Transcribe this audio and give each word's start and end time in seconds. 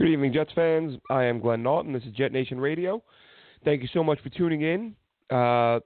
Good 0.00 0.08
evening, 0.08 0.32
Jets 0.32 0.50
fans. 0.54 0.98
I 1.10 1.24
am 1.24 1.40
Glenn 1.40 1.62
Naughton. 1.62 1.92
This 1.92 2.04
is 2.04 2.14
Jet 2.14 2.32
Nation 2.32 2.58
Radio. 2.58 3.02
Thank 3.66 3.82
you 3.82 3.88
so 3.92 4.02
much 4.02 4.18
for 4.22 4.30
tuning 4.30 4.62
in. 4.62 4.94
Uh, 5.28 5.80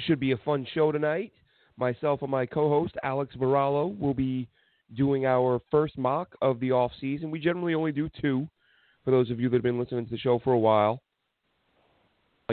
should 0.00 0.20
be 0.20 0.32
a 0.32 0.36
fun 0.36 0.66
show 0.74 0.92
tonight. 0.92 1.32
Myself 1.78 2.20
and 2.20 2.30
my 2.30 2.44
co-host 2.44 2.92
Alex 3.02 3.34
Varallo 3.34 3.98
will 3.98 4.12
be 4.12 4.46
doing 4.94 5.24
our 5.24 5.58
first 5.70 5.96
mock 5.96 6.34
of 6.42 6.60
the 6.60 6.70
off 6.70 6.92
season. 7.00 7.30
We 7.30 7.38
generally 7.38 7.72
only 7.72 7.92
do 7.92 8.10
two. 8.20 8.46
For 9.06 9.10
those 9.10 9.30
of 9.30 9.40
you 9.40 9.48
that 9.48 9.56
have 9.56 9.62
been 9.62 9.80
listening 9.80 10.04
to 10.04 10.10
the 10.10 10.18
show 10.18 10.38
for 10.38 10.52
a 10.52 10.58
while, 10.58 11.00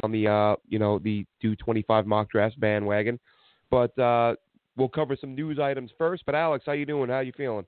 on 0.03 0.11
the 0.13 0.25
uh, 0.29 0.55
you 0.69 0.79
know 0.79 0.99
the 0.99 1.25
do 1.41 1.53
25 1.57 2.07
mock 2.07 2.31
drafts 2.31 2.57
bandwagon, 2.57 3.19
but 3.69 3.99
uh, 3.99 4.35
we'll 4.77 4.87
cover 4.87 5.17
some 5.19 5.35
news 5.35 5.59
items 5.59 5.91
first. 5.97 6.23
But 6.25 6.35
Alex, 6.35 6.63
how 6.65 6.71
you 6.71 6.85
doing? 6.85 7.09
How 7.09 7.19
you 7.19 7.33
feeling? 7.35 7.65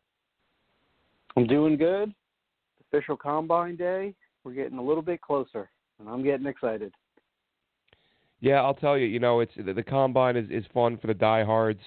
I'm 1.36 1.48
doing 1.48 1.76
good 1.76 2.14
official 2.96 3.18
combine 3.18 3.76
day, 3.76 4.14
we're 4.44 4.54
getting 4.54 4.78
a 4.78 4.84
little 4.84 5.02
bit 5.02 5.22
closer, 5.22 5.70
and 6.00 6.08
I'm 6.08 6.24
getting 6.24 6.46
excited. 6.46 6.94
Yeah, 8.40 8.62
I'll 8.62 8.74
tell 8.74 8.98
you. 8.98 9.08
You 9.08 9.20
know, 9.20 9.40
it's 9.40 9.54
the, 9.58 9.74
the 9.74 9.84
combine 9.84 10.36
is, 10.36 10.50
is 10.50 10.66
fun 10.74 10.98
for 10.98 11.08
the 11.08 11.14
diehards. 11.14 11.82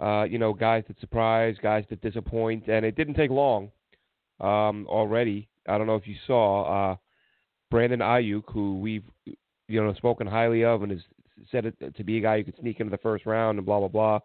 Uh, 0.00 0.24
you 0.24 0.38
know, 0.38 0.52
guys 0.52 0.84
that 0.88 0.98
surprise, 1.00 1.56
guys 1.62 1.84
that 1.90 2.00
disappoint, 2.00 2.68
and 2.68 2.84
it 2.84 2.96
didn't 2.96 3.14
take 3.14 3.30
long. 3.30 3.70
Um, 4.40 4.86
already, 4.88 5.48
I 5.68 5.78
don't 5.78 5.86
know 5.86 5.96
if 5.96 6.06
you 6.06 6.16
saw 6.26 6.92
uh, 6.92 6.96
Brandon 7.70 8.00
Aiyuk, 8.00 8.44
who 8.52 8.78
we've 8.78 9.04
you 9.24 9.82
know 9.82 9.92
spoken 9.94 10.26
highly 10.26 10.64
of, 10.64 10.82
and 10.82 10.92
has 10.92 11.00
said 11.50 11.66
it 11.66 11.96
to 11.96 12.04
be 12.04 12.18
a 12.18 12.20
guy 12.20 12.38
who 12.38 12.44
could 12.44 12.58
sneak 12.60 12.80
into 12.80 12.90
the 12.90 12.98
first 12.98 13.26
round 13.26 13.58
and 13.58 13.66
blah 13.66 13.78
blah 13.78 13.88
blah. 13.88 14.18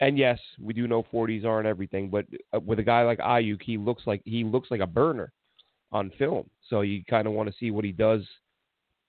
And 0.00 0.18
yes, 0.18 0.38
we 0.60 0.72
do 0.74 0.88
know 0.88 1.04
40s 1.12 1.44
aren't 1.44 1.66
everything, 1.66 2.10
but 2.10 2.26
uh, 2.54 2.60
with 2.60 2.78
a 2.78 2.82
guy 2.82 3.02
like 3.02 3.18
Aiyuk, 3.20 3.62
he 3.62 3.78
looks 3.78 4.02
like 4.06 4.22
he 4.24 4.44
looks 4.44 4.70
like 4.70 4.80
a 4.80 4.86
burner 4.86 5.32
on 5.92 6.10
film. 6.18 6.50
So 6.68 6.80
you 6.80 7.04
kind 7.08 7.26
of 7.26 7.32
want 7.32 7.48
to 7.48 7.54
see 7.58 7.70
what 7.70 7.84
he 7.84 7.92
does 7.92 8.22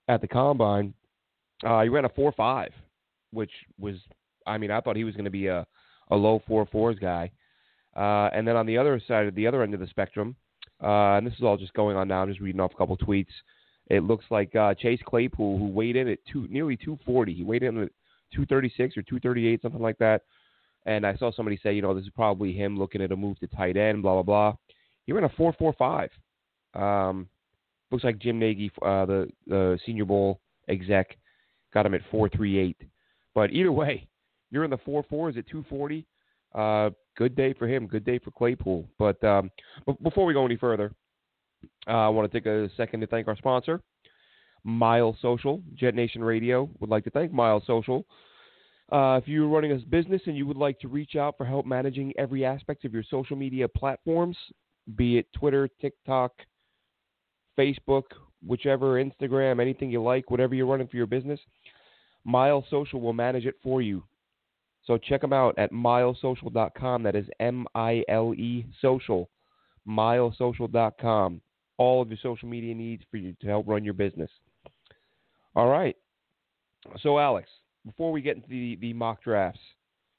at 0.08 0.22
the 0.22 0.28
combine. 0.28 0.94
Uh, 1.64 1.82
he 1.82 1.90
ran 1.90 2.06
a 2.06 2.10
four 2.10 2.32
five, 2.34 2.72
which 3.32 3.52
was, 3.80 3.96
I 4.46 4.58
mean, 4.58 4.70
I 4.70 4.80
thought 4.80 4.96
he 4.96 5.04
was 5.04 5.16
going 5.16 5.26
to 5.26 5.32
be 5.32 5.48
a 5.48 5.66
a 6.12 6.16
low 6.16 6.42
four 6.48 6.68
fours 6.68 6.98
guy. 7.00 7.32
Uh, 7.96 8.30
and 8.34 8.48
then 8.48 8.56
on 8.56 8.66
the 8.66 8.78
other 8.78 9.02
side, 9.08 9.34
the 9.36 9.48
other 9.48 9.64
end 9.64 9.74
of 9.74 9.80
the 9.80 9.88
spectrum, 9.88 10.36
uh, 10.84 11.16
and 11.16 11.26
this 11.26 11.34
is 11.36 11.44
all 11.44 11.58
just 11.58 11.74
going 11.74 11.96
on 11.96 12.08
now. 12.08 12.22
I'm 12.22 12.30
just 12.30 12.42
reading 12.42 12.60
off 12.60 12.74
a 12.74 12.78
couple 12.78 12.98
tweets. 12.98 13.32
It 13.88 14.04
looks 14.04 14.26
like 14.30 14.56
uh, 14.56 14.74
Chase 14.74 15.00
Claypool, 15.06 15.58
who 15.58 15.68
weighed 15.68 15.96
in 15.96 16.08
at 16.08 16.20
two, 16.32 16.48
nearly 16.50 16.76
240, 16.76 17.34
he 17.34 17.44
weighed 17.44 17.64
in 17.64 17.82
at 17.82 17.90
236 18.34 18.98
or 18.98 19.04
238, 19.04 19.62
something 19.62 19.82
like 19.82 19.98
that. 20.00 20.24
And 20.86 21.06
I 21.06 21.16
saw 21.16 21.32
somebody 21.32 21.60
say, 21.64 21.74
you 21.74 21.82
know, 21.82 21.94
this 21.94 22.04
is 22.04 22.12
probably 22.12 22.54
him 22.54 22.78
looking 22.78 23.02
at 23.02 23.12
a 23.12 23.16
move 23.16 23.40
to 23.40 23.48
tight 23.48 23.78
end, 23.78 24.04
blah 24.04 24.14
blah 24.14 24.24
blah. 24.24 24.56
He 25.06 25.14
ran 25.14 25.24
a 25.24 25.30
four 25.30 25.54
four 25.54 25.74
five. 25.74 26.10
Um, 26.74 27.28
looks 27.92 28.04
like 28.04 28.20
Jim 28.20 28.40
Nagy, 28.40 28.72
uh, 28.82 29.06
the 29.06 29.28
the 29.48 29.80
Senior 29.86 30.06
Bowl 30.06 30.40
exec, 30.68 31.18
got 31.74 31.86
him 31.86 31.94
at 31.94 32.02
four 32.12 32.30
three 32.30 32.60
eight. 32.60 32.78
But 33.34 33.52
either 33.52 33.72
way, 33.72 34.08
you're 34.52 34.64
in 34.64 34.70
the 34.70 34.78
four 34.78 35.04
fours 35.10 35.38
at 35.38 35.48
two 35.48 35.66
forty. 35.70 36.06
Uh, 36.54 36.92
good 37.18 37.36
day 37.36 37.54
for 37.54 37.68
him. 37.68 37.88
Good 37.88 38.06
day 38.06 38.20
for 38.20 38.32
Claypool. 38.32 38.88
But 38.98 39.22
um, 39.24 39.52
b- 39.86 39.98
before 40.04 40.26
we 40.26 40.34
go 40.34 40.46
any 40.46 40.56
further, 40.56 40.94
uh, 41.88 41.92
I 41.92 42.10
want 42.10 42.32
to 42.32 42.40
take 42.40 42.46
a 42.46 42.70
second 42.78 43.02
to 43.02 43.08
thank 43.08 43.28
our 43.28 43.36
sponsor, 43.36 43.82
Mile 44.64 45.18
Social. 45.22 45.62
Jet 45.74 45.96
Nation 45.96 46.24
Radio 46.24 46.70
would 46.80 46.90
like 46.90 47.04
to 47.06 47.10
thank 47.10 47.34
Mile 47.34 47.62
Social 47.66 48.06
uh, 48.92 49.20
if 49.22 49.28
you're 49.28 49.48
running 49.48 49.72
a 49.72 49.78
business 49.78 50.22
and 50.28 50.38
you 50.38 50.46
would 50.46 50.58
like 50.58 50.80
to 50.80 50.88
reach 50.88 51.16
out 51.16 51.36
for 51.38 51.46
help 51.46 51.66
managing 51.66 52.14
every 52.18 52.46
aspect 52.46 52.86
of 52.86 52.94
your 52.94 53.04
social 53.10 53.36
media 53.36 53.68
platforms, 53.68 54.38
be 54.96 55.18
it 55.18 55.28
Twitter, 55.34 55.68
TikTok, 55.82 56.32
Facebook, 57.58 58.04
whichever, 58.46 59.04
Instagram, 59.04 59.60
anything 59.60 59.90
you 59.90 60.02
like, 60.04 60.30
whatever 60.30 60.54
you're 60.54 60.68
running 60.68 60.88
for 60.88 60.98
your 60.98 61.08
business, 61.08 61.40
Mile 62.26 62.66
Social 62.70 63.02
will 63.02 63.14
manage 63.14 63.46
it 63.46 63.56
for 63.64 63.82
you. 63.82 64.04
So 64.86 64.98
check 64.98 65.22
them 65.22 65.34
out 65.34 65.58
at 65.58 65.72
milesocial.com. 65.72 67.04
That 67.04 67.16
is 67.16 67.26
M 67.40 67.66
I 67.74 68.04
L 68.08 68.34
E 68.36 68.66
social. 68.82 69.30
Milesocial.com. 69.88 71.42
All 71.78 72.02
of 72.02 72.10
your 72.10 72.18
social 72.22 72.48
media 72.48 72.74
needs 72.74 73.04
for 73.10 73.18
you 73.18 73.36
to 73.42 73.48
help 73.48 73.68
run 73.68 73.84
your 73.84 73.94
business. 73.94 74.30
All 75.56 75.68
right. 75.68 75.96
So, 77.02 77.18
Alex, 77.18 77.50
before 77.86 78.12
we 78.12 78.22
get 78.22 78.36
into 78.36 78.50
the, 78.50 78.78
the 78.82 78.94
mock 78.94 79.24
drafts, 79.24 79.60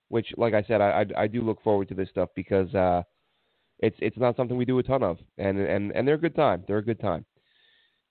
which, 0.08 0.28
like 0.36 0.54
I 0.54 0.62
said, 0.62 0.80
I, 0.80 1.04
I, 1.16 1.22
I 1.22 1.26
do 1.26 1.42
look 1.42 1.62
forward 1.62 1.88
to 1.88 1.94
this 1.94 2.08
stuff 2.08 2.30
because 2.36 2.72
uh, 2.74 3.02
it's 3.80 3.96
it's 4.00 4.16
not 4.16 4.36
something 4.36 4.56
we 4.56 4.64
do 4.64 4.78
a 4.78 4.82
ton 4.82 5.02
of, 5.02 5.18
and 5.38 5.58
and 5.58 5.92
and 5.92 6.06
they're 6.06 6.14
a 6.14 6.18
good 6.20 6.36
time. 6.36 6.64
They're 6.66 6.78
a 6.78 6.84
good 6.84 7.00
time. 7.00 7.24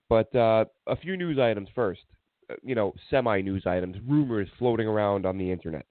But 0.08 0.34
uh, 0.36 0.66
a 0.86 0.96
few 0.96 1.16
news 1.16 1.38
items 1.38 1.68
first. 1.74 2.02
Uh, 2.50 2.54
you 2.62 2.74
know, 2.74 2.94
semi 3.10 3.40
news 3.40 3.64
items, 3.66 3.96
rumors 4.06 4.48
floating 4.58 4.86
around 4.86 5.26
on 5.26 5.38
the 5.38 5.50
internet. 5.50 5.86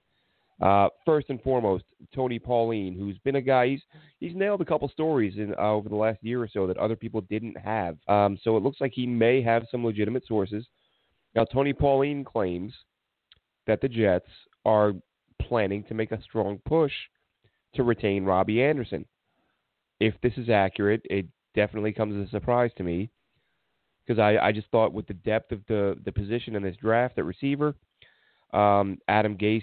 Uh, 0.62 0.88
first 1.04 1.26
and 1.28 1.42
foremost, 1.42 1.84
Tony 2.14 2.38
Pauline, 2.38 2.94
who's 2.98 3.18
been 3.18 3.36
a 3.36 3.42
guy, 3.42 3.68
he's 3.68 3.82
he's 4.20 4.34
nailed 4.34 4.62
a 4.62 4.64
couple 4.64 4.88
stories 4.88 5.34
in 5.36 5.54
uh, 5.58 5.72
over 5.72 5.88
the 5.88 5.96
last 5.96 6.18
year 6.22 6.42
or 6.42 6.48
so 6.50 6.66
that 6.66 6.78
other 6.78 6.96
people 6.96 7.20
didn't 7.22 7.58
have. 7.58 7.98
Um, 8.08 8.38
so 8.42 8.56
it 8.56 8.62
looks 8.62 8.80
like 8.80 8.92
he 8.94 9.06
may 9.06 9.42
have 9.42 9.64
some 9.70 9.84
legitimate 9.84 10.26
sources. 10.26 10.66
Now, 11.34 11.44
Tony 11.44 11.74
Pauline 11.74 12.24
claims 12.24 12.72
that 13.66 13.80
the 13.80 13.88
Jets 13.88 14.28
are 14.64 14.92
planning 15.40 15.84
to 15.84 15.94
make 15.94 16.12
a 16.12 16.22
strong 16.22 16.60
push 16.64 16.92
to 17.74 17.82
retain 17.82 18.24
Robbie 18.24 18.62
Anderson. 18.62 19.04
If 20.00 20.14
this 20.22 20.32
is 20.36 20.48
accurate, 20.48 21.02
it 21.04 21.26
definitely 21.54 21.92
comes 21.92 22.20
as 22.20 22.28
a 22.28 22.30
surprise 22.30 22.70
to 22.76 22.82
me 22.82 23.10
because 24.06 24.20
I, 24.20 24.36
I 24.38 24.52
just 24.52 24.68
thought 24.70 24.92
with 24.92 25.06
the 25.06 25.14
depth 25.14 25.52
of 25.52 25.60
the, 25.68 25.98
the 26.04 26.12
position 26.12 26.54
in 26.54 26.62
this 26.62 26.76
draft 26.76 27.18
at 27.18 27.24
receiver, 27.24 27.74
um, 28.52 28.98
Adam 29.08 29.36
Gase 29.36 29.62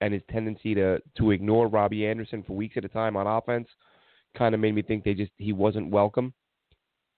and 0.00 0.12
his 0.12 0.22
tendency 0.30 0.74
to, 0.74 1.00
to 1.16 1.30
ignore 1.30 1.68
Robbie 1.68 2.06
Anderson 2.06 2.42
for 2.42 2.54
weeks 2.54 2.76
at 2.76 2.84
a 2.84 2.88
time 2.88 3.16
on 3.16 3.26
offense 3.26 3.68
kind 4.36 4.54
of 4.54 4.60
made 4.60 4.74
me 4.74 4.82
think 4.82 5.04
they 5.04 5.14
just 5.14 5.32
he 5.36 5.52
wasn't 5.52 5.90
welcome. 5.90 6.32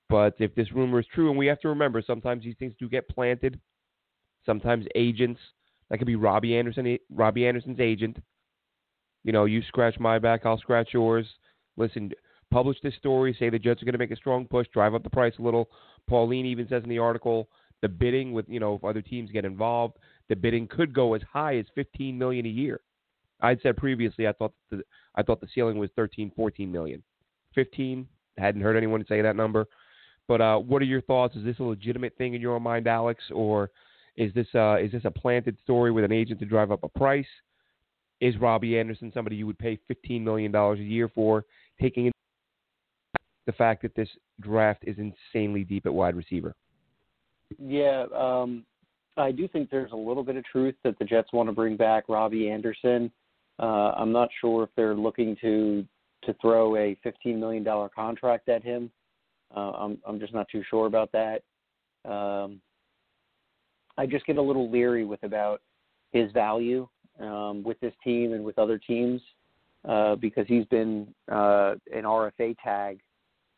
But 0.08 0.34
if 0.38 0.54
this 0.54 0.72
rumor 0.72 1.00
is 1.00 1.06
true, 1.14 1.30
and 1.30 1.38
we 1.38 1.46
have 1.46 1.60
to 1.60 1.68
remember 1.68 2.02
sometimes 2.06 2.44
these 2.44 2.56
things 2.58 2.74
do 2.78 2.88
get 2.88 3.08
planted, 3.08 3.58
sometimes 4.44 4.86
agents 4.94 5.40
that 5.94 5.98
could 5.98 6.08
be 6.08 6.16
Robbie 6.16 6.56
Anderson, 6.56 6.98
Robbie 7.08 7.46
Anderson's 7.46 7.78
agent. 7.78 8.16
You 9.22 9.30
know, 9.30 9.44
you 9.44 9.62
scratch 9.68 9.96
my 10.00 10.18
back, 10.18 10.44
I'll 10.44 10.58
scratch 10.58 10.88
yours. 10.92 11.24
Listen, 11.76 12.10
publish 12.50 12.78
this 12.82 12.96
story, 12.96 13.36
say 13.38 13.48
the 13.48 13.60
Jets 13.60 13.80
are 13.80 13.84
going 13.84 13.92
to 13.92 13.98
make 13.98 14.10
a 14.10 14.16
strong 14.16 14.44
push, 14.44 14.66
drive 14.74 14.96
up 14.96 15.04
the 15.04 15.10
price 15.10 15.34
a 15.38 15.42
little. 15.42 15.68
Pauline 16.10 16.46
even 16.46 16.66
says 16.66 16.82
in 16.82 16.88
the 16.88 16.98
article 16.98 17.48
the 17.80 17.86
bidding 17.86 18.32
with 18.32 18.44
you 18.48 18.58
know 18.58 18.74
if 18.74 18.82
other 18.82 19.02
teams 19.02 19.30
get 19.30 19.44
involved, 19.44 19.98
the 20.28 20.34
bidding 20.34 20.66
could 20.66 20.92
go 20.92 21.14
as 21.14 21.22
high 21.32 21.58
as 21.58 21.66
15 21.76 22.18
million 22.18 22.44
a 22.44 22.48
year. 22.48 22.80
I'd 23.40 23.62
said 23.62 23.76
previously 23.76 24.26
I 24.26 24.32
thought 24.32 24.52
the 24.72 24.82
I 25.14 25.22
thought 25.22 25.40
the 25.40 25.48
ceiling 25.54 25.78
was 25.78 25.90
13, 25.94 26.32
14 26.34 26.72
million. 26.72 27.04
15, 27.54 28.04
hadn't 28.36 28.62
heard 28.62 28.76
anyone 28.76 29.04
say 29.08 29.22
that 29.22 29.36
number. 29.36 29.68
But 30.26 30.40
uh, 30.40 30.58
what 30.58 30.82
are 30.82 30.86
your 30.86 31.02
thoughts? 31.02 31.36
Is 31.36 31.44
this 31.44 31.60
a 31.60 31.62
legitimate 31.62 32.16
thing 32.18 32.34
in 32.34 32.40
your 32.40 32.58
mind, 32.58 32.88
Alex, 32.88 33.22
or 33.32 33.70
is 34.16 34.32
this 34.34 34.46
uh, 34.54 34.76
is 34.76 34.92
this 34.92 35.02
a 35.04 35.10
planted 35.10 35.56
story 35.62 35.90
with 35.90 36.04
an 36.04 36.12
agent 36.12 36.40
to 36.40 36.46
drive 36.46 36.70
up 36.70 36.84
a 36.84 36.88
price? 36.88 37.26
Is 38.20 38.36
Robbie 38.38 38.78
Anderson 38.78 39.10
somebody 39.12 39.36
you 39.36 39.46
would 39.46 39.58
pay 39.58 39.78
fifteen 39.88 40.24
million 40.24 40.52
dollars 40.52 40.78
a 40.78 40.84
year 40.84 41.10
for, 41.14 41.44
taking 41.80 42.12
the 43.46 43.52
fact 43.52 43.82
that 43.82 43.94
this 43.94 44.08
draft 44.40 44.84
is 44.86 44.96
insanely 44.98 45.64
deep 45.64 45.86
at 45.86 45.92
wide 45.92 46.16
receiver? 46.16 46.54
Yeah, 47.58 48.06
um, 48.14 48.64
I 49.16 49.32
do 49.32 49.46
think 49.48 49.70
there's 49.70 49.92
a 49.92 49.96
little 49.96 50.22
bit 50.22 50.36
of 50.36 50.44
truth 50.44 50.74
that 50.84 50.98
the 50.98 51.04
Jets 51.04 51.32
want 51.32 51.48
to 51.48 51.52
bring 51.52 51.76
back 51.76 52.04
Robbie 52.08 52.50
Anderson. 52.50 53.10
Uh, 53.58 53.92
I'm 53.96 54.12
not 54.12 54.28
sure 54.40 54.64
if 54.64 54.70
they're 54.76 54.96
looking 54.96 55.36
to 55.40 55.86
to 56.24 56.34
throw 56.40 56.76
a 56.76 56.96
$15 57.04 57.38
million 57.38 57.66
contract 57.94 58.48
at 58.48 58.62
him. 58.62 58.90
Uh, 59.54 59.72
I'm 59.72 59.98
I'm 60.06 60.18
just 60.18 60.32
not 60.32 60.48
too 60.50 60.62
sure 60.70 60.86
about 60.86 61.10
that. 61.12 61.42
Um, 62.10 62.60
I 63.96 64.06
just 64.06 64.26
get 64.26 64.38
a 64.38 64.42
little 64.42 64.70
leery 64.70 65.04
with 65.04 65.22
about 65.22 65.60
his 66.12 66.30
value 66.32 66.88
um, 67.20 67.62
with 67.62 67.78
this 67.80 67.94
team 68.02 68.32
and 68.32 68.44
with 68.44 68.58
other 68.58 68.78
teams 68.78 69.20
uh, 69.88 70.16
because 70.16 70.46
he's 70.48 70.64
been 70.66 71.06
uh, 71.30 71.74
an 71.92 72.04
RFA 72.04 72.56
tag 72.62 73.00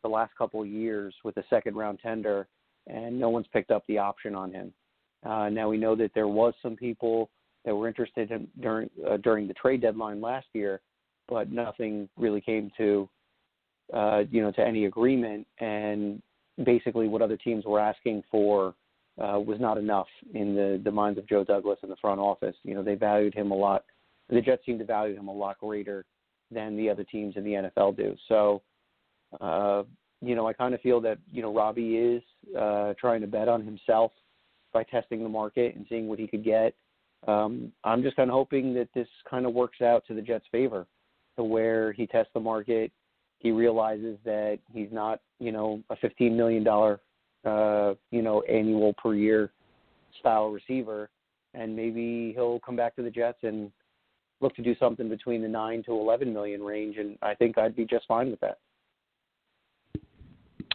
the 0.03 0.09
last 0.09 0.31
couple 0.37 0.61
of 0.61 0.67
years 0.67 1.13
with 1.23 1.37
a 1.37 1.43
second 1.49 1.75
round 1.75 1.99
tender, 2.01 2.47
and 2.87 3.19
no 3.19 3.29
one's 3.29 3.47
picked 3.51 3.71
up 3.71 3.83
the 3.87 3.97
option 3.97 4.35
on 4.35 4.51
him. 4.51 4.73
Uh, 5.25 5.49
now 5.49 5.67
we 5.67 5.77
know 5.77 5.95
that 5.95 6.11
there 6.13 6.27
was 6.27 6.53
some 6.61 6.75
people 6.75 7.29
that 7.65 7.75
were 7.75 7.87
interested 7.87 8.31
in 8.31 8.47
during 8.61 8.89
uh, 9.09 9.17
during 9.17 9.47
the 9.47 9.53
trade 9.55 9.81
deadline 9.81 10.21
last 10.21 10.47
year, 10.53 10.79
but 11.27 11.51
nothing 11.51 12.07
really 12.15 12.39
came 12.39 12.71
to 12.77 13.09
uh, 13.93 14.23
you 14.29 14.41
know 14.41 14.51
to 14.51 14.61
any 14.61 14.85
agreement. 14.85 15.45
And 15.59 16.21
basically, 16.63 17.07
what 17.07 17.21
other 17.21 17.37
teams 17.37 17.65
were 17.65 17.79
asking 17.79 18.23
for 18.29 18.75
uh, 19.21 19.39
was 19.39 19.59
not 19.59 19.77
enough 19.77 20.07
in 20.33 20.55
the 20.55 20.81
the 20.83 20.91
minds 20.91 21.17
of 21.17 21.27
Joe 21.27 21.43
Douglas 21.43 21.79
and 21.81 21.91
the 21.91 21.95
front 21.97 22.19
office. 22.19 22.55
You 22.63 22.75
know, 22.75 22.83
they 22.83 22.95
valued 22.95 23.33
him 23.33 23.51
a 23.51 23.55
lot. 23.55 23.85
The 24.29 24.41
Jets 24.41 24.65
seem 24.65 24.77
to 24.79 24.85
value 24.85 25.15
him 25.15 25.27
a 25.27 25.33
lot 25.33 25.57
greater 25.59 26.05
than 26.51 26.77
the 26.77 26.89
other 26.89 27.03
teams 27.03 27.35
in 27.37 27.43
the 27.43 27.69
NFL 27.77 27.97
do. 27.97 28.15
So, 28.27 28.61
uh, 29.41 29.83
you 30.21 30.35
know, 30.35 30.47
I 30.47 30.53
kind 30.53 30.73
of 30.73 30.81
feel 30.81 31.01
that 31.01 31.17
you 31.31 31.41
know 31.41 31.53
Robbie 31.53 31.97
is 31.97 32.23
uh, 32.57 32.93
trying 32.99 33.21
to 33.21 33.27
bet 33.27 33.47
on 33.47 33.63
himself 33.63 34.11
by 34.73 34.83
testing 34.83 35.23
the 35.23 35.29
market 35.29 35.75
and 35.75 35.85
seeing 35.89 36.07
what 36.07 36.19
he 36.19 36.27
could 36.27 36.43
get. 36.43 36.75
Um, 37.27 37.71
I'm 37.83 38.03
just 38.03 38.15
kind 38.15 38.29
of 38.29 38.35
hoping 38.35 38.73
that 38.75 38.89
this 38.93 39.07
kind 39.29 39.45
of 39.45 39.53
works 39.53 39.81
out 39.81 40.05
to 40.07 40.13
the 40.13 40.21
Jets' 40.21 40.45
favor, 40.51 40.85
to 41.37 41.43
where 41.43 41.91
he 41.93 42.05
tests 42.05 42.31
the 42.33 42.39
market, 42.39 42.91
he 43.39 43.51
realizes 43.51 44.17
that 44.25 44.59
he's 44.71 44.89
not, 44.91 45.21
you 45.39 45.51
know, 45.51 45.81
a 45.89 45.95
15 45.95 46.35
million 46.35 46.63
dollar, 46.63 46.99
uh, 47.47 47.95
you 48.11 48.21
know, 48.21 48.41
annual 48.41 48.93
per 48.93 49.13
year 49.13 49.51
style 50.19 50.49
receiver, 50.49 51.09
and 51.53 51.75
maybe 51.75 52.33
he'll 52.33 52.59
come 52.59 52.75
back 52.75 52.95
to 52.95 53.01
the 53.01 53.09
Jets 53.09 53.39
and 53.43 53.71
look 54.41 54.55
to 54.55 54.61
do 54.61 54.75
something 54.79 55.09
between 55.09 55.41
the 55.41 55.47
nine 55.47 55.83
to 55.83 55.91
11 55.91 56.31
million 56.31 56.61
range, 56.61 56.97
and 56.97 57.17
I 57.21 57.33
think 57.33 57.57
I'd 57.57 57.75
be 57.75 57.85
just 57.85 58.05
fine 58.07 58.29
with 58.29 58.39
that. 58.41 58.59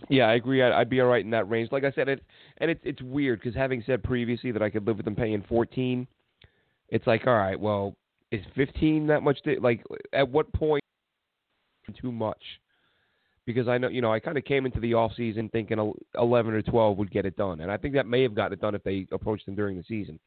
Yeah, 0.08 0.24
I 0.24 0.34
agree. 0.34 0.62
I'd, 0.62 0.72
I'd 0.72 0.90
be 0.90 1.00
all 1.00 1.06
right 1.06 1.24
in 1.24 1.30
that 1.30 1.48
range. 1.48 1.70
Like 1.70 1.84
I 1.84 1.92
said, 1.92 2.08
it 2.08 2.22
and 2.58 2.70
it's 2.70 2.80
it's 2.84 3.00
weird 3.02 3.40
because 3.40 3.54
having 3.54 3.82
said 3.86 4.02
previously 4.02 4.50
that 4.50 4.62
I 4.62 4.68
could 4.68 4.86
live 4.86 4.96
with 4.96 5.04
them 5.04 5.14
paying 5.14 5.44
14, 5.48 6.06
it's 6.88 7.06
like 7.06 7.26
all 7.26 7.36
right, 7.36 7.58
well, 7.58 7.94
is 8.30 8.44
15 8.56 9.06
that 9.06 9.22
much? 9.22 9.40
To, 9.44 9.60
like, 9.60 9.84
at 10.12 10.28
what 10.28 10.52
point 10.52 10.82
too 12.00 12.12
much? 12.12 12.42
Because 13.44 13.66
I 13.66 13.76
know, 13.78 13.88
you 13.88 14.00
know, 14.00 14.12
I 14.12 14.20
kind 14.20 14.38
of 14.38 14.44
came 14.44 14.66
into 14.66 14.78
the 14.78 14.94
off 14.94 15.12
season 15.16 15.48
thinking 15.48 15.92
11 16.16 16.54
or 16.54 16.62
12 16.62 16.96
would 16.98 17.10
get 17.10 17.26
it 17.26 17.36
done, 17.36 17.60
and 17.60 17.70
I 17.72 17.76
think 17.76 17.94
that 17.94 18.06
may 18.06 18.22
have 18.22 18.34
gotten 18.36 18.52
it 18.52 18.60
done 18.60 18.74
if 18.74 18.84
they 18.84 19.06
approached 19.10 19.48
him 19.48 19.56
during 19.56 19.76
the 19.76 19.84
season. 19.88 20.20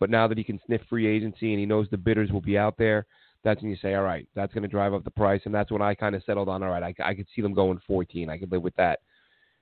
But 0.00 0.10
now 0.10 0.28
that 0.28 0.38
he 0.38 0.44
can 0.44 0.60
sniff 0.66 0.80
free 0.88 1.06
agency 1.06 1.50
and 1.52 1.60
he 1.60 1.66
knows 1.66 1.88
the 1.90 1.96
bidders 1.96 2.30
will 2.30 2.40
be 2.40 2.56
out 2.56 2.76
there, 2.78 3.06
that's 3.44 3.60
when 3.62 3.70
you 3.70 3.76
say, 3.80 3.94
all 3.94 4.02
right, 4.02 4.26
that's 4.34 4.52
going 4.52 4.62
to 4.62 4.68
drive 4.68 4.94
up 4.94 5.04
the 5.04 5.10
price. 5.10 5.42
And 5.44 5.54
that's 5.54 5.70
when 5.70 5.82
I 5.82 5.94
kind 5.94 6.14
of 6.14 6.22
settled 6.24 6.48
on, 6.48 6.62
all 6.62 6.70
right, 6.70 6.82
I, 6.82 6.94
I 7.10 7.14
could 7.14 7.26
see 7.34 7.42
them 7.42 7.54
going 7.54 7.80
14. 7.86 8.28
I 8.28 8.38
could 8.38 8.52
live 8.52 8.62
with 8.62 8.76
that. 8.76 9.00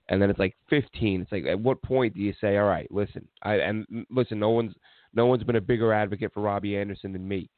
And 0.08 0.20
then 0.20 0.30
it's 0.30 0.38
like 0.38 0.56
15. 0.70 1.22
It's 1.22 1.32
like, 1.32 1.46
at 1.46 1.58
what 1.58 1.82
point 1.82 2.14
do 2.14 2.20
you 2.20 2.32
say, 2.40 2.56
all 2.56 2.66
right, 2.66 2.90
listen, 2.90 3.26
I 3.42 3.54
and 3.56 4.06
listen, 4.08 4.38
no 4.38 4.50
one's 4.50 4.74
no 5.14 5.26
one's 5.26 5.42
been 5.42 5.56
a 5.56 5.60
bigger 5.60 5.92
advocate 5.92 6.32
for 6.32 6.42
Robbie 6.42 6.76
Anderson 6.76 7.12
than 7.12 7.26
me. 7.26 7.50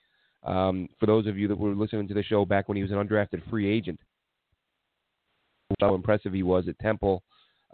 Um, 0.45 0.89
for 0.99 1.07
those 1.07 1.27
of 1.27 1.37
you 1.37 1.49
that 1.49 1.59
were 1.59 1.75
listening 1.75 2.09
to 2.09 2.15
the 2.15 2.23
show 2.23 2.45
back 2.45 2.69
when 2.69 2.77
he 2.77 2.83
was 2.83 2.93
an 2.93 2.97
undrafted 2.97 3.49
free 3.51 3.69
agent, 3.69 4.01
how 5.81 5.95
impressive 5.95 6.33
he 6.33 6.43
was 6.43 6.69
at 6.69 6.79
Temple 6.79 7.23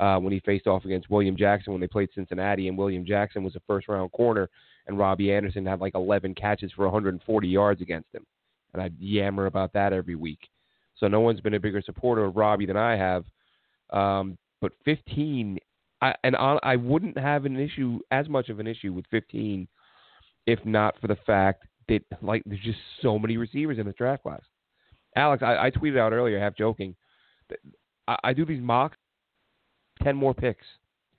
uh, 0.00 0.18
when 0.18 0.32
he 0.32 0.40
faced 0.40 0.66
off 0.66 0.84
against 0.84 1.10
William 1.10 1.36
Jackson 1.36 1.72
when 1.72 1.80
they 1.80 1.86
played 1.86 2.08
Cincinnati, 2.14 2.68
and 2.68 2.76
William 2.76 3.04
Jackson 3.04 3.44
was 3.44 3.56
a 3.56 3.60
first 3.66 3.88
round 3.88 4.10
corner, 4.12 4.48
and 4.86 4.98
Robbie 4.98 5.32
Anderson 5.32 5.64
had 5.66 5.80
like 5.80 5.94
11 5.94 6.34
catches 6.34 6.72
for 6.72 6.84
140 6.84 7.48
yards 7.48 7.80
against 7.80 8.12
him 8.12 8.26
and 8.74 8.82
I 8.82 8.90
yammer 8.98 9.46
about 9.46 9.72
that 9.72 9.92
every 9.92 10.16
week. 10.16 10.50
So 10.96 11.08
no 11.08 11.20
one's 11.20 11.40
been 11.40 11.54
a 11.54 11.60
bigger 11.60 11.80
supporter 11.80 12.24
of 12.24 12.36
Robbie 12.36 12.66
than 12.66 12.76
I 12.76 12.96
have. 12.96 13.24
Um, 13.90 14.36
but 14.60 14.72
15, 14.84 15.58
I, 16.02 16.14
and 16.22 16.36
I, 16.36 16.58
I 16.62 16.76
wouldn't 16.76 17.16
have 17.16 17.46
an 17.46 17.58
issue 17.58 18.00
as 18.10 18.28
much 18.28 18.48
of 18.48 18.60
an 18.60 18.66
issue 18.66 18.92
with 18.92 19.06
15 19.10 19.66
if 20.46 20.58
not 20.66 20.94
for 21.00 21.06
the 21.06 21.16
fact 21.26 21.64
that 21.88 22.02
like 22.20 22.42
there's 22.44 22.60
just 22.60 22.78
so 23.00 23.18
many 23.18 23.38
receivers 23.38 23.78
in 23.78 23.86
the 23.86 23.92
draft 23.92 24.22
class. 24.22 24.42
Alex, 25.16 25.42
I, 25.42 25.66
I 25.66 25.70
tweeted 25.70 25.98
out 25.98 26.12
earlier, 26.12 26.38
half 26.38 26.56
joking, 26.56 26.94
I, 28.08 28.16
I 28.24 28.32
do 28.32 28.44
these 28.44 28.62
mocks, 28.62 28.96
ten 30.02 30.16
more 30.16 30.34
picks 30.34 30.66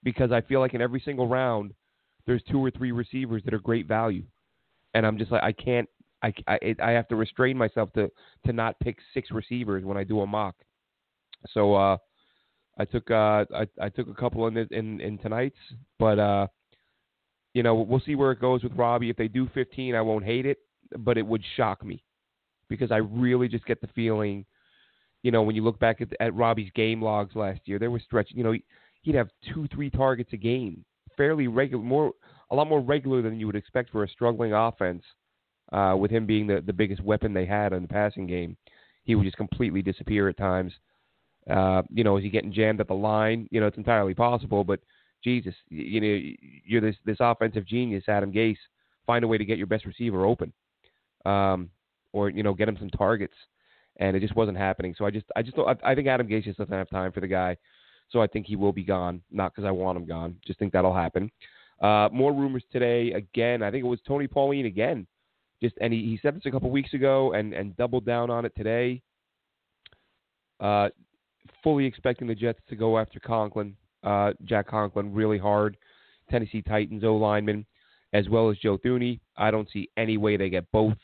because 0.03 0.31
I 0.31 0.41
feel 0.41 0.59
like 0.59 0.73
in 0.73 0.81
every 0.81 1.01
single 1.03 1.27
round 1.27 1.73
there's 2.25 2.43
two 2.49 2.63
or 2.63 2.71
three 2.71 2.91
receivers 2.91 3.43
that 3.45 3.53
are 3.53 3.59
great 3.59 3.87
value, 3.87 4.23
and 4.93 5.05
I'm 5.05 5.17
just 5.17 5.31
like 5.31 5.43
I 5.43 5.51
can't 5.51 5.89
I, 6.23 6.33
I, 6.47 6.75
I 6.81 6.91
have 6.91 7.07
to 7.09 7.15
restrain 7.15 7.57
myself 7.57 7.91
to 7.93 8.09
to 8.45 8.53
not 8.53 8.79
pick 8.79 8.97
six 9.13 9.31
receivers 9.31 9.83
when 9.83 9.97
I 9.97 10.03
do 10.03 10.21
a 10.21 10.27
mock. 10.27 10.55
So 11.51 11.75
uh, 11.75 11.97
I 12.79 12.85
took 12.85 13.09
uh, 13.11 13.45
I, 13.53 13.67
I 13.79 13.89
took 13.89 14.07
a 14.07 14.13
couple 14.13 14.47
in 14.47 14.57
in 14.57 14.99
in 15.01 15.17
tonight's, 15.19 15.57
but 15.99 16.19
uh, 16.19 16.47
you 17.53 17.63
know 17.63 17.75
we'll 17.75 18.01
see 18.01 18.15
where 18.15 18.31
it 18.31 18.41
goes 18.41 18.63
with 18.63 18.73
Robbie. 18.73 19.09
If 19.09 19.17
they 19.17 19.27
do 19.27 19.47
15, 19.53 19.95
I 19.95 20.01
won't 20.01 20.25
hate 20.25 20.45
it, 20.45 20.59
but 20.99 21.17
it 21.17 21.25
would 21.25 21.43
shock 21.55 21.85
me 21.85 22.03
because 22.69 22.91
I 22.91 22.97
really 22.97 23.47
just 23.47 23.65
get 23.65 23.79
the 23.81 23.87
feeling, 23.87 24.45
you 25.25 25.31
know, 25.31 25.41
when 25.41 25.55
you 25.55 25.63
look 25.63 25.79
back 25.79 26.01
at, 26.01 26.09
at 26.19 26.35
Robbie's 26.35 26.69
game 26.75 27.01
logs 27.01 27.35
last 27.35 27.59
year, 27.65 27.79
there 27.79 27.89
was 27.89 28.03
stretches. 28.03 28.37
You 28.37 28.43
know, 28.43 28.53
he'd 29.01 29.15
have 29.15 29.29
two, 29.51 29.67
three 29.73 29.89
targets 29.89 30.29
a 30.33 30.37
game, 30.37 30.85
fairly 31.17 31.47
regular, 31.47 31.83
more 31.83 32.11
a 32.51 32.55
lot 32.55 32.69
more 32.69 32.79
regular 32.79 33.23
than 33.23 33.39
you 33.39 33.47
would 33.47 33.55
expect 33.55 33.89
for 33.89 34.03
a 34.03 34.07
struggling 34.07 34.53
offense 34.53 35.01
uh, 35.73 35.95
with 35.97 36.11
him 36.11 36.27
being 36.27 36.45
the, 36.45 36.61
the 36.63 36.71
biggest 36.71 37.01
weapon 37.03 37.33
they 37.33 37.47
had 37.47 37.73
in 37.73 37.81
the 37.81 37.87
passing 37.87 38.27
game, 38.27 38.55
he 39.03 39.15
would 39.15 39.25
just 39.25 39.35
completely 39.35 39.81
disappear 39.81 40.29
at 40.29 40.37
times. 40.37 40.71
Uh, 41.49 41.81
you 41.91 42.03
know, 42.03 42.17
is 42.17 42.23
he 42.23 42.29
getting 42.29 42.53
jammed 42.53 42.79
at 42.79 42.87
the 42.87 42.93
line? 42.93 43.47
You 43.49 43.61
know, 43.61 43.65
it's 43.65 43.77
entirely 43.77 44.13
possible, 44.13 44.63
but 44.63 44.79
Jesus, 45.23 45.55
you 45.69 46.01
know, 46.01 46.19
you're 46.67 46.81
this 46.81 46.97
this 47.03 47.17
offensive 47.19 47.65
genius, 47.65 48.03
Adam 48.07 48.31
Gase. 48.31 48.57
Find 49.07 49.25
a 49.25 49.27
way 49.27 49.39
to 49.39 49.45
get 49.45 49.57
your 49.57 49.65
best 49.65 49.85
receiver 49.85 50.23
open, 50.23 50.53
um, 51.25 51.71
or 52.13 52.29
you 52.29 52.43
know, 52.43 52.53
get 52.53 52.69
him 52.69 52.77
some 52.79 52.91
targets, 52.91 53.33
and 53.97 54.15
it 54.15 54.19
just 54.19 54.35
wasn't 54.35 54.57
happening. 54.57 54.95
So 54.97 55.05
I 55.05 55.11
just, 55.11 55.25
I 55.35 55.41
just, 55.41 55.55
don't, 55.55 55.67
I, 55.67 55.91
I 55.91 55.95
think 55.95 56.07
Adam 56.07 56.27
Gase 56.27 56.43
just 56.43 56.57
doesn't 56.57 56.73
have 56.73 56.89
time 56.89 57.11
for 57.11 57.21
the 57.21 57.27
guy. 57.27 57.57
So 58.09 58.21
I 58.21 58.27
think 58.27 58.45
he 58.45 58.55
will 58.55 58.73
be 58.73 58.83
gone, 58.83 59.21
not 59.31 59.53
because 59.53 59.67
I 59.67 59.71
want 59.71 59.97
him 59.97 60.05
gone. 60.05 60.35
Just 60.45 60.59
think 60.59 60.73
that'll 60.73 60.93
happen. 60.93 61.31
Uh, 61.81 62.09
more 62.11 62.33
rumors 62.33 62.63
today. 62.71 63.11
Again, 63.13 63.63
I 63.63 63.71
think 63.71 63.83
it 63.83 63.87
was 63.87 63.99
Tony 64.07 64.27
Pauline 64.27 64.65
again 64.65 65.07
just 65.61 65.75
and 65.81 65.93
he, 65.93 66.01
he 66.01 66.19
said 66.21 66.35
this 66.35 66.45
a 66.45 66.51
couple 66.51 66.69
weeks 66.69 66.93
ago 66.93 67.33
and 67.33 67.53
and 67.53 67.75
doubled 67.77 68.05
down 68.05 68.29
on 68.29 68.45
it 68.45 68.53
today. 68.55 69.01
Uh, 70.59 70.89
fully 71.63 71.85
expecting 71.85 72.27
the 72.27 72.35
Jets 72.35 72.59
to 72.69 72.75
go 72.75 72.97
after 72.97 73.19
Conklin, 73.19 73.75
uh, 74.03 74.33
Jack 74.45 74.67
Conklin, 74.67 75.13
really 75.13 75.37
hard. 75.37 75.77
Tennessee 76.29 76.61
Titans 76.61 77.03
O 77.03 77.15
lineman, 77.15 77.65
as 78.13 78.29
well 78.29 78.49
as 78.49 78.57
Joe 78.57 78.77
Thuney. 78.77 79.19
I 79.37 79.51
don't 79.51 79.69
see 79.71 79.89
any 79.97 80.17
way 80.17 80.37
they 80.37 80.49
get 80.49 80.71
both. 80.71 80.97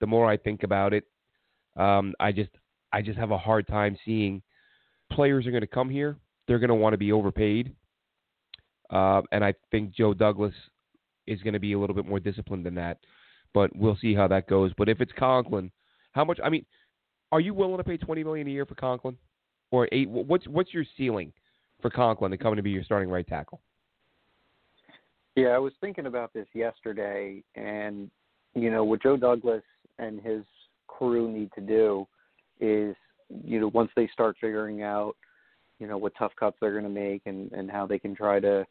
The 0.00 0.06
more 0.06 0.28
I 0.28 0.36
think 0.36 0.62
about 0.62 0.92
it, 0.92 1.04
um, 1.78 2.14
I 2.20 2.32
just 2.32 2.50
I 2.92 3.02
just 3.02 3.18
have 3.18 3.30
a 3.30 3.38
hard 3.38 3.66
time 3.66 3.96
seeing 4.04 4.42
players 5.10 5.46
are 5.46 5.50
going 5.50 5.62
to 5.62 5.66
come 5.66 5.88
here. 5.88 6.16
They're 6.46 6.58
going 6.58 6.68
to 6.68 6.74
want 6.74 6.94
to 6.94 6.98
be 6.98 7.12
overpaid, 7.12 7.74
uh, 8.90 9.22
and 9.32 9.44
I 9.44 9.54
think 9.70 9.94
Joe 9.94 10.14
Douglas 10.14 10.54
is 11.26 11.40
going 11.42 11.52
to 11.52 11.60
be 11.60 11.72
a 11.74 11.78
little 11.78 11.94
bit 11.94 12.06
more 12.06 12.20
disciplined 12.20 12.64
than 12.64 12.74
that 12.76 12.98
but 13.54 13.74
we'll 13.74 13.98
see 14.00 14.14
how 14.14 14.28
that 14.28 14.46
goes. 14.46 14.72
But 14.76 14.88
if 14.88 15.00
it's 15.00 15.12
Conklin, 15.18 15.70
how 16.12 16.24
much? 16.24 16.38
I 16.42 16.48
mean, 16.48 16.64
are 17.32 17.40
you 17.40 17.54
willing 17.54 17.78
to 17.78 17.84
pay 17.84 17.96
twenty 17.96 18.24
million 18.24 18.46
a 18.46 18.50
year 18.50 18.66
for 18.66 18.74
Conklin, 18.74 19.16
or 19.70 19.88
eight? 19.92 20.08
What's 20.08 20.46
what's 20.46 20.72
your 20.72 20.84
ceiling 20.96 21.32
for 21.80 21.90
Conklin 21.90 22.30
to 22.30 22.36
come 22.36 22.56
to 22.56 22.62
be 22.62 22.70
your 22.70 22.84
starting 22.84 23.08
right 23.08 23.26
tackle? 23.26 23.60
Yeah, 25.36 25.48
I 25.48 25.58
was 25.58 25.72
thinking 25.80 26.06
about 26.06 26.32
this 26.32 26.46
yesterday, 26.54 27.42
and 27.54 28.10
you 28.54 28.70
know 28.70 28.84
with 28.84 29.02
Joe 29.02 29.16
Douglas 29.16 29.62
and 29.98 30.20
his 30.20 30.42
crew 30.88 31.30
need 31.30 31.50
to 31.54 31.60
do 31.60 32.06
is, 32.60 32.96
you 33.44 33.60
know, 33.60 33.70
once 33.72 33.90
they 33.94 34.08
start 34.12 34.36
figuring 34.40 34.82
out, 34.82 35.14
you 35.78 35.86
know, 35.86 35.96
what 35.96 36.12
tough 36.18 36.32
cuts 36.38 36.56
they're 36.60 36.72
going 36.72 36.82
to 36.82 36.90
make 36.90 37.22
and 37.26 37.52
and 37.52 37.70
how 37.70 37.86
they 37.86 37.98
can 37.98 38.14
try 38.14 38.40
to 38.40 38.66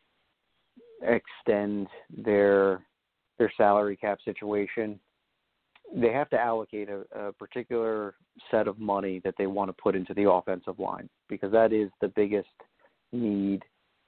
extend 1.04 1.88
their 2.26 2.82
their 3.38 3.52
salary 3.56 3.96
cap 3.96 4.20
situation, 4.26 5.00
they 5.96 6.12
have 6.12 6.30
to 6.32 6.40
allocate 6.40 6.90
a, 6.90 7.04
a 7.18 7.32
particular 7.34 8.16
set 8.52 8.68
of 8.68 8.80
money 8.80 9.22
that 9.24 9.36
they 9.38 9.48
want 9.48 9.70
to 9.70 9.82
put 9.82 9.96
into 9.96 10.14
the 10.14 10.30
offensive 10.30 10.80
line 10.80 11.10
because 11.30 11.52
that 11.52 11.72
is 11.72 11.90
the 12.02 12.08
biggest 12.10 12.50
need. 13.12 13.64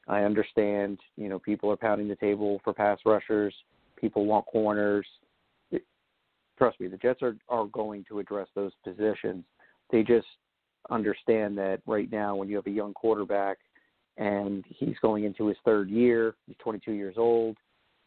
I 0.08 0.24
understand, 0.24 1.00
you 1.16 1.30
know, 1.30 1.40
people 1.40 1.72
are 1.72 1.78
pounding 1.78 2.08
the 2.08 2.16
table 2.16 2.60
for 2.64 2.74
pass 2.74 3.00
rushers, 3.06 3.54
people 3.96 4.26
want 4.26 4.46
corners. 4.48 5.06
Trust 6.60 6.80
me, 6.80 6.88
the 6.88 6.98
Jets 6.98 7.24
are 7.24 7.36
are 7.50 7.66
going 7.66 8.06
to 8.10 8.20
address 8.20 8.48
those 8.54 8.74
positions. 8.84 9.44
They 9.92 10.04
just 10.04 10.28
understand 10.92 11.58
that 11.58 11.82
right 11.88 12.12
now 12.12 12.36
when 12.36 12.50
you 12.50 12.56
have 12.58 12.68
a 12.68 12.72
young 12.72 12.94
quarterback 12.94 13.58
and 14.18 14.64
he's 14.68 14.96
going 15.02 15.24
into 15.24 15.48
his 15.48 15.58
third 15.66 15.90
year, 15.90 16.36
he's 16.46 16.58
22 16.60 16.92
years 16.92 17.16
old, 17.18 17.58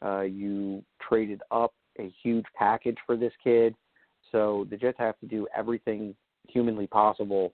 uh, 0.05 0.21
you 0.21 0.85
traded 1.01 1.41
up 1.51 1.73
a 1.99 2.13
huge 2.23 2.45
package 2.57 2.99
for 3.07 3.17
this 3.17 3.33
kid. 3.43 3.75
So 4.31 4.67
the 4.71 4.77
Jets 4.77 4.99
have 4.99 5.19
to 5.21 5.27
do 5.27 5.47
everything 5.57 6.15
humanly 6.49 6.87
possible 6.87 7.53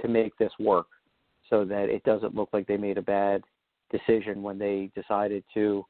to 0.00 0.08
make 0.08 0.36
this 0.36 0.52
work. 0.58 0.86
so 1.50 1.64
that 1.64 1.88
it 1.90 2.02
doesn't 2.04 2.34
look 2.34 2.48
like 2.52 2.66
they 2.66 2.76
made 2.76 2.98
a 2.98 3.02
bad 3.02 3.42
decision 3.90 4.42
when 4.42 4.58
they 4.58 4.90
decided 4.94 5.44
to, 5.52 5.84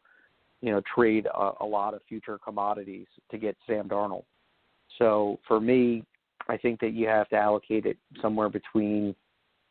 you 0.61 0.73
know, 0.73 0.83
trade 0.95 1.27
a, 1.27 1.53
a 1.61 1.65
lot 1.65 1.95
of 1.95 2.01
future 2.09 2.39
commodities 2.39 3.07
to 3.31 3.39
get 3.39 3.57
Sam 3.67 3.89
Darnold. 3.89 4.25
So 4.99 5.39
for 5.47 5.61
me, 5.61 6.05
I 6.49 6.57
think 6.57 6.81
that 6.81 6.93
you 6.93 7.07
have 7.07 7.29
to 7.31 7.37
allocate 7.37 7.87
it 7.87 7.97
somewhere 8.21 8.49
between, 8.49 9.15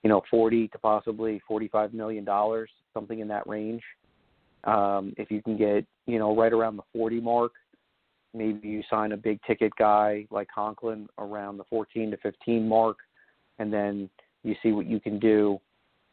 you 0.03 0.09
know, 0.09 0.21
40 0.29 0.67
to 0.69 0.77
possibly 0.77 1.41
45 1.47 1.93
million 1.93 2.23
dollars, 2.23 2.69
something 2.93 3.19
in 3.19 3.27
that 3.27 3.47
range. 3.47 3.83
Um, 4.63 5.13
if 5.17 5.31
you 5.31 5.41
can 5.41 5.57
get, 5.57 5.85
you 6.05 6.19
know, 6.19 6.35
right 6.35 6.53
around 6.53 6.77
the 6.77 6.83
40 6.93 7.19
mark, 7.19 7.51
maybe 8.33 8.67
you 8.67 8.83
sign 8.89 9.11
a 9.11 9.17
big 9.17 9.39
ticket 9.43 9.73
guy 9.77 10.25
like 10.31 10.47
Conklin 10.53 11.07
around 11.17 11.57
the 11.57 11.63
14 11.65 12.11
to 12.11 12.17
15 12.17 12.67
mark, 12.67 12.97
and 13.59 13.73
then 13.73 14.09
you 14.43 14.55
see 14.63 14.71
what 14.71 14.85
you 14.85 14.99
can 14.99 15.19
do 15.19 15.59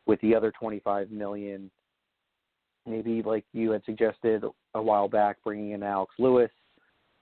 with 0.07 0.21
the 0.21 0.35
other 0.35 0.53
25 0.59 1.11
million. 1.11 1.71
Maybe 2.87 3.23
like 3.23 3.45
you 3.53 3.71
had 3.71 3.85
suggested 3.85 4.45
a 4.75 4.83
while 4.83 5.09
back, 5.09 5.37
bringing 5.45 5.73
in 5.73 5.83
Alex 5.83 6.15
Lewis, 6.19 6.51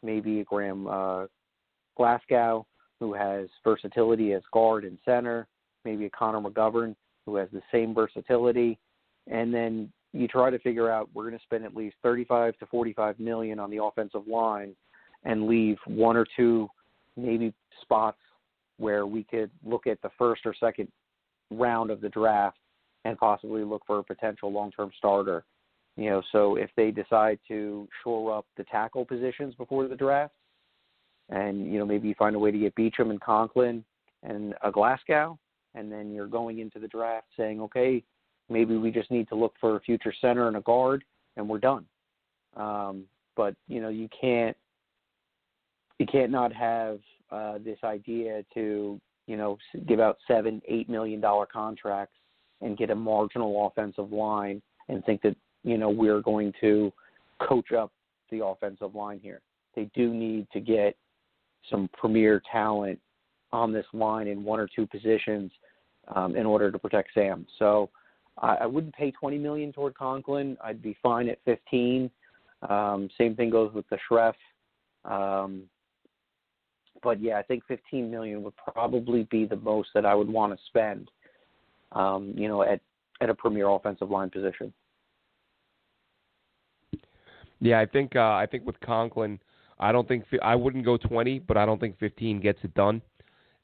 maybe 0.03 0.41
a 0.41 0.45
Graham 0.45 0.87
uh, 0.87 1.27
Glasgow, 1.97 2.67
who 3.01 3.15
has 3.15 3.49
versatility 3.65 4.33
as 4.33 4.43
guard 4.53 4.85
and 4.85 4.99
center, 5.05 5.47
maybe 5.85 6.07
a 6.07 6.11
Connor 6.11 6.41
McGovern, 6.41 6.95
who 7.25 7.37
has 7.37 7.49
the 7.53 7.63
same 7.73 7.95
versatility, 7.95 8.79
and 9.31 9.53
then 9.53 9.93
you 10.13 10.29
try 10.29 10.51
to 10.51 10.59
figure 10.61 10.91
out 10.91 11.11
we're 11.13 11.25
going 11.25 11.39
to 11.39 11.45
spend 11.45 11.65
at 11.65 11.77
least 11.77 11.97
35 12.03 12.57
to 12.59 12.67
45 12.67 13.19
million 13.21 13.59
on 13.59 13.71
the 13.71 13.83
offensive 13.83 14.27
line 14.27 14.75
and 15.25 15.47
leave 15.47 15.77
one 15.87 16.17
or 16.17 16.27
two 16.37 16.69
maybe 17.17 17.53
spots 17.83 18.19
where 18.79 19.07
we 19.07 19.25
could 19.25 19.51
look 19.65 19.87
at 19.87 20.01
the 20.03 20.11
first 20.19 20.43
or 20.45 20.55
second 20.59 20.89
round 21.51 21.91
of 21.91 22.01
the 22.01 22.09
draft 22.09 22.59
and 23.05 23.19
possibly 23.19 23.65
look 23.65 23.83
for 23.87 23.99
a 23.99 24.05
potential 24.05 24.53
long-term 24.53 24.91
starter. 24.97 25.45
You 25.97 26.11
know, 26.11 26.23
so 26.33 26.57
if 26.57 26.71
they 26.77 26.91
decide 26.91 27.39
to 27.49 27.89
shore 28.03 28.37
up 28.37 28.47
the 28.57 28.65
tackle 28.65 29.05
positions 29.05 29.55
before 29.55 29.89
the 29.89 29.97
draft, 29.97 30.35
and 31.31 31.71
you 31.73 31.79
know 31.79 31.87
maybe 31.87 32.09
you 32.09 32.15
find 32.19 32.37
a 32.37 32.39
way 32.39 32.51
to 32.51 32.59
get 32.59 32.75
Beachum 32.75 33.11
and 33.11 33.21
Conklin 33.21 33.85
and 34.23 34.55
a 34.63 34.71
Glasgow, 34.71 35.39
and 35.75 35.91
then 35.91 36.13
you're 36.13 36.27
going 36.27 36.59
into 36.59 36.79
the 36.79 36.89
draft 36.89 37.27
saying, 37.37 37.61
okay, 37.61 38.03
maybe 38.49 38.77
we 38.77 38.91
just 38.91 39.11
need 39.11 39.29
to 39.29 39.35
look 39.35 39.55
for 39.61 39.77
a 39.77 39.81
future 39.81 40.15
center 40.21 40.49
and 40.49 40.57
a 40.57 40.61
guard, 40.61 41.05
and 41.37 41.49
we're 41.49 41.59
done. 41.59 41.85
Um, 42.57 43.05
but 43.37 43.55
you 43.69 43.81
know 43.81 43.89
you 43.89 44.09
can't 44.19 44.57
you 45.99 46.07
can't 46.07 46.31
not 46.31 46.53
have 46.53 47.01
uh, 47.31 47.59
this 47.65 47.79
idea 47.85 48.45
to 48.55 49.01
you 49.27 49.37
know 49.37 49.59
give 49.87 50.01
out 50.01 50.19
seven 50.27 50.63
eight 50.69 50.89
million 50.89 51.21
dollar 51.21 51.47
contracts 51.47 52.17
and 52.63 52.79
get 52.79 52.91
a 52.91 52.95
marginal 52.95 53.67
offensive 53.67 54.13
line 54.13 54.63
and 54.89 55.05
think 55.05 55.21
that 55.23 55.37
you 55.65 55.77
know 55.77 55.91
we're 55.91 56.23
going 56.23 56.53
to 56.61 56.93
coach 57.47 57.73
up 57.73 57.93
the 58.31 58.45
offensive 58.45 58.95
line 58.95 59.21
here. 59.23 59.41
They 59.75 59.91
do 59.95 60.15
need 60.15 60.47
to 60.53 60.61
get 60.61 60.97
some 61.71 61.89
premier 61.93 62.43
talent 62.51 62.99
on 63.53 63.73
this 63.73 63.87
line 63.93 64.29
in 64.29 64.45
one 64.45 64.61
or 64.61 64.69
two 64.75 64.87
positions 64.87 65.51
um, 66.15 66.37
in 66.37 66.47
order 66.47 66.71
to 66.71 66.79
protect 66.79 67.11
Sam. 67.15 67.47
So 67.59 67.91
I, 68.39 68.57
I 68.57 68.67
wouldn't 68.67 68.95
pay 68.95 69.11
20 69.11 69.39
million 69.39 69.73
toward 69.73 69.95
Conklin. 69.97 70.57
I'd 70.63 70.83
be 70.83 70.97
fine 71.03 71.29
at 71.29 71.39
15. 71.45 72.11
Um, 72.69 73.09
same 73.19 73.35
thing 73.35 73.51
goes 73.51 73.73
with 73.73 73.89
the 73.89 73.99
Scherff. 74.09 74.35
Um, 75.05 75.65
but 77.03 77.21
yeah, 77.21 77.39
I 77.39 77.43
think 77.43 77.63
15 77.69 78.11
million 78.11 78.43
would 78.43 78.55
probably 78.57 79.25
be 79.31 79.47
the 79.47 79.57
most 79.57 79.91
that 79.95 80.07
I 80.07 80.15
would 80.15 80.29
want 80.29 80.53
to 80.53 80.59
spend. 80.67 81.11
Um, 81.93 82.35
you 82.37 82.49
know, 82.49 82.63
at 82.63 82.81
at 83.21 83.31
a 83.31 83.35
premier 83.35 83.69
offensive 83.69 84.11
line 84.11 84.29
position. 84.29 84.73
Yeah, 87.61 87.81
I 87.81 87.87
think 87.87 88.17
uh, 88.17 88.33
I 88.33 88.47
think 88.51 88.67
with 88.67 88.79
Conklin, 88.81 89.39
I 89.79 89.93
don't 89.93 90.09
think 90.09 90.25
I 90.43 90.55
wouldn't 90.55 90.85
go 90.85 90.97
20, 90.97 91.41
but 91.41 91.57
I 91.57 91.67
don't 91.67 91.81
think 91.81 91.99
15 91.99 92.41
gets 92.41 92.59
it 92.63 92.75
done, 92.75 93.03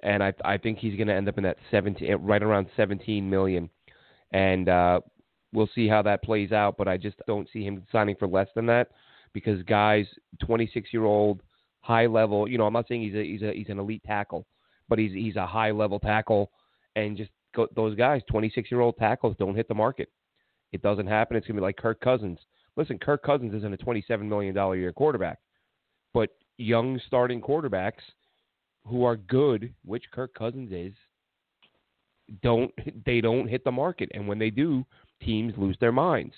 and 0.01 0.23
I 0.23 0.33
I 0.45 0.59
think 0.59 0.79
he's 0.79 0.97
going 0.97 1.09
to 1.09 1.15
end 1.15 1.29
up 1.29 1.39
in 1.39 1.45
that 1.45 1.57
17, 1.71 2.17
right 2.17 2.43
around 2.43 2.67
17 2.77 3.29
million, 3.29 3.71
and 4.33 4.69
uh, 4.69 5.01
we'll 5.53 5.71
see 5.75 5.89
how 5.89 6.03
that 6.03 6.23
plays 6.23 6.53
out. 6.53 6.77
But 6.77 6.89
I 6.89 6.97
just 6.97 7.17
don't 7.27 7.49
see 7.53 7.65
him 7.65 7.85
signing 7.91 8.17
for 8.19 8.29
less 8.29 8.49
than 8.55 8.67
that 8.67 8.89
because 9.33 9.63
guys, 9.63 10.07
26 10.45 10.93
year 10.93 11.05
old, 11.05 11.43
high 11.81 12.07
level. 12.07 12.47
You 12.49 12.59
know, 12.59 12.67
I'm 12.67 12.75
not 12.75 12.89
saying 12.89 13.03
he's 13.03 13.15
a 13.15 13.25
he's 13.25 13.43
a 13.43 13.53
he's 13.53 13.69
an 13.71 13.79
elite 13.79 14.03
tackle, 14.07 14.47
but 14.89 14.99
he's 14.99 15.13
he's 15.13 15.37
a 15.37 15.47
high 15.47 15.71
level 15.71 15.99
tackle, 15.99 16.51
and 16.95 17.17
just 17.17 17.31
go, 17.55 17.69
those 17.75 17.97
guys, 17.97 18.21
26 18.31 18.71
year 18.71 18.81
old 18.81 18.97
tackles, 18.99 19.35
don't 19.39 19.57
hit 19.57 19.69
the 19.69 19.75
market. 19.75 20.11
It 20.73 20.83
doesn't 20.83 21.07
happen. 21.07 21.39
It's 21.39 21.47
gonna 21.47 21.61
be 21.61 21.63
like 21.63 21.77
Kirk 21.79 22.01
Cousins. 22.01 22.39
Listen, 22.77 22.99
Kirk 22.99 23.23
Cousins 23.23 23.55
isn't 23.55 23.73
a 23.73 23.79
27 23.79 24.29
million 24.29 24.55
dollar 24.55 24.77
year 24.77 24.93
quarterback 24.93 25.39
but 26.15 26.31
young 26.59 27.01
starting 27.07 27.41
quarterbacks 27.41 28.03
who 28.87 29.05
are 29.05 29.17
good, 29.17 29.73
which 29.85 30.05
Kirk 30.13 30.35
Cousins 30.35 30.73
is, 30.73 30.95
don't 32.43 32.73
they 33.07 33.21
don't 33.21 33.49
hit 33.49 33.65
the 33.65 33.73
market, 33.73 34.11
and 34.15 34.27
when 34.27 34.39
they 34.39 34.51
do, 34.51 34.85
teams 35.23 35.55
lose 35.57 35.77
their 35.81 35.93
minds. 35.93 36.35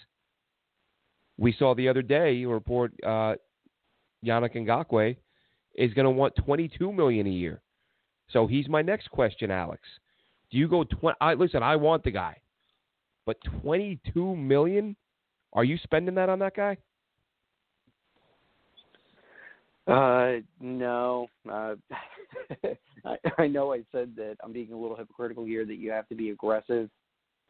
We 1.36 1.52
saw 1.58 1.74
the 1.74 1.88
other 1.88 2.02
day 2.02 2.42
a 2.42 2.48
report 2.48 2.92
uh, 3.04 3.34
Yannick 4.24 4.54
Ngakoue 4.54 5.16
is 5.74 5.92
going 5.94 6.04
to 6.04 6.10
want 6.10 6.34
22 6.36 6.92
million 6.92 7.26
a 7.26 7.30
year. 7.30 7.60
So 8.30 8.46
he's 8.46 8.68
my 8.68 8.82
next 8.82 9.10
question, 9.10 9.50
Alex. 9.50 9.82
Do 10.50 10.58
you 10.58 10.68
go 10.68 10.84
20? 10.84 11.16
I, 11.20 11.34
listen, 11.34 11.62
I 11.62 11.76
want 11.76 12.04
the 12.04 12.12
guy, 12.12 12.36
but 13.26 13.36
22 13.62 14.36
million? 14.36 14.96
Are 15.52 15.64
you 15.64 15.78
spending 15.82 16.14
that 16.14 16.28
on 16.28 16.38
that 16.40 16.56
guy? 16.56 16.76
Uh, 19.86 20.36
no. 20.60 21.28
Uh, 21.50 21.74
I, 23.04 23.16
I 23.38 23.46
know 23.46 23.72
I 23.72 23.82
said 23.92 24.14
that 24.16 24.36
I'm 24.42 24.52
being 24.52 24.72
a 24.72 24.76
little 24.76 24.96
hypocritical 24.96 25.44
here. 25.44 25.66
That 25.66 25.76
you 25.76 25.90
have 25.90 26.08
to 26.08 26.14
be 26.14 26.30
aggressive, 26.30 26.88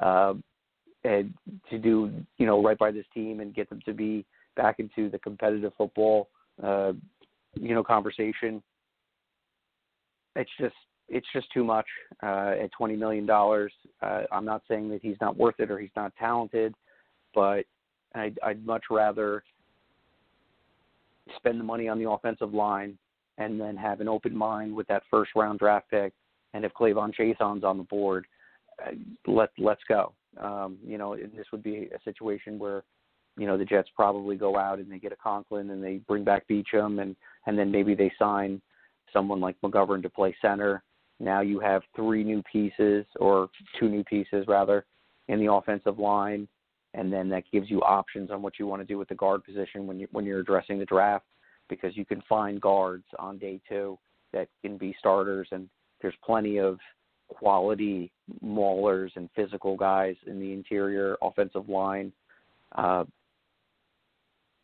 uh, 0.00 0.34
and 1.04 1.32
to 1.70 1.78
do 1.78 2.10
you 2.38 2.46
know 2.46 2.62
right 2.62 2.78
by 2.78 2.90
this 2.90 3.06
team 3.14 3.40
and 3.40 3.54
get 3.54 3.68
them 3.68 3.80
to 3.84 3.92
be 3.92 4.26
back 4.56 4.76
into 4.78 5.10
the 5.10 5.18
competitive 5.18 5.72
football, 5.76 6.28
uh, 6.62 6.92
you 7.54 7.74
know, 7.74 7.84
conversation. 7.84 8.62
It's 10.34 10.50
just 10.58 10.74
it's 11.08 11.26
just 11.32 11.46
too 11.52 11.62
much 11.62 11.86
uh, 12.22 12.54
at 12.60 12.72
twenty 12.72 12.96
million 12.96 13.26
dollars. 13.26 13.72
Uh, 14.02 14.22
I'm 14.32 14.44
not 14.44 14.62
saying 14.66 14.88
that 14.90 15.02
he's 15.02 15.16
not 15.20 15.36
worth 15.36 15.60
it 15.60 15.70
or 15.70 15.78
he's 15.78 15.90
not 15.94 16.12
talented, 16.18 16.74
but 17.32 17.64
I'd, 18.14 18.38
I'd 18.42 18.64
much 18.66 18.84
rather 18.90 19.44
spend 21.36 21.60
the 21.60 21.64
money 21.64 21.88
on 21.88 21.98
the 21.98 22.08
offensive 22.08 22.52
line, 22.54 22.98
and 23.38 23.60
then 23.60 23.76
have 23.76 24.00
an 24.00 24.08
open 24.08 24.36
mind 24.36 24.74
with 24.74 24.86
that 24.88 25.02
first 25.10 25.32
round 25.34 25.58
draft 25.58 25.90
pick. 25.90 26.12
And 26.52 26.64
if 26.64 26.72
K'Lavon 26.72 27.12
Chaisson's 27.12 27.64
on 27.64 27.78
the 27.78 27.84
board, 27.84 28.26
uh, 28.84 28.92
let 29.26 29.50
let's 29.58 29.82
go. 29.88 30.12
Um, 30.40 30.78
you 30.84 30.98
know, 30.98 31.16
this 31.16 31.46
would 31.52 31.62
be 31.62 31.88
a 31.94 32.02
situation 32.04 32.58
where, 32.58 32.82
you 33.36 33.46
know, 33.46 33.56
the 33.56 33.64
Jets 33.64 33.88
probably 33.94 34.36
go 34.36 34.56
out 34.56 34.78
and 34.78 34.90
they 34.90 34.98
get 34.98 35.12
a 35.12 35.16
Conklin 35.16 35.70
and 35.70 35.82
they 35.82 35.96
bring 36.08 36.24
back 36.24 36.46
Beachum 36.48 37.02
and 37.02 37.16
and 37.46 37.58
then 37.58 37.70
maybe 37.70 37.94
they 37.94 38.12
sign 38.18 38.60
someone 39.12 39.40
like 39.40 39.56
McGovern 39.62 40.02
to 40.02 40.10
play 40.10 40.34
center. 40.40 40.82
Now 41.20 41.40
you 41.40 41.60
have 41.60 41.82
three 41.94 42.24
new 42.24 42.42
pieces 42.50 43.06
or 43.20 43.48
two 43.78 43.88
new 43.88 44.04
pieces 44.04 44.46
rather 44.48 44.84
in 45.28 45.38
the 45.44 45.52
offensive 45.52 45.98
line 45.98 46.48
and 46.94 47.12
then 47.12 47.28
that 47.28 47.44
gives 47.52 47.70
you 47.70 47.82
options 47.82 48.30
on 48.30 48.40
what 48.40 48.58
you 48.58 48.66
want 48.66 48.80
to 48.80 48.86
do 48.86 48.98
with 48.98 49.08
the 49.08 49.14
guard 49.14 49.44
position 49.44 49.86
when 49.86 49.98
you 49.98 50.08
when 50.12 50.24
you're 50.24 50.40
addressing 50.40 50.78
the 50.78 50.84
draft 50.84 51.26
because 51.68 51.96
you 51.96 52.04
can 52.04 52.22
find 52.28 52.60
guards 52.60 53.04
on 53.18 53.38
day 53.38 53.60
two 53.68 53.98
that 54.32 54.48
can 54.62 54.78
be 54.78 54.94
starters 54.98 55.48
and 55.52 55.68
there's 56.00 56.14
plenty 56.24 56.58
of 56.58 56.78
quality 57.28 58.12
maulers 58.44 59.10
and 59.16 59.28
physical 59.34 59.76
guys 59.76 60.14
in 60.26 60.38
the 60.38 60.52
interior 60.52 61.16
offensive 61.22 61.68
line 61.68 62.12
uh, 62.76 63.04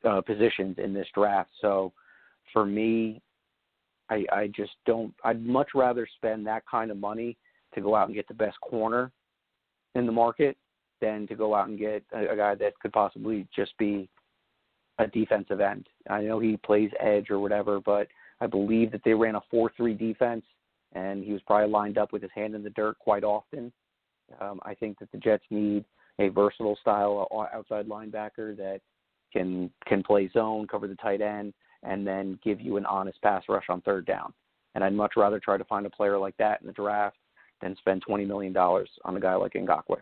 uh, 0.08 0.20
positions 0.20 0.76
in 0.82 0.92
this 0.92 1.06
draft. 1.14 1.50
So 1.60 1.92
for 2.52 2.66
me, 2.66 3.20
I, 4.10 4.24
I 4.32 4.46
just 4.48 4.72
don't. 4.86 5.14
I'd 5.24 5.44
much 5.44 5.68
rather 5.74 6.06
spend 6.16 6.46
that 6.46 6.64
kind 6.70 6.90
of 6.90 6.96
money 6.96 7.36
to 7.74 7.80
go 7.80 7.94
out 7.94 8.08
and 8.08 8.14
get 8.14 8.28
the 8.28 8.34
best 8.34 8.60
corner 8.60 9.12
in 9.94 10.06
the 10.06 10.12
market 10.12 10.56
than 11.00 11.26
to 11.26 11.34
go 11.34 11.54
out 11.54 11.68
and 11.68 11.78
get 11.78 12.04
a, 12.12 12.32
a 12.32 12.36
guy 12.36 12.54
that 12.54 12.78
could 12.80 12.92
possibly 12.92 13.46
just 13.54 13.76
be 13.78 14.08
a 14.98 15.06
defensive 15.06 15.60
end. 15.60 15.88
I 16.08 16.22
know 16.22 16.38
he 16.38 16.56
plays 16.58 16.90
edge 17.00 17.30
or 17.30 17.38
whatever, 17.38 17.80
but 17.80 18.08
I 18.40 18.46
believe 18.46 18.92
that 18.92 19.02
they 19.04 19.14
ran 19.14 19.34
a 19.34 19.40
4-3 19.52 19.98
defense, 19.98 20.44
and 20.92 21.24
he 21.24 21.32
was 21.32 21.42
probably 21.46 21.70
lined 21.70 21.98
up 21.98 22.12
with 22.12 22.22
his 22.22 22.30
hand 22.34 22.54
in 22.54 22.62
the 22.62 22.70
dirt 22.70 22.98
quite 22.98 23.24
often. 23.24 23.72
Um, 24.40 24.60
I 24.64 24.74
think 24.74 24.98
that 24.98 25.10
the 25.12 25.18
Jets 25.18 25.44
need 25.50 25.84
a 26.18 26.28
versatile 26.28 26.76
style 26.80 27.28
outside 27.52 27.88
linebacker 27.88 28.56
that 28.56 28.80
can 29.32 29.70
can 29.86 30.02
play 30.02 30.28
zone, 30.32 30.66
cover 30.66 30.86
the 30.86 30.94
tight 30.96 31.20
end, 31.20 31.54
and 31.82 32.06
then 32.06 32.38
give 32.44 32.60
you 32.60 32.76
an 32.76 32.86
honest 32.86 33.20
pass 33.22 33.42
rush 33.48 33.64
on 33.68 33.80
third 33.82 34.06
down. 34.06 34.32
And 34.74 34.84
I'd 34.84 34.92
much 34.92 35.12
rather 35.16 35.40
try 35.40 35.56
to 35.56 35.64
find 35.64 35.86
a 35.86 35.90
player 35.90 36.18
like 36.18 36.36
that 36.36 36.60
in 36.60 36.66
the 36.66 36.72
draft 36.72 37.16
than 37.60 37.76
spend 37.76 38.02
twenty 38.02 38.24
million 38.24 38.52
dollars 38.52 38.90
on 39.04 39.16
a 39.16 39.20
guy 39.20 39.34
like 39.34 39.54
Ngakoue. 39.54 40.00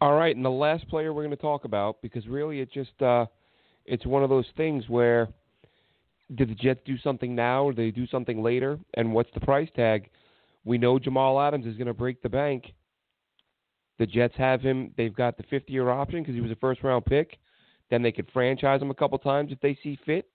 All 0.00 0.14
right, 0.14 0.36
and 0.36 0.44
the 0.44 0.50
last 0.50 0.86
player 0.88 1.12
we're 1.14 1.22
going 1.22 1.36
to 1.36 1.42
talk 1.42 1.64
about 1.64 2.02
because 2.02 2.26
really 2.26 2.60
it 2.60 2.70
just 2.70 3.00
uh, 3.00 3.24
it's 3.86 4.04
one 4.04 4.22
of 4.22 4.28
those 4.28 4.46
things 4.56 4.84
where 4.88 5.28
did 6.34 6.50
the 6.50 6.54
Jets 6.54 6.80
do 6.84 6.98
something 6.98 7.34
now 7.34 7.64
or 7.64 7.72
they 7.72 7.90
do 7.90 8.06
something 8.06 8.42
later? 8.42 8.78
And 8.94 9.14
what's 9.14 9.30
the 9.32 9.40
price 9.40 9.68
tag? 9.74 10.10
We 10.64 10.76
know 10.76 10.98
Jamal 10.98 11.40
Adams 11.40 11.64
is 11.64 11.76
going 11.76 11.86
to 11.86 11.94
break 11.94 12.20
the 12.20 12.28
bank. 12.28 12.64
The 13.98 14.06
Jets 14.06 14.34
have 14.36 14.60
him. 14.60 14.92
They've 14.98 15.14
got 15.14 15.38
the 15.38 15.44
50 15.44 15.72
year 15.72 15.88
option 15.88 16.20
because 16.20 16.34
he 16.34 16.40
was 16.42 16.50
a 16.50 16.56
first 16.56 16.82
round 16.82 17.06
pick. 17.06 17.38
Then 17.88 18.02
they 18.02 18.12
could 18.12 18.28
franchise 18.32 18.82
him 18.82 18.90
a 18.90 18.94
couple 18.94 19.18
times 19.18 19.52
if 19.52 19.60
they 19.60 19.78
see 19.82 19.98
fit. 20.04 20.28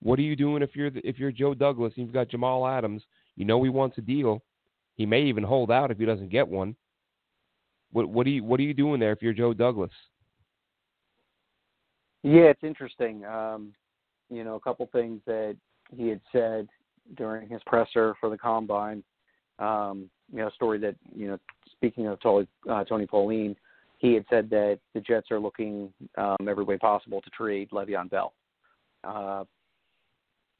What 0.00 0.18
are 0.20 0.22
you 0.22 0.36
doing 0.36 0.62
if 0.62 0.76
you're 0.76 0.90
if 0.94 1.18
you're 1.18 1.32
Joe 1.32 1.54
Douglas 1.54 1.94
and 1.96 2.06
you've 2.06 2.14
got 2.14 2.28
Jamal 2.28 2.66
Adams? 2.66 3.02
You 3.34 3.46
know 3.46 3.62
he 3.64 3.70
wants 3.70 3.98
a 3.98 4.02
deal. 4.02 4.42
He 4.94 5.06
may 5.06 5.22
even 5.22 5.42
hold 5.42 5.72
out 5.72 5.90
if 5.90 5.98
he 5.98 6.04
doesn't 6.04 6.28
get 6.28 6.46
one. 6.46 6.76
What 7.96 8.10
what 8.10 8.26
are 8.26 8.30
you 8.30 8.44
what 8.44 8.60
are 8.60 8.62
you 8.62 8.74
doing 8.74 9.00
there 9.00 9.12
if 9.12 9.22
you're 9.22 9.32
Joe 9.32 9.54
Douglas? 9.54 9.90
Yeah, 12.22 12.42
it's 12.42 12.62
interesting. 12.62 13.24
Um, 13.24 13.72
you 14.28 14.44
know, 14.44 14.56
a 14.56 14.60
couple 14.60 14.86
things 14.92 15.22
that 15.26 15.56
he 15.96 16.08
had 16.08 16.20
said 16.30 16.68
during 17.16 17.48
his 17.48 17.62
presser 17.64 18.14
for 18.20 18.28
the 18.28 18.36
combine. 18.36 19.02
Um, 19.58 20.10
you 20.30 20.40
know, 20.40 20.48
a 20.48 20.52
story 20.52 20.78
that 20.80 20.94
you 21.16 21.26
know, 21.26 21.38
speaking 21.72 22.06
of 22.06 22.20
Tony, 22.20 22.46
uh, 22.68 22.84
Tony 22.84 23.06
Pauline, 23.06 23.56
he 23.96 24.12
had 24.12 24.26
said 24.28 24.50
that 24.50 24.78
the 24.92 25.00
Jets 25.00 25.30
are 25.30 25.40
looking 25.40 25.90
um, 26.18 26.36
every 26.46 26.64
way 26.64 26.76
possible 26.76 27.22
to 27.22 27.30
trade 27.30 27.70
Le'Veon 27.70 28.10
Bell. 28.10 28.34
Uh, 29.04 29.44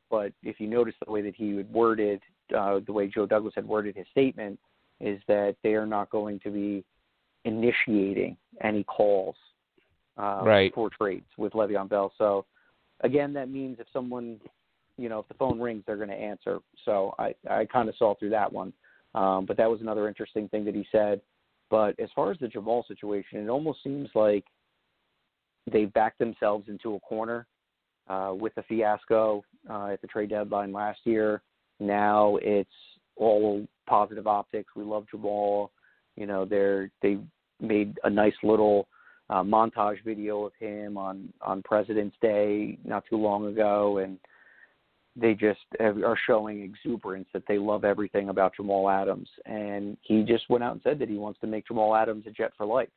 but 0.08 0.32
if 0.42 0.58
you 0.58 0.68
notice 0.68 0.94
the 1.04 1.12
way 1.12 1.20
that 1.20 1.34
he 1.36 1.54
had 1.54 1.70
worded, 1.70 2.22
uh, 2.56 2.80
the 2.86 2.94
way 2.94 3.08
Joe 3.08 3.26
Douglas 3.26 3.52
had 3.54 3.68
worded 3.68 3.94
his 3.94 4.06
statement, 4.10 4.58
is 5.02 5.20
that 5.28 5.56
they 5.62 5.74
are 5.74 5.84
not 5.84 6.08
going 6.08 6.40
to 6.40 6.50
be 6.50 6.82
initiating 7.46 8.36
any 8.62 8.84
calls 8.84 9.36
uh, 10.18 10.42
right. 10.44 10.74
for 10.74 10.90
trades 10.90 11.26
with 11.38 11.52
Le'Veon 11.52 11.88
Bell. 11.88 12.12
So 12.18 12.44
again, 13.00 13.32
that 13.34 13.48
means 13.48 13.78
if 13.80 13.86
someone, 13.92 14.38
you 14.98 15.08
know, 15.08 15.20
if 15.20 15.28
the 15.28 15.34
phone 15.34 15.60
rings, 15.60 15.84
they're 15.86 15.96
going 15.96 16.08
to 16.08 16.14
answer. 16.14 16.58
So 16.84 17.14
I, 17.18 17.34
I 17.48 17.64
kind 17.66 17.88
of 17.88 17.94
saw 17.96 18.14
through 18.14 18.30
that 18.30 18.52
one. 18.52 18.72
Um, 19.14 19.46
but 19.46 19.56
that 19.56 19.70
was 19.70 19.80
another 19.80 20.08
interesting 20.08 20.48
thing 20.48 20.64
that 20.66 20.74
he 20.74 20.86
said. 20.92 21.20
But 21.70 21.98
as 21.98 22.10
far 22.14 22.30
as 22.30 22.38
the 22.38 22.48
Jamal 22.48 22.84
situation, 22.86 23.42
it 23.42 23.48
almost 23.48 23.82
seems 23.82 24.08
like 24.14 24.44
they 25.70 25.86
backed 25.86 26.18
themselves 26.18 26.68
into 26.68 26.94
a 26.94 27.00
corner 27.00 27.46
uh, 28.08 28.32
with 28.38 28.54
the 28.54 28.62
fiasco 28.62 29.42
uh, 29.68 29.88
at 29.88 30.00
the 30.00 30.06
trade 30.06 30.30
deadline 30.30 30.72
last 30.72 31.00
year. 31.04 31.42
Now 31.80 32.38
it's 32.40 32.70
all 33.16 33.66
positive 33.88 34.26
optics. 34.26 34.74
We 34.76 34.84
love 34.84 35.06
Jamal. 35.10 35.72
You 36.16 36.26
know, 36.26 36.44
they're 36.44 36.90
they 37.02 37.18
made 37.60 37.98
a 38.04 38.10
nice 38.10 38.34
little 38.42 38.88
uh, 39.28 39.42
montage 39.42 40.02
video 40.04 40.44
of 40.44 40.52
him 40.58 40.96
on 40.96 41.32
on 41.40 41.62
President's 41.62 42.16
Day 42.22 42.78
not 42.84 43.04
too 43.08 43.16
long 43.16 43.46
ago, 43.46 43.98
and 43.98 44.18
they 45.16 45.34
just 45.34 45.60
are 45.80 46.18
showing 46.26 46.62
exuberance 46.62 47.26
that 47.32 47.42
they 47.48 47.58
love 47.58 47.84
everything 47.84 48.28
about 48.28 48.54
Jamal 48.54 48.90
Adams. 48.90 49.28
And 49.46 49.96
he 50.02 50.22
just 50.22 50.48
went 50.50 50.62
out 50.62 50.72
and 50.72 50.80
said 50.84 50.98
that 50.98 51.08
he 51.08 51.16
wants 51.16 51.40
to 51.40 51.46
make 51.46 51.66
Jamal 51.66 51.96
Adams 51.96 52.24
a 52.26 52.30
Jet 52.30 52.52
for 52.56 52.66
life. 52.66 52.90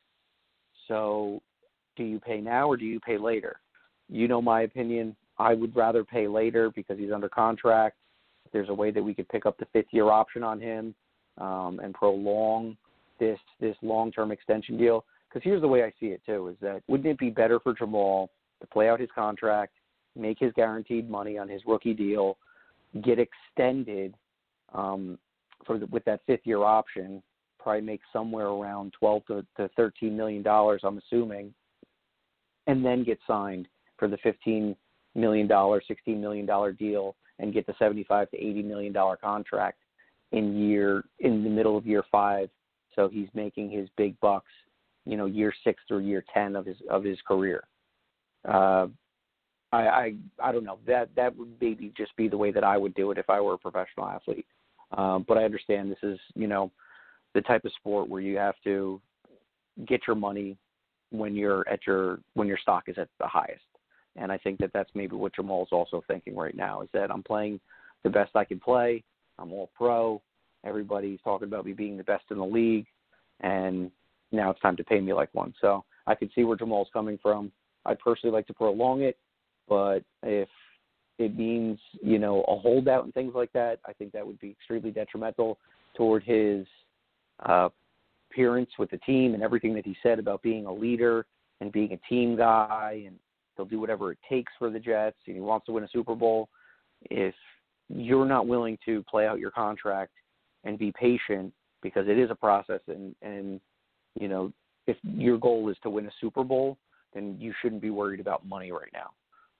So, 0.86 1.40
do 1.96 2.04
you 2.04 2.20
pay 2.20 2.40
now 2.40 2.68
or 2.68 2.76
do 2.76 2.84
you 2.84 3.00
pay 3.00 3.16
later? 3.16 3.60
You 4.08 4.28
know 4.28 4.42
my 4.42 4.62
opinion. 4.62 5.16
I 5.38 5.54
would 5.54 5.74
rather 5.74 6.04
pay 6.04 6.28
later 6.28 6.70
because 6.70 6.98
he's 6.98 7.12
under 7.12 7.28
contract. 7.28 7.96
There's 8.52 8.68
a 8.68 8.74
way 8.74 8.90
that 8.90 9.02
we 9.02 9.14
could 9.14 9.28
pick 9.28 9.46
up 9.46 9.56
the 9.58 9.66
fifth 9.72 9.86
year 9.90 10.10
option 10.10 10.42
on 10.42 10.60
him 10.60 10.94
um, 11.38 11.80
and 11.82 11.94
prolong 11.94 12.76
this 13.20 13.38
this 13.60 13.76
long 13.82 14.10
term 14.10 14.32
extension 14.32 14.76
deal. 14.76 15.04
Because 15.28 15.44
here's 15.44 15.60
the 15.60 15.68
way 15.68 15.84
I 15.84 15.92
see 16.00 16.06
it 16.06 16.22
too: 16.26 16.48
is 16.48 16.56
that 16.60 16.82
wouldn't 16.88 17.08
it 17.08 17.18
be 17.18 17.30
better 17.30 17.60
for 17.60 17.72
Jamal 17.74 18.30
to 18.60 18.66
play 18.66 18.88
out 18.88 18.98
his 18.98 19.10
contract, 19.14 19.74
make 20.16 20.38
his 20.40 20.52
guaranteed 20.54 21.08
money 21.08 21.38
on 21.38 21.48
his 21.48 21.62
rookie 21.66 21.94
deal, 21.94 22.36
get 23.02 23.18
extended 23.18 24.14
um, 24.74 25.18
for 25.64 25.78
the, 25.78 25.86
with 25.86 26.04
that 26.06 26.20
fifth 26.26 26.44
year 26.44 26.62
option, 26.64 27.22
probably 27.58 27.82
make 27.82 28.00
somewhere 28.12 28.48
around 28.48 28.92
12 28.98 29.26
to, 29.26 29.46
to 29.56 29.68
13 29.76 30.16
million 30.16 30.42
dollars, 30.42 30.80
I'm 30.84 30.98
assuming, 30.98 31.54
and 32.66 32.84
then 32.84 33.04
get 33.04 33.18
signed 33.26 33.68
for 33.98 34.08
the 34.08 34.18
15 34.18 34.74
million 35.14 35.46
dollar, 35.46 35.82
16 35.86 36.20
million 36.20 36.46
dollar 36.46 36.72
deal, 36.72 37.16
and 37.38 37.52
get 37.54 37.66
the 37.66 37.74
75 37.78 38.30
to 38.30 38.36
80 38.36 38.62
million 38.62 38.92
dollar 38.92 39.16
contract 39.16 39.78
in 40.32 40.56
year 40.56 41.04
in 41.20 41.44
the 41.44 41.50
middle 41.50 41.76
of 41.76 41.86
year 41.86 42.04
five. 42.10 42.48
So 42.96 43.08
he's 43.08 43.28
making 43.34 43.70
his 43.70 43.88
big 43.96 44.18
bucks, 44.20 44.50
you 45.04 45.16
know, 45.16 45.26
year 45.26 45.52
six 45.64 45.82
through 45.86 46.00
year 46.00 46.24
10 46.32 46.56
of 46.56 46.66
his 46.66 46.76
of 46.88 47.04
his 47.04 47.18
career. 47.26 47.64
Uh, 48.46 48.88
I, 49.72 49.78
I 49.78 50.14
I 50.42 50.52
don't 50.52 50.64
know 50.64 50.78
that 50.86 51.10
that 51.16 51.36
would 51.36 51.52
maybe 51.60 51.92
just 51.96 52.16
be 52.16 52.28
the 52.28 52.36
way 52.36 52.50
that 52.50 52.64
I 52.64 52.76
would 52.76 52.94
do 52.94 53.10
it 53.10 53.18
if 53.18 53.30
I 53.30 53.40
were 53.40 53.54
a 53.54 53.58
professional 53.58 54.06
athlete. 54.06 54.46
Um, 54.96 55.24
but 55.28 55.38
I 55.38 55.44
understand 55.44 55.90
this 55.90 56.02
is 56.02 56.18
you 56.34 56.48
know 56.48 56.70
the 57.34 57.42
type 57.42 57.64
of 57.64 57.72
sport 57.74 58.08
where 58.08 58.20
you 58.20 58.36
have 58.36 58.56
to 58.64 59.00
get 59.86 60.02
your 60.06 60.16
money 60.16 60.56
when 61.10 61.34
you're 61.34 61.68
at 61.68 61.86
your 61.86 62.20
when 62.34 62.48
your 62.48 62.58
stock 62.58 62.84
is 62.88 62.98
at 62.98 63.08
the 63.18 63.26
highest. 63.26 63.62
And 64.16 64.32
I 64.32 64.38
think 64.38 64.58
that 64.58 64.72
that's 64.72 64.90
maybe 64.94 65.14
what 65.14 65.34
Jamal's 65.34 65.68
also 65.70 66.02
thinking 66.08 66.34
right 66.34 66.56
now 66.56 66.82
is 66.82 66.88
that 66.92 67.10
I'm 67.10 67.22
playing 67.22 67.60
the 68.02 68.10
best 68.10 68.34
I 68.34 68.44
can 68.44 68.58
play. 68.58 69.04
I'm 69.38 69.52
all 69.52 69.70
pro. 69.76 70.20
Everybody's 70.64 71.20
talking 71.22 71.48
about 71.48 71.64
me 71.64 71.72
being 71.72 71.96
the 71.96 72.04
best 72.04 72.24
in 72.30 72.38
the 72.38 72.44
league, 72.44 72.86
and 73.40 73.90
now 74.32 74.50
it's 74.50 74.60
time 74.60 74.76
to 74.76 74.84
pay 74.84 75.00
me 75.00 75.12
like 75.12 75.30
one. 75.32 75.54
So 75.60 75.84
I 76.06 76.14
can 76.14 76.30
see 76.34 76.44
where 76.44 76.56
Jamal's 76.56 76.88
coming 76.92 77.18
from. 77.22 77.50
I'd 77.86 77.98
personally 77.98 78.34
like 78.34 78.46
to 78.48 78.54
prolong 78.54 79.02
it 79.02 79.18
but 79.70 80.00
if 80.24 80.48
it 81.18 81.38
means, 81.38 81.78
you 82.02 82.18
know, 82.18 82.42
a 82.48 82.58
holdout 82.58 83.04
and 83.04 83.14
things 83.14 83.32
like 83.34 83.52
that, 83.52 83.78
I 83.86 83.94
think 83.94 84.12
that 84.12 84.26
would 84.26 84.40
be 84.40 84.50
extremely 84.50 84.90
detrimental 84.90 85.58
toward 85.96 86.24
his 86.24 86.66
uh, 87.46 87.68
appearance 88.30 88.70
with 88.78 88.90
the 88.90 88.98
team 88.98 89.32
and 89.32 89.42
everything 89.42 89.72
that 89.74 89.86
he 89.86 89.96
said 90.02 90.18
about 90.18 90.42
being 90.42 90.66
a 90.66 90.72
leader 90.72 91.24
and 91.60 91.70
being 91.70 91.92
a 91.92 92.08
team 92.08 92.36
guy 92.36 93.04
and 93.06 93.16
he'll 93.56 93.64
do 93.64 93.78
whatever 93.78 94.10
it 94.12 94.18
takes 94.28 94.52
for 94.58 94.70
the 94.70 94.80
Jets 94.80 95.18
and 95.26 95.36
he 95.36 95.40
wants 95.40 95.66
to 95.66 95.72
win 95.72 95.84
a 95.84 95.88
Super 95.88 96.16
Bowl. 96.16 96.48
If 97.02 97.34
you're 97.88 98.26
not 98.26 98.48
willing 98.48 98.76
to 98.86 99.04
play 99.04 99.26
out 99.26 99.38
your 99.38 99.50
contract 99.52 100.12
and 100.64 100.78
be 100.78 100.92
patient 100.92 101.52
because 101.82 102.06
it 102.08 102.18
is 102.18 102.30
a 102.30 102.34
process 102.34 102.80
and 102.88 103.14
and 103.22 103.60
you 104.18 104.28
know 104.28 104.52
if 104.86 104.96
your 105.02 105.38
goal 105.38 105.68
is 105.68 105.76
to 105.82 105.90
win 105.90 106.06
a 106.06 106.10
Super 106.20 106.42
Bowl, 106.42 106.76
then 107.14 107.36
you 107.38 107.52
shouldn't 107.60 107.82
be 107.82 107.90
worried 107.90 108.20
about 108.20 108.46
money 108.46 108.72
right 108.72 108.92
now. 108.92 109.10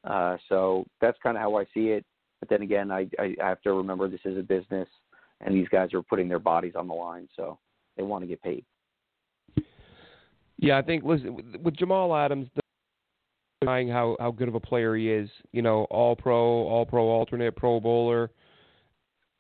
Uh, 0.05 0.37
so 0.49 0.85
that's 1.01 1.19
kind 1.23 1.37
of 1.37 1.43
how 1.43 1.57
I 1.57 1.65
see 1.75 1.89
it. 1.89 2.05
But 2.41 2.49
then 2.49 2.63
again, 2.63 2.91
I, 2.91 3.07
I 3.19 3.35
have 3.39 3.61
to 3.63 3.73
remember 3.75 4.09
this 4.09 4.21
is 4.25 4.39
a 4.39 4.43
business, 4.43 4.89
and 5.41 5.55
these 5.55 5.69
guys 5.69 5.93
are 5.93 6.03
putting 6.03 6.29
their 6.29 6.39
bodies 6.39 6.73
on 6.75 6.89
the 6.89 6.95
line, 6.95 7.29
so 7.37 7.59
they 7.97 8.03
want 8.03 8.23
to 8.23 8.29
get 8.29 8.43
paid. 8.43 8.65
Yeah, 10.57 10.79
I 10.79 10.83
think 10.83 11.05
listen 11.05 11.37
with 11.63 11.77
Jamal 11.77 12.15
Adams, 12.15 12.49
denying 13.61 13.89
how 13.89 14.17
how 14.21 14.31
good 14.31 14.49
of 14.49 14.55
a 14.55 14.61
player 14.61 14.97
he 14.97 15.11
is. 15.11 15.29
You 15.53 15.63
know, 15.63 15.85
All 15.91 16.17
Pro, 16.17 16.37
All 16.37 16.87
Pro 16.87 17.05
alternate, 17.05 17.57
Pro 17.57 17.79
Bowler. 17.81 18.31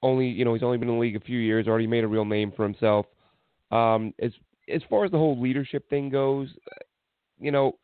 Only 0.02 0.26
you 0.26 0.44
know 0.44 0.54
he's 0.54 0.62
only 0.62 0.78
been 0.78 0.88
in 0.88 0.94
the 0.94 1.00
league 1.00 1.16
a 1.16 1.20
few 1.20 1.38
years, 1.38 1.66
already 1.68 1.86
made 1.86 2.04
a 2.04 2.08
real 2.08 2.24
name 2.24 2.52
for 2.56 2.64
himself. 2.64 3.06
Um, 3.70 4.14
as 4.20 4.32
as 4.72 4.82
far 4.88 5.04
as 5.04 5.10
the 5.10 5.18
whole 5.18 5.40
leadership 5.40 5.88
thing 5.90 6.10
goes, 6.10 6.48
you 7.38 7.50
know, 7.50 7.76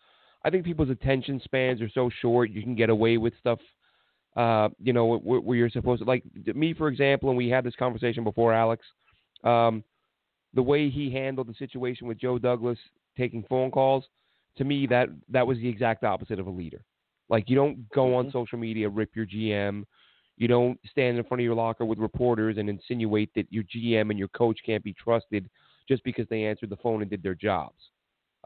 I 0.44 0.50
think 0.50 0.64
people's 0.64 0.90
attention 0.90 1.40
spans 1.44 1.80
are 1.80 1.90
so 1.90 2.10
short. 2.20 2.50
You 2.50 2.62
can 2.62 2.74
get 2.74 2.90
away 2.90 3.16
with 3.16 3.32
stuff, 3.40 3.58
uh, 4.36 4.68
you 4.80 4.92
know, 4.92 5.18
where, 5.18 5.40
where, 5.40 5.56
you're 5.56 5.70
supposed 5.70 6.02
to. 6.02 6.08
Like 6.08 6.22
me, 6.54 6.72
for 6.74 6.88
example, 6.88 7.28
and 7.28 7.36
we 7.36 7.48
had 7.48 7.64
this 7.64 7.74
conversation 7.76 8.24
before, 8.24 8.52
Alex. 8.52 8.84
Um, 9.42 9.82
the 10.54 10.62
way 10.62 10.88
he 10.88 11.10
handled 11.10 11.48
the 11.48 11.54
situation 11.54 12.06
with 12.06 12.18
Joe 12.18 12.38
Douglas 12.38 12.78
taking 13.16 13.44
phone 13.48 13.70
calls, 13.70 14.04
to 14.58 14.64
me, 14.64 14.86
that 14.86 15.08
that 15.28 15.46
was 15.46 15.58
the 15.58 15.68
exact 15.68 16.04
opposite 16.04 16.38
of 16.38 16.46
a 16.46 16.50
leader. 16.50 16.84
Like 17.28 17.50
you 17.50 17.56
don't 17.56 17.88
go 17.90 18.14
on 18.14 18.26
mm-hmm. 18.26 18.32
social 18.32 18.58
media, 18.58 18.88
rip 18.88 19.14
your 19.14 19.26
GM. 19.26 19.84
You 20.36 20.48
don't 20.48 20.78
stand 20.90 21.16
in 21.16 21.24
front 21.24 21.40
of 21.40 21.44
your 21.44 21.54
locker 21.54 21.84
with 21.84 21.98
reporters 21.98 22.58
and 22.58 22.68
insinuate 22.68 23.30
that 23.34 23.46
your 23.50 23.64
GM 23.64 24.10
and 24.10 24.18
your 24.18 24.28
coach 24.28 24.58
can't 24.64 24.84
be 24.84 24.92
trusted 24.92 25.48
just 25.88 26.04
because 26.04 26.26
they 26.28 26.44
answered 26.44 26.70
the 26.70 26.76
phone 26.76 27.00
and 27.00 27.10
did 27.10 27.22
their 27.22 27.34
jobs. 27.34 27.90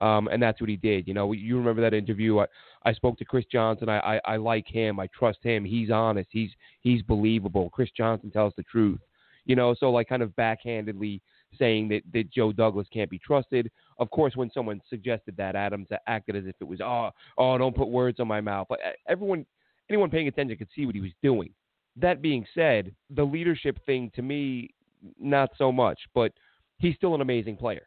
Um, 0.00 0.28
and 0.28 0.42
that's 0.42 0.60
what 0.60 0.70
he 0.70 0.76
did. 0.76 1.06
You 1.06 1.14
know, 1.14 1.32
you 1.32 1.58
remember 1.58 1.82
that 1.82 1.94
interview? 1.94 2.38
I, 2.38 2.46
I 2.84 2.92
spoke 2.94 3.18
to 3.18 3.24
Chris 3.24 3.44
Johnson. 3.52 3.88
I, 3.88 3.98
I, 3.98 4.20
I 4.24 4.36
like 4.36 4.66
him. 4.66 4.98
I 4.98 5.08
trust 5.08 5.38
him. 5.42 5.64
He's 5.64 5.90
honest. 5.90 6.28
He's 6.32 6.50
he's 6.80 7.02
believable. 7.02 7.68
Chris 7.70 7.90
Johnson 7.94 8.30
tells 8.30 8.54
the 8.56 8.62
truth. 8.62 9.00
You 9.44 9.56
know, 9.56 9.74
so 9.78 9.90
like 9.90 10.08
kind 10.08 10.22
of 10.22 10.30
backhandedly 10.36 11.20
saying 11.58 11.88
that, 11.88 12.02
that 12.12 12.30
Joe 12.30 12.52
Douglas 12.52 12.86
can't 12.92 13.10
be 13.10 13.18
trusted. 13.18 13.70
Of 13.98 14.10
course, 14.10 14.36
when 14.36 14.50
someone 14.52 14.80
suggested 14.88 15.36
that, 15.36 15.56
Adams 15.56 15.88
acted 16.06 16.36
as 16.36 16.44
if 16.46 16.54
it 16.60 16.64
was, 16.64 16.80
oh, 16.80 17.10
oh, 17.36 17.58
don't 17.58 17.76
put 17.76 17.88
words 17.88 18.20
on 18.20 18.28
my 18.28 18.40
mouth. 18.40 18.66
But 18.68 18.78
everyone, 19.08 19.44
anyone 19.88 20.10
paying 20.10 20.28
attention 20.28 20.56
could 20.56 20.68
see 20.74 20.86
what 20.86 20.94
he 20.94 21.00
was 21.00 21.10
doing. 21.22 21.50
That 21.96 22.22
being 22.22 22.46
said, 22.54 22.94
the 23.10 23.24
leadership 23.24 23.78
thing 23.84 24.10
to 24.14 24.22
me, 24.22 24.70
not 25.18 25.50
so 25.58 25.72
much, 25.72 25.98
but 26.14 26.32
he's 26.78 26.94
still 26.96 27.14
an 27.14 27.20
amazing 27.20 27.56
player 27.56 27.86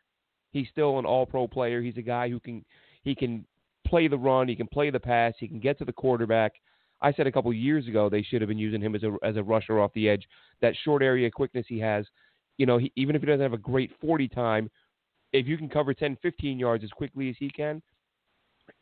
He's 0.53 0.67
still 0.69 0.99
an 0.99 1.05
All-Pro 1.05 1.47
player. 1.47 1.81
He's 1.81 1.97
a 1.97 2.01
guy 2.01 2.29
who 2.29 2.39
can 2.39 2.63
he 3.03 3.15
can 3.15 3.45
play 3.85 4.07
the 4.07 4.17
run, 4.17 4.47
he 4.47 4.55
can 4.55 4.67
play 4.67 4.91
the 4.91 4.99
pass, 4.99 5.33
he 5.39 5.47
can 5.47 5.59
get 5.59 5.77
to 5.79 5.85
the 5.85 5.91
quarterback. 5.91 6.53
I 7.01 7.11
said 7.11 7.27
a 7.27 7.31
couple 7.31 7.51
years 7.51 7.87
ago 7.87 8.07
they 8.07 8.21
should 8.21 8.39
have 8.39 8.47
been 8.47 8.59
using 8.59 8.79
him 8.79 8.95
as 8.95 9.03
a 9.03 9.17
as 9.23 9.35
a 9.35 9.43
rusher 9.43 9.79
off 9.81 9.91
the 9.93 10.07
edge. 10.07 10.25
That 10.61 10.75
short 10.85 11.01
area 11.01 11.29
quickness 11.29 11.65
he 11.67 11.79
has, 11.79 12.05
you 12.57 12.65
know, 12.65 12.77
he, 12.77 12.93
even 12.95 13.15
if 13.15 13.21
he 13.21 13.25
doesn't 13.25 13.41
have 13.41 13.53
a 13.53 13.57
great 13.57 13.91
40 13.99 14.27
time, 14.29 14.69
if 15.33 15.47
you 15.47 15.57
can 15.57 15.67
cover 15.67 15.93
10, 15.93 16.17
15 16.21 16.59
yards 16.59 16.83
as 16.83 16.91
quickly 16.91 17.29
as 17.29 17.35
he 17.39 17.49
can, 17.49 17.81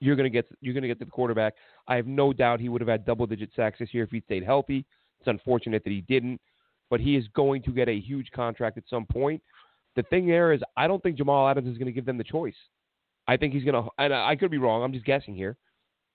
you're 0.01 0.17
gonna 0.17 0.29
get 0.29 0.45
you're 0.59 0.73
gonna 0.73 0.87
get 0.87 0.99
to 0.99 1.05
the 1.05 1.11
quarterback. 1.11 1.53
I 1.87 1.95
have 1.95 2.05
no 2.05 2.33
doubt 2.33 2.59
he 2.59 2.67
would 2.67 2.81
have 2.81 2.89
had 2.89 3.05
double 3.05 3.25
digit 3.25 3.51
sacks 3.55 3.79
this 3.79 3.93
year 3.93 4.03
if 4.03 4.11
he 4.11 4.21
stayed 4.25 4.43
healthy. 4.43 4.85
It's 5.21 5.27
unfortunate 5.27 5.83
that 5.83 5.91
he 5.91 6.01
didn't, 6.01 6.41
but 6.89 6.99
he 6.99 7.15
is 7.15 7.27
going 7.35 7.61
to 7.63 7.71
get 7.71 7.87
a 7.87 7.99
huge 7.99 8.31
contract 8.31 8.77
at 8.77 8.83
some 8.89 9.05
point. 9.05 9.41
The 9.95 10.03
thing 10.03 10.27
there 10.27 10.51
is, 10.51 10.61
I 10.75 10.87
don't 10.87 11.01
think 11.03 11.17
Jamal 11.17 11.47
Adams 11.47 11.67
is 11.67 11.77
going 11.77 11.85
to 11.85 11.91
give 11.91 12.05
them 12.05 12.17
the 12.17 12.23
choice. 12.23 12.55
I 13.27 13.37
think 13.37 13.53
he's 13.53 13.63
going 13.63 13.81
to, 13.81 13.89
and 13.99 14.13
I 14.13 14.35
could 14.35 14.51
be 14.51 14.57
wrong. 14.57 14.83
I'm 14.83 14.93
just 14.93 15.05
guessing 15.05 15.35
here, 15.35 15.57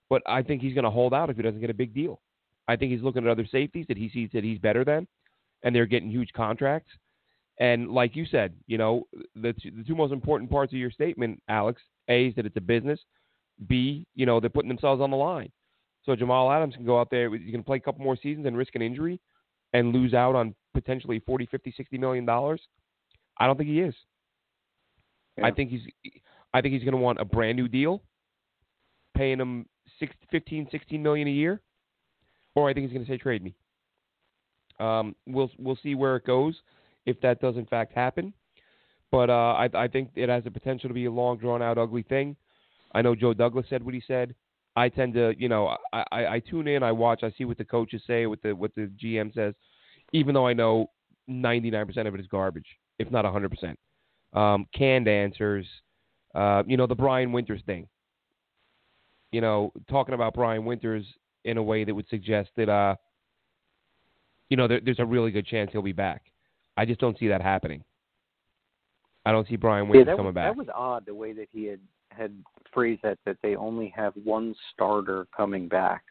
but 0.09 0.21
I 0.27 0.41
think 0.43 0.61
he's 0.61 0.73
going 0.73 0.83
to 0.83 0.91
hold 0.91 1.13
out 1.13 1.29
if 1.29 1.37
he 1.37 1.41
doesn't 1.41 1.61
get 1.61 1.69
a 1.69 1.75
big 1.75 1.93
deal. 1.93 2.19
I 2.67 2.75
think 2.75 2.91
he's 2.91 3.01
looking 3.01 3.23
at 3.23 3.29
other 3.29 3.47
safeties 3.49 3.85
that 3.87 3.97
he 3.97 4.09
sees 4.09 4.29
that 4.33 4.43
he's 4.43 4.59
better 4.59 4.83
than, 4.83 5.07
and 5.63 5.73
they're 5.73 5.85
getting 5.85 6.09
huge 6.09 6.33
contracts. 6.33 6.91
And 7.59 7.89
like 7.89 8.15
you 8.15 8.25
said, 8.25 8.53
you 8.67 8.77
know, 8.77 9.07
the 9.35 9.53
the 9.63 9.83
two 9.87 9.95
most 9.95 10.11
important 10.11 10.51
parts 10.51 10.73
of 10.73 10.79
your 10.79 10.91
statement, 10.91 11.41
Alex, 11.47 11.81
A 12.09 12.27
is 12.27 12.35
that 12.35 12.45
it's 12.45 12.57
a 12.57 12.61
business. 12.61 12.99
B, 13.67 14.05
you 14.15 14.25
know, 14.25 14.39
they're 14.39 14.49
putting 14.49 14.69
themselves 14.69 15.01
on 15.01 15.09
the 15.09 15.17
line. 15.17 15.51
So 16.07 16.15
Jamal 16.15 16.49
Adams 16.49 16.73
can 16.73 16.85
go 16.85 16.99
out 16.99 17.09
there, 17.11 17.35
you 17.35 17.51
can 17.51 17.63
play 17.63 17.77
a 17.77 17.81
couple 17.81 18.01
more 18.03 18.15
seasons 18.15 18.47
and 18.47 18.57
risk 18.57 18.73
an 18.75 18.81
injury 18.81 19.19
and 19.73 19.93
lose 19.93 20.13
out 20.13 20.35
on 20.35 20.55
potentially 20.73 21.19
40, 21.19 21.45
50, 21.47 21.73
60 21.75 21.97
million 21.97 22.25
dollars. 22.25 22.61
I 23.37 23.45
don't 23.45 23.57
think 23.57 23.69
he 23.69 23.81
is. 23.81 23.93
Yeah. 25.37 25.45
I 25.47 25.51
think 25.51 25.69
he's 25.69 25.81
I 26.53 26.61
think 26.61 26.73
he's 26.73 26.83
going 26.83 26.93
to 26.93 26.97
want 26.99 27.19
a 27.19 27.25
brand 27.25 27.57
new 27.57 27.67
deal, 27.67 28.01
paying 29.15 29.39
him 29.39 29.67
six, 29.99 30.15
15, 30.31 30.69
16 30.71 31.03
million 31.03 31.27
a 31.27 31.31
year, 31.31 31.61
or 32.55 32.69
I 32.69 32.73
think 32.73 32.85
he's 32.85 32.93
going 32.93 33.05
to 33.05 33.11
say 33.11 33.17
trade 33.17 33.43
me. 33.43 33.53
Um, 34.79 35.13
we'll 35.27 35.51
we'll 35.59 35.77
see 35.83 35.93
where 35.93 36.15
it 36.15 36.25
goes 36.25 36.55
if 37.05 37.19
that 37.21 37.41
does 37.41 37.57
in 37.57 37.65
fact 37.65 37.93
happen. 37.93 38.33
But 39.11 39.29
uh, 39.29 39.53
I, 39.53 39.69
I 39.73 39.87
think 39.89 40.11
it 40.15 40.29
has 40.29 40.45
the 40.45 40.51
potential 40.51 40.89
to 40.89 40.93
be 40.93 41.05
a 41.05 41.11
long, 41.11 41.37
drawn 41.37 41.61
out, 41.61 41.77
ugly 41.77 42.03
thing. 42.03 42.37
I 42.93 43.01
know 43.01 43.13
Joe 43.13 43.33
Douglas 43.33 43.65
said 43.69 43.83
what 43.83 43.93
he 43.93 44.01
said. 44.07 44.33
I 44.77 44.89
tend 44.89 45.15
to, 45.15 45.33
you 45.39 45.49
know, 45.49 45.75
I, 45.91 46.03
I, 46.11 46.25
I 46.27 46.39
tune 46.39 46.67
in, 46.67 46.83
I 46.83 46.91
watch, 46.91 47.23
I 47.23 47.33
see 47.35 47.45
what 47.45 47.57
the 47.57 47.65
coaches 47.65 48.03
say, 48.05 48.27
what 48.27 48.43
the 48.43 48.55
what 48.55 48.75
the 48.75 48.91
GM 49.03 49.33
says, 49.33 49.55
even 50.13 50.35
though 50.35 50.45
I 50.45 50.53
know 50.53 50.91
99% 51.27 52.07
of 52.07 52.13
it 52.13 52.19
is 52.19 52.27
garbage, 52.27 52.67
if 52.99 53.09
not 53.09 53.25
100%. 53.25 53.75
Um, 54.39 54.67
canned 54.75 55.07
answers, 55.07 55.65
uh, 56.35 56.61
you 56.67 56.77
know, 56.77 56.85
the 56.85 56.93
Brian 56.93 57.31
Winters 57.31 57.61
thing. 57.65 57.87
You 59.31 59.41
know, 59.41 59.73
talking 59.89 60.13
about 60.13 60.35
Brian 60.35 60.63
Winters 60.63 61.05
in 61.43 61.57
a 61.57 61.63
way 61.63 61.83
that 61.83 61.93
would 61.93 62.07
suggest 62.07 62.49
that, 62.55 62.69
uh, 62.69 62.95
you 64.49 64.57
know, 64.57 64.67
there, 64.67 64.79
there's 64.79 64.99
a 64.99 65.05
really 65.05 65.31
good 65.31 65.47
chance 65.47 65.71
he'll 65.71 65.81
be 65.81 65.91
back. 65.91 66.21
I 66.77 66.85
just 66.85 66.99
don't 66.99 67.17
see 67.17 67.29
that 67.29 67.41
happening. 67.41 67.83
I 69.25 69.31
don't 69.31 69.47
see 69.47 69.55
Brian 69.55 69.89
Winters 69.89 70.05
yeah, 70.07 70.15
coming 70.15 70.27
was, 70.27 70.35
back. 70.35 70.51
That 70.51 70.57
was 70.57 70.67
odd 70.73 71.07
the 71.07 71.15
way 71.15 71.33
that 71.33 71.47
he 71.51 71.65
had 71.65 71.79
had 72.09 72.31
phrased 72.77 73.01
that 73.01 73.17
that 73.25 73.37
they 73.41 73.55
only 73.55 73.91
have 73.95 74.13
one 74.23 74.53
starter 74.71 75.25
coming 75.35 75.67
back, 75.67 76.03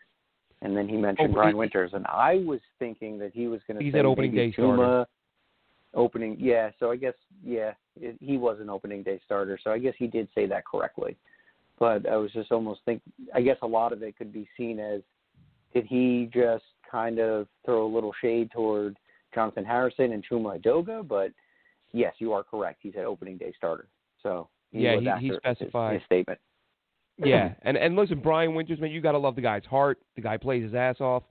and 0.62 0.76
then 0.76 0.88
he 0.88 0.96
mentioned 0.96 1.30
oh, 1.30 1.34
Brian 1.34 1.56
Winters, 1.56 1.92
and 1.94 2.04
I 2.08 2.42
was 2.44 2.58
thinking 2.80 3.20
that 3.20 3.30
he 3.32 3.46
was 3.46 3.60
going 3.68 3.78
to. 3.78 3.84
He's 3.84 3.94
at 3.94 4.04
opening 4.04 4.34
day 4.34 4.50
starter. 4.50 5.06
Opening, 5.94 6.36
yeah. 6.40 6.70
So 6.80 6.90
I 6.90 6.96
guess 6.96 7.14
yeah, 7.44 7.72
it, 8.00 8.16
he 8.20 8.36
was 8.36 8.58
an 8.60 8.68
opening 8.68 9.04
day 9.04 9.20
starter. 9.24 9.60
So 9.62 9.70
I 9.70 9.78
guess 9.78 9.94
he 9.96 10.08
did 10.08 10.26
say 10.34 10.44
that 10.46 10.64
correctly. 10.66 11.16
But 11.78 12.08
I 12.08 12.16
was 12.16 12.32
just 12.32 12.50
almost 12.50 12.80
think. 12.84 13.00
I 13.32 13.42
guess 13.42 13.58
a 13.62 13.66
lot 13.66 13.92
of 13.92 14.02
it 14.02 14.18
could 14.18 14.32
be 14.32 14.48
seen 14.56 14.80
as 14.80 15.02
did 15.72 15.86
he 15.86 16.28
just 16.34 16.64
kind 16.90 17.20
of 17.20 17.46
throw 17.64 17.86
a 17.86 17.92
little 17.94 18.12
shade 18.20 18.50
toward 18.50 18.96
Jonathan 19.34 19.64
Harrison 19.64 20.12
and 20.12 20.24
Chuma 20.28 20.60
Edoga? 20.60 21.06
But 21.06 21.30
yes, 21.92 22.14
you 22.18 22.32
are 22.32 22.42
correct. 22.42 22.80
He's 22.82 22.94
an 22.96 23.04
opening 23.04 23.36
day 23.36 23.54
starter. 23.56 23.86
So 24.22 24.48
he 24.72 24.80
yeah, 24.80 25.20
he, 25.20 25.28
he 25.28 25.36
specified 25.36 25.92
his, 25.92 26.00
his 26.00 26.06
statement. 26.06 26.40
Yeah, 27.18 27.54
and 27.62 27.76
and 27.76 27.96
listen, 27.96 28.20
Brian 28.20 28.54
Winters, 28.54 28.80
man, 28.80 28.90
you 28.90 29.00
got 29.00 29.12
to 29.12 29.18
love 29.18 29.36
the 29.36 29.42
guy's 29.42 29.64
heart. 29.64 29.98
The 30.16 30.22
guy 30.22 30.36
plays 30.36 30.62
his 30.62 30.74
ass 30.74 31.00
off. 31.00 31.22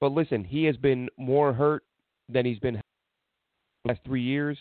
But 0.00 0.12
listen, 0.12 0.44
he 0.44 0.64
has 0.64 0.76
been 0.76 1.08
more 1.16 1.52
hurt 1.52 1.84
than 2.28 2.44
he's 2.44 2.58
been 2.58 2.74
the 2.74 3.88
last 3.88 4.00
three 4.04 4.22
years, 4.22 4.58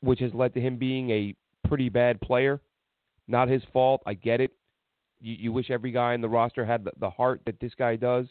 which 0.00 0.20
has 0.20 0.34
led 0.34 0.54
to 0.54 0.60
him 0.60 0.76
being 0.76 1.10
a 1.10 1.34
pretty 1.68 1.88
bad 1.88 2.20
player. 2.20 2.60
Not 3.28 3.48
his 3.48 3.62
fault. 3.72 4.02
I 4.06 4.14
get 4.14 4.40
it. 4.40 4.50
You, 5.20 5.36
you 5.38 5.52
wish 5.52 5.70
every 5.70 5.92
guy 5.92 6.14
in 6.14 6.20
the 6.20 6.28
roster 6.28 6.64
had 6.64 6.84
the, 6.84 6.92
the 6.98 7.10
heart 7.10 7.40
that 7.46 7.60
this 7.60 7.72
guy 7.78 7.96
does. 7.96 8.26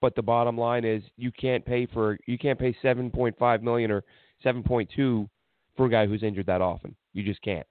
But 0.00 0.14
the 0.14 0.22
bottom 0.22 0.58
line 0.58 0.84
is, 0.84 1.02
you 1.16 1.32
can't 1.32 1.64
pay 1.64 1.86
for 1.86 2.18
you 2.26 2.38
can't 2.38 2.58
pay 2.58 2.76
seven 2.82 3.10
point 3.10 3.36
five 3.38 3.62
million 3.62 3.90
or 3.90 4.04
seven 4.42 4.62
point 4.62 4.90
two 4.94 5.28
for 5.76 5.86
a 5.86 5.90
guy 5.90 6.06
who's 6.06 6.22
injured 6.22 6.46
that 6.46 6.60
often. 6.60 6.94
You 7.12 7.22
just 7.22 7.40
can't. 7.42 7.66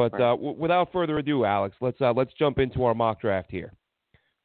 But 0.00 0.14
right. 0.14 0.32
uh, 0.32 0.36
w- 0.36 0.56
without 0.56 0.90
further 0.92 1.18
ado, 1.18 1.44
Alex, 1.44 1.76
let's 1.82 2.00
uh, 2.00 2.14
let's 2.16 2.32
jump 2.38 2.58
into 2.58 2.84
our 2.84 2.94
mock 2.94 3.20
draft 3.20 3.50
here. 3.50 3.74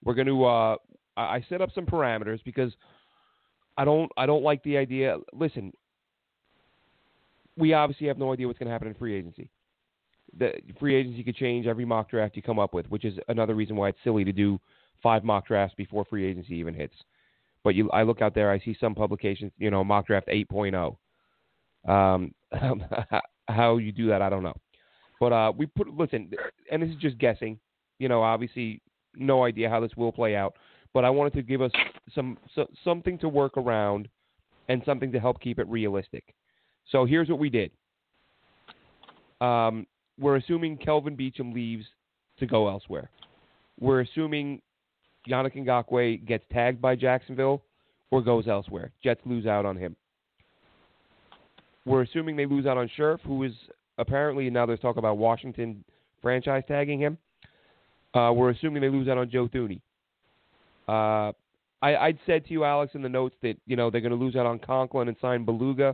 We're 0.03 0.13
going 0.13 0.27
to. 0.27 0.43
Uh, 0.43 0.75
I 1.15 1.45
set 1.47 1.61
up 1.61 1.69
some 1.73 1.85
parameters 1.85 2.43
because 2.43 2.73
I 3.77 3.85
don't 3.85 4.11
I 4.17 4.25
don't 4.25 4.43
like 4.43 4.61
the 4.63 4.75
idea. 4.75 5.15
Listen, 5.31 5.71
we 7.55 7.71
obviously 7.71 8.07
have 8.07 8.17
no 8.17 8.33
idea 8.33 8.47
what's 8.47 8.59
going 8.59 8.67
to 8.67 8.73
happen 8.73 8.89
in 8.89 8.95
free 8.95 9.15
agency. 9.15 9.49
The 10.37 10.51
free 10.77 10.93
agency 10.93 11.23
could 11.23 11.37
change 11.37 11.67
every 11.67 11.85
mock 11.85 12.09
draft 12.09 12.35
you 12.35 12.41
come 12.41 12.59
up 12.59 12.73
with, 12.73 12.87
which 12.87 13.05
is 13.05 13.17
another 13.29 13.55
reason 13.55 13.77
why 13.77 13.87
it's 13.87 13.99
silly 14.03 14.25
to 14.25 14.33
do 14.33 14.59
five 15.01 15.23
mock 15.23 15.47
drafts 15.47 15.75
before 15.77 16.03
free 16.03 16.29
agency 16.29 16.55
even 16.55 16.73
hits. 16.73 16.95
But 17.63 17.75
you, 17.75 17.89
I 17.91 18.03
look 18.03 18.21
out 18.21 18.35
there, 18.35 18.51
I 18.51 18.59
see 18.59 18.75
some 18.77 18.93
publications, 18.93 19.53
you 19.57 19.71
know, 19.71 19.85
mock 19.85 20.07
draft 20.07 20.27
8.0. 20.27 20.97
Um, 21.87 22.35
how 23.47 23.77
you 23.77 23.93
do 23.93 24.07
that, 24.09 24.21
I 24.21 24.29
don't 24.29 24.43
know. 24.43 24.55
But 25.19 25.33
uh, 25.33 25.51
we 25.55 25.65
put 25.65 25.87
listen, 25.87 26.31
and 26.71 26.81
this 26.81 26.89
is 26.89 26.95
just 26.97 27.17
guessing. 27.17 27.59
You 27.99 28.09
know, 28.09 28.21
obviously, 28.21 28.81
no 29.15 29.45
idea 29.45 29.69
how 29.69 29.79
this 29.79 29.91
will 29.95 30.11
play 30.11 30.35
out. 30.35 30.55
But 30.93 31.05
I 31.05 31.09
wanted 31.09 31.33
to 31.33 31.41
give 31.41 31.61
us 31.61 31.71
some 32.13 32.37
so, 32.53 32.67
something 32.83 33.17
to 33.19 33.29
work 33.29 33.57
around 33.57 34.07
and 34.67 34.81
something 34.85 35.11
to 35.11 35.19
help 35.19 35.39
keep 35.41 35.59
it 35.59 35.67
realistic. 35.67 36.23
So 36.91 37.05
here's 37.05 37.29
what 37.29 37.39
we 37.39 37.49
did. 37.49 37.71
Um, 39.41 39.85
we're 40.19 40.37
assuming 40.37 40.77
Kelvin 40.77 41.17
Beachum 41.17 41.53
leaves 41.53 41.85
to 42.39 42.45
go 42.45 42.69
elsewhere. 42.69 43.09
We're 43.79 44.01
assuming 44.01 44.61
Yannick 45.29 45.55
Ngakoue 45.55 46.25
gets 46.25 46.45
tagged 46.51 46.81
by 46.81 46.95
Jacksonville 46.95 47.63
or 48.11 48.21
goes 48.21 48.47
elsewhere. 48.47 48.91
Jets 49.03 49.21
lose 49.25 49.45
out 49.45 49.65
on 49.65 49.75
him. 49.75 49.95
We're 51.85 52.03
assuming 52.03 52.35
they 52.35 52.45
lose 52.45 52.65
out 52.65 52.77
on 52.77 52.89
Scherff, 52.97 53.19
who 53.21 53.43
is 53.43 53.53
apparently 53.97 54.49
now 54.49 54.65
there's 54.65 54.79
talk 54.79 54.97
about 54.97 55.17
Washington 55.17 55.83
franchise 56.21 56.63
tagging 56.67 56.99
him. 56.99 57.17
Uh, 58.13 58.31
we're 58.33 58.51
assuming 58.51 58.81
they 58.81 58.89
lose 58.89 59.07
out 59.07 59.17
on 59.17 59.29
Joe 59.29 59.47
Thuney. 59.47 59.81
Uh, 60.87 61.33
I, 61.81 61.95
I'd 61.97 62.19
said 62.25 62.45
to 62.45 62.51
you, 62.51 62.63
Alex, 62.63 62.95
in 62.95 63.01
the 63.01 63.09
notes 63.09 63.35
that 63.41 63.55
you 63.65 63.75
know 63.75 63.89
they're 63.89 64.01
going 64.01 64.11
to 64.11 64.17
lose 64.17 64.35
out 64.35 64.45
on 64.45 64.59
Conklin 64.59 65.07
and 65.07 65.17
sign 65.21 65.45
Bulaga. 65.45 65.93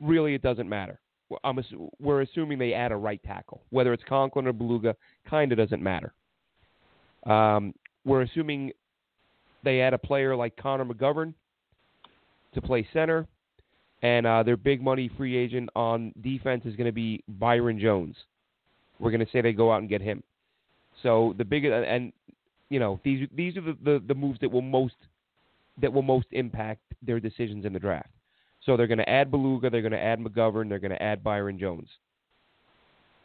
Really, 0.00 0.34
it 0.34 0.42
doesn't 0.42 0.68
matter. 0.68 1.00
I'm, 1.42 1.58
we're 2.00 2.22
assuming 2.22 2.58
they 2.58 2.74
add 2.74 2.92
a 2.92 2.96
right 2.96 3.22
tackle, 3.24 3.62
whether 3.70 3.92
it's 3.92 4.02
Conklin 4.08 4.46
or 4.46 4.52
Bulaga, 4.52 4.94
kind 5.28 5.52
of 5.52 5.58
doesn't 5.58 5.82
matter. 5.82 6.12
Um, 7.26 7.74
we're 8.04 8.22
assuming 8.22 8.72
they 9.62 9.80
add 9.80 9.94
a 9.94 9.98
player 9.98 10.36
like 10.36 10.56
Connor 10.56 10.84
McGovern 10.84 11.32
to 12.52 12.60
play 12.60 12.86
center. 12.92 13.26
And 14.02 14.26
uh, 14.26 14.42
their 14.42 14.56
big 14.56 14.82
money 14.82 15.10
free 15.16 15.36
agent 15.36 15.70
on 15.74 16.12
defense 16.20 16.64
is 16.66 16.76
going 16.76 16.86
to 16.86 16.92
be 16.92 17.22
Byron 17.26 17.78
Jones. 17.80 18.16
We're 18.98 19.10
going 19.10 19.24
to 19.24 19.32
say 19.32 19.40
they 19.40 19.52
go 19.52 19.72
out 19.72 19.80
and 19.80 19.88
get 19.88 20.02
him. 20.02 20.22
So 21.02 21.34
the 21.38 21.44
big 21.44 21.64
and 21.64 22.12
you 22.70 22.78
know 22.78 23.00
these 23.04 23.28
these 23.34 23.56
are 23.56 23.62
the, 23.62 23.76
the, 23.82 24.02
the 24.06 24.14
moves 24.14 24.38
that 24.40 24.50
will 24.50 24.62
most 24.62 24.94
that 25.80 25.92
will 25.92 26.02
most 26.02 26.26
impact 26.32 26.82
their 27.02 27.20
decisions 27.20 27.64
in 27.64 27.72
the 27.72 27.78
draft. 27.78 28.10
So 28.64 28.76
they're 28.76 28.86
going 28.86 28.98
to 28.98 29.08
add 29.08 29.30
Bulaga, 29.30 29.70
they're 29.70 29.82
going 29.82 29.92
to 29.92 30.02
add 30.02 30.20
McGovern, 30.20 30.68
they're 30.68 30.78
going 30.78 30.90
to 30.90 31.02
add 31.02 31.22
Byron 31.22 31.58
Jones. 31.58 31.88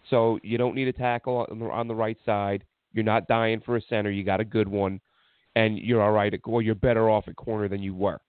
So 0.10 0.40
you 0.44 0.58
don't 0.58 0.76
need 0.76 0.88
a 0.88 0.94
tackle 0.94 1.46
on 1.50 1.60
the, 1.60 1.66
on 1.66 1.88
the 1.88 1.96
right 1.96 2.18
side. 2.26 2.64
You're 2.94 3.06
not 3.06 3.28
dying 3.28 3.62
for 3.64 3.78
a 3.78 3.82
center. 3.82 4.10
You 4.10 4.24
got 4.24 4.40
a 4.40 4.46
good 4.46 4.68
one, 4.68 5.00
and 5.56 5.78
you're 5.78 6.02
all 6.02 6.12
right. 6.12 6.34
At, 6.34 6.46
well, 6.48 6.62
you're 6.62 6.76
better 6.76 7.10
off 7.10 7.28
at 7.28 7.36
corner 7.36 7.68
than 7.68 7.82
you 7.82 7.94
were. 7.94 8.20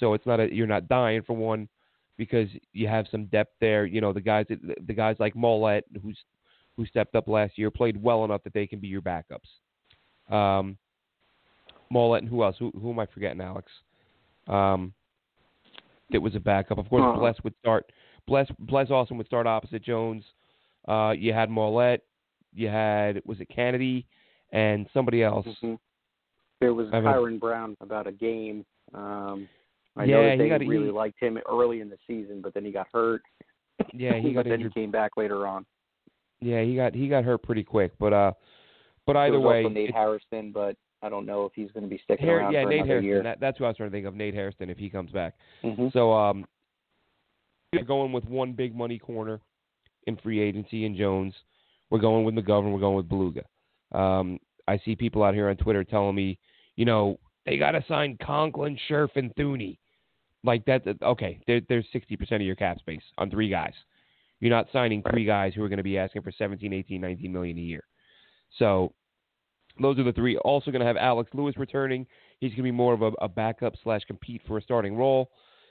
So 0.00 0.14
it's 0.14 0.26
not 0.26 0.40
a 0.40 0.52
you're 0.52 0.66
not 0.66 0.88
dying 0.88 1.22
for 1.22 1.36
one 1.36 1.68
because 2.16 2.48
you 2.72 2.88
have 2.88 3.06
some 3.10 3.26
depth 3.26 3.54
there. 3.60 3.86
You 3.86 4.00
know, 4.00 4.12
the 4.12 4.20
guys 4.20 4.46
the 4.48 4.94
guys 4.94 5.16
like 5.18 5.34
Maulet 5.34 5.82
who's 6.02 6.18
who 6.76 6.86
stepped 6.86 7.14
up 7.14 7.28
last 7.28 7.56
year 7.56 7.70
played 7.70 8.00
well 8.00 8.24
enough 8.24 8.42
that 8.44 8.52
they 8.52 8.66
can 8.66 8.78
be 8.78 8.88
your 8.88 9.02
backups. 9.02 9.48
Um, 10.30 10.76
Maulet 11.90 12.22
and 12.22 12.28
who 12.28 12.42
else? 12.42 12.56
Who, 12.58 12.70
who 12.80 12.90
am 12.90 12.98
I 12.98 13.06
forgetting, 13.06 13.40
Alex? 13.40 13.70
Um, 14.46 14.92
that 16.10 16.20
was 16.20 16.34
a 16.34 16.40
backup. 16.40 16.78
Of 16.78 16.88
course, 16.88 17.02
uh-huh. 17.02 17.18
Bless 17.18 17.36
would 17.44 17.54
start. 17.60 17.90
Bless 18.26 18.48
Bless 18.58 18.90
Austin 18.90 19.16
would 19.18 19.26
start 19.26 19.46
opposite 19.46 19.84
Jones. 19.84 20.24
Uh, 20.86 21.12
you 21.16 21.32
had 21.32 21.48
Maulet, 21.48 22.00
you 22.54 22.68
had 22.68 23.20
was 23.24 23.40
it 23.40 23.48
Kennedy, 23.48 24.06
and 24.52 24.86
somebody 24.92 25.22
else. 25.22 25.46
Mm-hmm. 25.46 25.74
There 26.60 26.74
was 26.74 26.88
I 26.92 26.96
Kyron 26.96 27.38
Brown 27.38 27.76
about 27.80 28.06
a 28.06 28.12
game. 28.12 28.64
Um, 28.94 29.48
I 29.96 30.04
Yeah, 30.04 30.16
know 30.16 30.28
that 30.28 30.38
they 30.38 30.48
got- 30.48 30.60
really 30.60 30.86
he- 30.86 30.90
liked 30.92 31.18
him 31.20 31.38
early 31.50 31.80
in 31.80 31.88
the 31.88 31.98
season, 32.06 32.40
but 32.42 32.52
then 32.54 32.64
he 32.64 32.72
got 32.72 32.86
hurt. 32.92 33.22
Yeah, 33.92 34.14
he 34.18 34.32
got 34.34 34.44
then 34.44 34.54
injured. 34.54 34.72
he 34.74 34.80
came 34.80 34.90
back 34.90 35.16
later 35.16 35.46
on. 35.46 35.64
Yeah, 36.40 36.62
he 36.62 36.76
got 36.76 36.94
he 36.94 37.08
got 37.08 37.24
hurt 37.24 37.42
pretty 37.42 37.62
quick, 37.64 37.92
but 37.98 38.12
uh, 38.12 38.32
but 39.06 39.16
either 39.16 39.38
way, 39.40 39.62
also 39.62 39.68
Nate 39.74 39.90
it- 39.90 39.94
Hairston, 39.94 40.52
but 40.52 40.76
I 41.02 41.08
don't 41.08 41.26
know 41.26 41.44
if 41.44 41.52
he's 41.54 41.70
going 41.72 41.84
to 41.84 41.88
be 41.90 42.00
sticking 42.04 42.26
Har- 42.26 42.38
around 42.38 42.52
yeah, 42.52 42.62
for 42.64 42.68
Nate 42.70 42.78
another 42.80 42.92
Hairston. 42.94 43.04
year. 43.08 43.22
That, 43.22 43.38
that's 43.40 43.60
what 43.60 43.66
I 43.66 43.70
was 43.70 43.76
trying 43.76 43.90
to 43.90 43.94
think 43.96 44.06
of. 44.06 44.14
Nate 44.14 44.34
Hairston 44.34 44.70
if 44.70 44.78
he 44.78 44.88
comes 44.90 45.10
back. 45.12 45.34
Mhm. 45.62 45.92
So 45.92 46.12
um, 46.12 46.44
we're 47.72 47.84
going 47.84 48.12
with 48.12 48.24
one 48.24 48.52
big 48.52 48.74
money 48.74 48.98
corner 48.98 49.40
in 50.06 50.16
free 50.16 50.40
agency 50.40 50.84
in 50.86 50.96
Jones. 50.96 51.34
We're 51.90 51.98
going 52.00 52.24
with 52.24 52.34
McGovern. 52.34 52.72
We're 52.72 52.80
going 52.80 52.96
with 52.96 53.08
Bulaga. 53.08 53.44
Um, 53.96 54.38
I 54.66 54.78
see 54.84 54.96
people 54.96 55.22
out 55.22 55.34
here 55.34 55.48
on 55.48 55.56
Twitter 55.56 55.84
telling 55.84 56.14
me, 56.16 56.38
you 56.76 56.84
know, 56.84 57.18
they 57.44 57.56
got 57.58 57.72
to 57.72 57.84
sign 57.86 58.16
Conklin, 58.22 58.78
Scherff, 58.88 59.10
and 59.16 59.34
Thuney. 59.36 59.78
Like 60.46 60.64
that. 60.66 60.82
Okay, 61.02 61.40
there, 61.46 61.60
there's 61.68 61.86
60% 61.94 62.32
of 62.36 62.40
your 62.42 62.54
cap 62.54 62.78
space 62.78 63.02
on 63.18 63.30
three 63.30 63.50
guys. 63.50 63.72
You're 64.40 64.50
not 64.50 64.68
signing 64.72 65.02
three 65.10 65.24
guys 65.24 65.52
who 65.54 65.62
are 65.64 65.68
going 65.68 65.78
to 65.78 65.82
be 65.82 65.98
asking 65.98 66.22
for 66.22 66.30
17, 66.30 66.72
18, 66.72 67.00
19 67.00 67.32
million 67.32 67.58
a 67.58 67.60
year. 67.60 67.82
So 68.58 68.92
those 69.80 69.98
are 69.98 70.04
the 70.04 70.12
three. 70.12 70.36
Also 70.38 70.70
going 70.70 70.80
to 70.80 70.86
have 70.86 70.96
Alex 70.96 71.30
Lewis 71.34 71.56
returning. 71.56 72.06
He's 72.38 72.50
going 72.50 72.58
to 72.58 72.62
be 72.62 72.70
more 72.70 72.94
of 72.94 73.02
a, 73.02 73.10
a 73.20 73.28
backup 73.28 73.74
slash 73.82 74.02
compete 74.06 74.40
for 74.46 74.58
a 74.58 74.62
starting 74.62 74.94
role. 74.96 75.30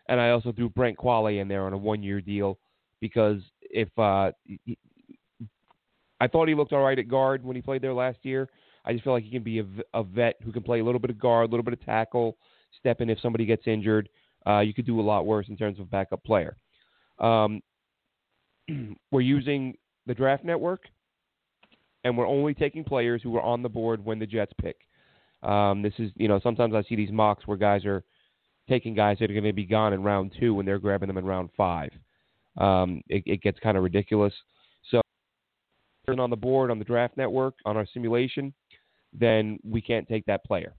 And 0.09 0.19
I 0.19 0.31
also 0.31 0.51
threw 0.51 0.69
Brent 0.69 0.97
Qvale 0.97 1.41
in 1.41 1.47
there 1.47 1.65
on 1.65 1.73
a 1.73 1.77
one 1.77 2.03
year 2.03 2.19
deal 2.21 2.59
because 2.99 3.39
if 3.61 3.89
uh, 3.97 4.31
he- 4.43 4.77
I 6.19 6.27
thought 6.27 6.47
he 6.47 6.55
looked 6.55 6.73
all 6.73 6.83
right 6.83 6.97
at 6.97 7.07
guard 7.07 7.43
when 7.43 7.55
he 7.55 7.61
played 7.61 7.81
there 7.81 7.93
last 7.93 8.19
year. 8.23 8.49
I 8.85 8.93
just 8.93 9.03
feel 9.03 9.13
like 9.13 9.23
he 9.23 9.31
can 9.31 9.43
be 9.43 9.63
a 9.93 10.03
vet 10.03 10.35
who 10.43 10.51
can 10.51 10.63
play 10.63 10.79
a 10.79 10.83
little 10.83 10.99
bit 10.99 11.09
of 11.09 11.19
guard, 11.19 11.49
a 11.49 11.51
little 11.51 11.63
bit 11.63 11.73
of 11.73 11.83
tackle, 11.83 12.37
step 12.79 13.01
in 13.01 13.09
if 13.09 13.19
somebody 13.19 13.45
gets 13.45 13.63
injured. 13.67 14.09
Uh, 14.47 14.59
you 14.59 14.73
could 14.73 14.85
do 14.85 14.99
a 14.99 15.01
lot 15.01 15.25
worse 15.25 15.47
in 15.49 15.57
terms 15.57 15.79
of 15.79 15.89
backup 15.89 16.23
player. 16.23 16.57
Um, 17.19 17.61
we're 19.11 19.21
using 19.21 19.75
the 20.05 20.13
draft 20.13 20.43
network, 20.43 20.81
and 22.03 22.17
we're 22.17 22.27
only 22.27 22.53
taking 22.53 22.83
players 22.83 23.21
who 23.23 23.35
are 23.35 23.41
on 23.41 23.63
the 23.63 23.69
board 23.69 24.03
when 24.03 24.19
the 24.19 24.27
Jets 24.27 24.53
pick. 24.61 24.77
Um, 25.43 25.81
this 25.81 25.93
is, 25.99 26.11
you 26.15 26.27
know, 26.27 26.39
sometimes 26.41 26.73
I 26.73 26.83
see 26.83 26.95
these 26.95 27.11
mocks 27.11 27.47
where 27.47 27.57
guys 27.57 27.85
are 27.85 28.03
taking 28.67 28.95
guys 28.95 29.17
that 29.19 29.29
are 29.29 29.33
going 29.33 29.43
to 29.45 29.53
be 29.53 29.65
gone 29.65 29.93
in 29.93 30.03
round 30.03 30.33
two 30.39 30.53
when 30.53 30.65
they're 30.65 30.79
grabbing 30.79 31.07
them 31.07 31.17
in 31.17 31.25
round 31.25 31.49
five. 31.55 31.91
Um, 32.57 33.01
it, 33.09 33.23
it 33.25 33.41
gets 33.41 33.59
kind 33.59 33.77
of 33.77 33.83
ridiculous. 33.83 34.33
So, 34.89 35.01
on 36.07 36.29
the 36.29 36.35
board 36.35 36.71
on 36.71 36.79
the 36.79 36.85
draft 36.85 37.17
network 37.17 37.55
on 37.65 37.77
our 37.77 37.85
simulation, 37.93 38.53
then 39.13 39.59
we 39.63 39.81
can't 39.81 40.07
take 40.07 40.25
that 40.25 40.43
player. 40.45 40.73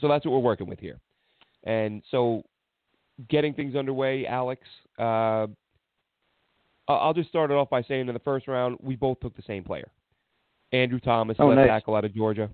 So 0.00 0.08
that's 0.08 0.24
what 0.24 0.32
we're 0.32 0.38
working 0.38 0.68
with 0.68 0.80
here. 0.80 0.98
And 1.64 2.02
so, 2.10 2.42
getting 3.28 3.54
things 3.54 3.76
underway, 3.76 4.26
Alex. 4.26 4.62
Uh, 4.98 5.46
I- 6.86 7.00
I'll 7.00 7.14
just 7.14 7.28
start 7.28 7.50
it 7.50 7.54
off 7.54 7.70
by 7.70 7.82
saying 7.82 8.08
in 8.08 8.14
the 8.14 8.20
first 8.20 8.48
round 8.48 8.76
we 8.82 8.96
both 8.96 9.20
took 9.20 9.34
the 9.36 9.42
same 9.42 9.64
player, 9.64 9.90
Andrew 10.72 11.00
Thomas, 11.00 11.36
Oh, 11.38 11.46
left 11.48 11.56
nice. 11.56 11.68
tackle 11.68 11.94
out 11.96 12.04
of 12.04 12.14
Georgia. 12.14 12.50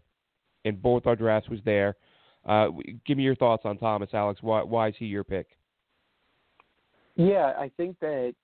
In 0.65 0.77
both 0.77 1.07
our 1.07 1.17
drafts 1.17 1.49
was 1.49 1.61
there. 1.65 1.97
Uh, 2.45 2.69
give 3.07 3.17
me 3.17 3.25
your 3.25 3.35
thoughts 3.35 3.65
on 3.65 3.79
Thomas, 3.79 4.13
Alex. 4.13 4.43
Why, 4.43 4.63
why 4.63 4.89
is 4.89 4.97
he 4.99 5.07
your 5.07 5.25
pick? 5.25 5.57
Yeah, 7.17 7.55
I 7.59 7.71
think 7.77 7.99
that 8.01 8.35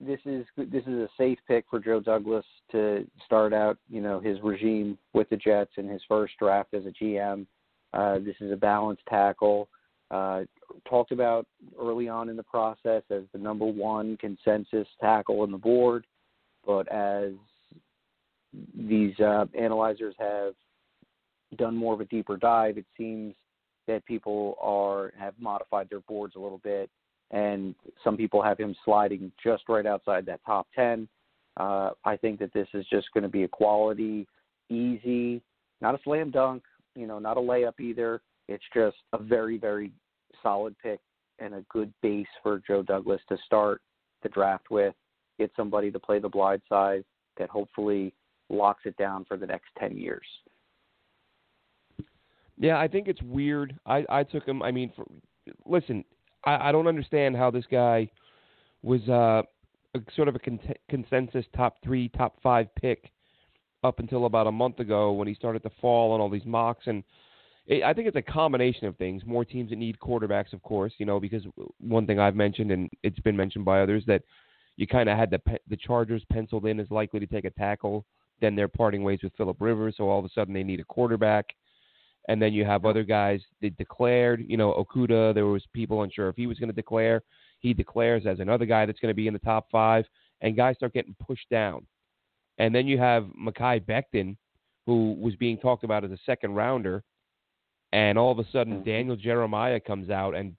this 0.00 0.20
is 0.24 0.44
this 0.56 0.82
is 0.82 0.94
a 0.94 1.08
safe 1.16 1.38
pick 1.46 1.64
for 1.70 1.78
Joe 1.78 2.00
Douglas 2.00 2.44
to 2.72 3.06
start 3.24 3.52
out, 3.52 3.78
you 3.88 4.00
know, 4.00 4.20
his 4.20 4.40
regime 4.42 4.98
with 5.14 5.28
the 5.30 5.36
Jets 5.36 5.72
in 5.76 5.88
his 5.88 6.02
first 6.08 6.34
draft 6.38 6.74
as 6.74 6.84
a 6.86 6.90
GM. 6.90 7.46
Uh, 7.92 8.18
this 8.18 8.36
is 8.40 8.50
a 8.52 8.56
balanced 8.56 9.04
tackle. 9.08 9.68
Uh, 10.10 10.42
talked 10.88 11.12
about 11.12 11.46
early 11.80 12.08
on 12.08 12.28
in 12.28 12.36
the 12.36 12.42
process 12.42 13.02
as 13.10 13.22
the 13.32 13.38
number 13.38 13.64
one 13.64 14.16
consensus 14.18 14.86
tackle 15.00 15.40
on 15.40 15.50
the 15.50 15.58
board, 15.58 16.06
but 16.66 16.86
as 16.92 17.32
these 18.76 19.18
uh, 19.20 19.46
analyzers 19.58 20.14
have 20.18 20.54
done 21.56 21.76
more 21.76 21.94
of 21.94 22.00
a 22.00 22.04
deeper 22.06 22.36
dive, 22.36 22.78
it 22.78 22.86
seems 22.96 23.34
that 23.86 24.04
people 24.06 24.56
are 24.60 25.12
have 25.18 25.34
modified 25.38 25.88
their 25.90 26.00
boards 26.00 26.34
a 26.36 26.38
little 26.38 26.60
bit 26.62 26.90
and 27.30 27.74
some 28.02 28.16
people 28.16 28.42
have 28.42 28.58
him 28.58 28.74
sliding 28.84 29.32
just 29.42 29.64
right 29.68 29.86
outside 29.86 30.24
that 30.26 30.40
top 30.46 30.66
10. 30.74 31.08
Uh, 31.56 31.90
I 32.04 32.16
think 32.16 32.38
that 32.38 32.52
this 32.52 32.68
is 32.74 32.86
just 32.90 33.08
going 33.12 33.22
to 33.22 33.28
be 33.28 33.44
a 33.44 33.48
quality, 33.48 34.26
easy, 34.70 35.42
not 35.80 35.94
a 35.94 35.98
slam 36.04 36.30
dunk, 36.30 36.62
you 36.94 37.06
know, 37.06 37.18
not 37.18 37.36
a 37.36 37.40
layup 37.40 37.80
either. 37.80 38.22
It's 38.48 38.64
just 38.74 38.96
a 39.12 39.18
very, 39.18 39.58
very 39.58 39.92
solid 40.42 40.76
pick 40.82 41.00
and 41.38 41.54
a 41.54 41.64
good 41.70 41.92
base 42.02 42.26
for 42.42 42.60
Joe 42.66 42.82
Douglas 42.82 43.20
to 43.28 43.36
start 43.44 43.80
the 44.22 44.28
draft 44.28 44.70
with. 44.70 44.94
Get 45.38 45.50
somebody 45.56 45.90
to 45.90 45.98
play 45.98 46.18
the 46.18 46.28
blind 46.28 46.62
side 46.68 47.04
that 47.38 47.50
hopefully 47.50 48.14
locks 48.48 48.82
it 48.84 48.96
down 48.96 49.24
for 49.24 49.36
the 49.36 49.46
next 49.46 49.68
10 49.78 49.96
years. 49.96 50.26
Yeah, 52.56 52.78
I 52.78 52.86
think 52.86 53.08
it's 53.08 53.22
weird. 53.22 53.76
I, 53.84 54.04
I 54.08 54.22
took 54.22 54.46
him. 54.46 54.62
I 54.62 54.70
mean, 54.70 54.92
for, 54.94 55.04
listen, 55.66 56.04
I, 56.44 56.68
I 56.68 56.72
don't 56.72 56.86
understand 56.86 57.36
how 57.36 57.50
this 57.50 57.64
guy 57.70 58.08
was 58.82 59.00
uh, 59.08 59.42
a, 59.94 60.00
sort 60.14 60.28
of 60.28 60.36
a 60.36 60.38
con- 60.38 60.60
consensus 60.88 61.44
top 61.56 61.76
three, 61.82 62.08
top 62.10 62.36
five 62.42 62.72
pick 62.76 63.10
up 63.82 63.98
until 63.98 64.26
about 64.26 64.46
a 64.46 64.52
month 64.52 64.78
ago 64.78 65.12
when 65.12 65.26
he 65.26 65.34
started 65.34 65.62
to 65.62 65.70
fall 65.80 66.12
on 66.12 66.20
all 66.20 66.30
these 66.30 66.44
mocks. 66.44 66.86
And 66.86 67.02
I 67.70 67.94
think 67.94 68.06
it's 68.08 68.16
a 68.16 68.22
combination 68.22 68.86
of 68.86 68.96
things. 68.96 69.22
More 69.24 69.44
teams 69.44 69.70
that 69.70 69.76
need 69.76 69.98
quarterbacks, 69.98 70.52
of 70.52 70.62
course, 70.62 70.92
you 70.98 71.06
know, 71.06 71.18
because 71.18 71.44
one 71.78 72.06
thing 72.06 72.18
I've 72.18 72.36
mentioned 72.36 72.70
and 72.70 72.90
it's 73.02 73.18
been 73.20 73.36
mentioned 73.36 73.64
by 73.64 73.80
others 73.80 74.04
that 74.06 74.22
you 74.76 74.86
kind 74.86 75.08
of 75.08 75.16
had 75.16 75.30
the 75.30 75.40
the 75.68 75.76
Chargers 75.76 76.22
penciled 76.30 76.66
in 76.66 76.78
as 76.78 76.90
likely 76.90 77.20
to 77.20 77.26
take 77.26 77.46
a 77.46 77.50
tackle. 77.50 78.04
Then 78.40 78.54
they're 78.54 78.68
parting 78.68 79.02
ways 79.02 79.20
with 79.22 79.32
Philip 79.36 79.56
Rivers, 79.60 79.94
so 79.96 80.08
all 80.10 80.18
of 80.18 80.24
a 80.24 80.28
sudden 80.34 80.52
they 80.52 80.64
need 80.64 80.80
a 80.80 80.84
quarterback 80.84 81.46
and 82.28 82.40
then 82.40 82.52
you 82.52 82.64
have 82.64 82.84
other 82.84 83.04
guys 83.04 83.40
that 83.60 83.76
declared. 83.76 84.44
You 84.46 84.56
know, 84.56 84.72
Okudah. 84.72 85.34
There 85.34 85.46
was 85.46 85.64
people 85.72 86.02
unsure 86.02 86.28
if 86.28 86.36
he 86.36 86.46
was 86.46 86.58
going 86.58 86.70
to 86.70 86.74
declare. 86.74 87.22
He 87.60 87.74
declares 87.74 88.26
as 88.26 88.40
another 88.40 88.66
guy 88.66 88.86
that's 88.86 89.00
going 89.00 89.10
to 89.10 89.16
be 89.16 89.26
in 89.26 89.32
the 89.32 89.40
top 89.40 89.70
five, 89.70 90.04
and 90.40 90.56
guys 90.56 90.76
start 90.76 90.94
getting 90.94 91.16
pushed 91.24 91.48
down. 91.50 91.86
And 92.58 92.74
then 92.74 92.86
you 92.86 92.98
have 92.98 93.24
Mekhi 93.38 93.84
Becton, 93.84 94.36
who 94.86 95.14
was 95.20 95.34
being 95.36 95.58
talked 95.58 95.84
about 95.84 96.04
as 96.04 96.10
a 96.10 96.18
second 96.24 96.54
rounder, 96.54 97.02
and 97.94 98.18
all 98.18 98.32
of 98.32 98.40
a 98.40 98.50
sudden 98.50 98.80
Mhm. 98.80 98.84
Daniel 98.84 99.16
Jeremiah 99.16 99.78
comes 99.78 100.10
out 100.10 100.34
and 100.34 100.56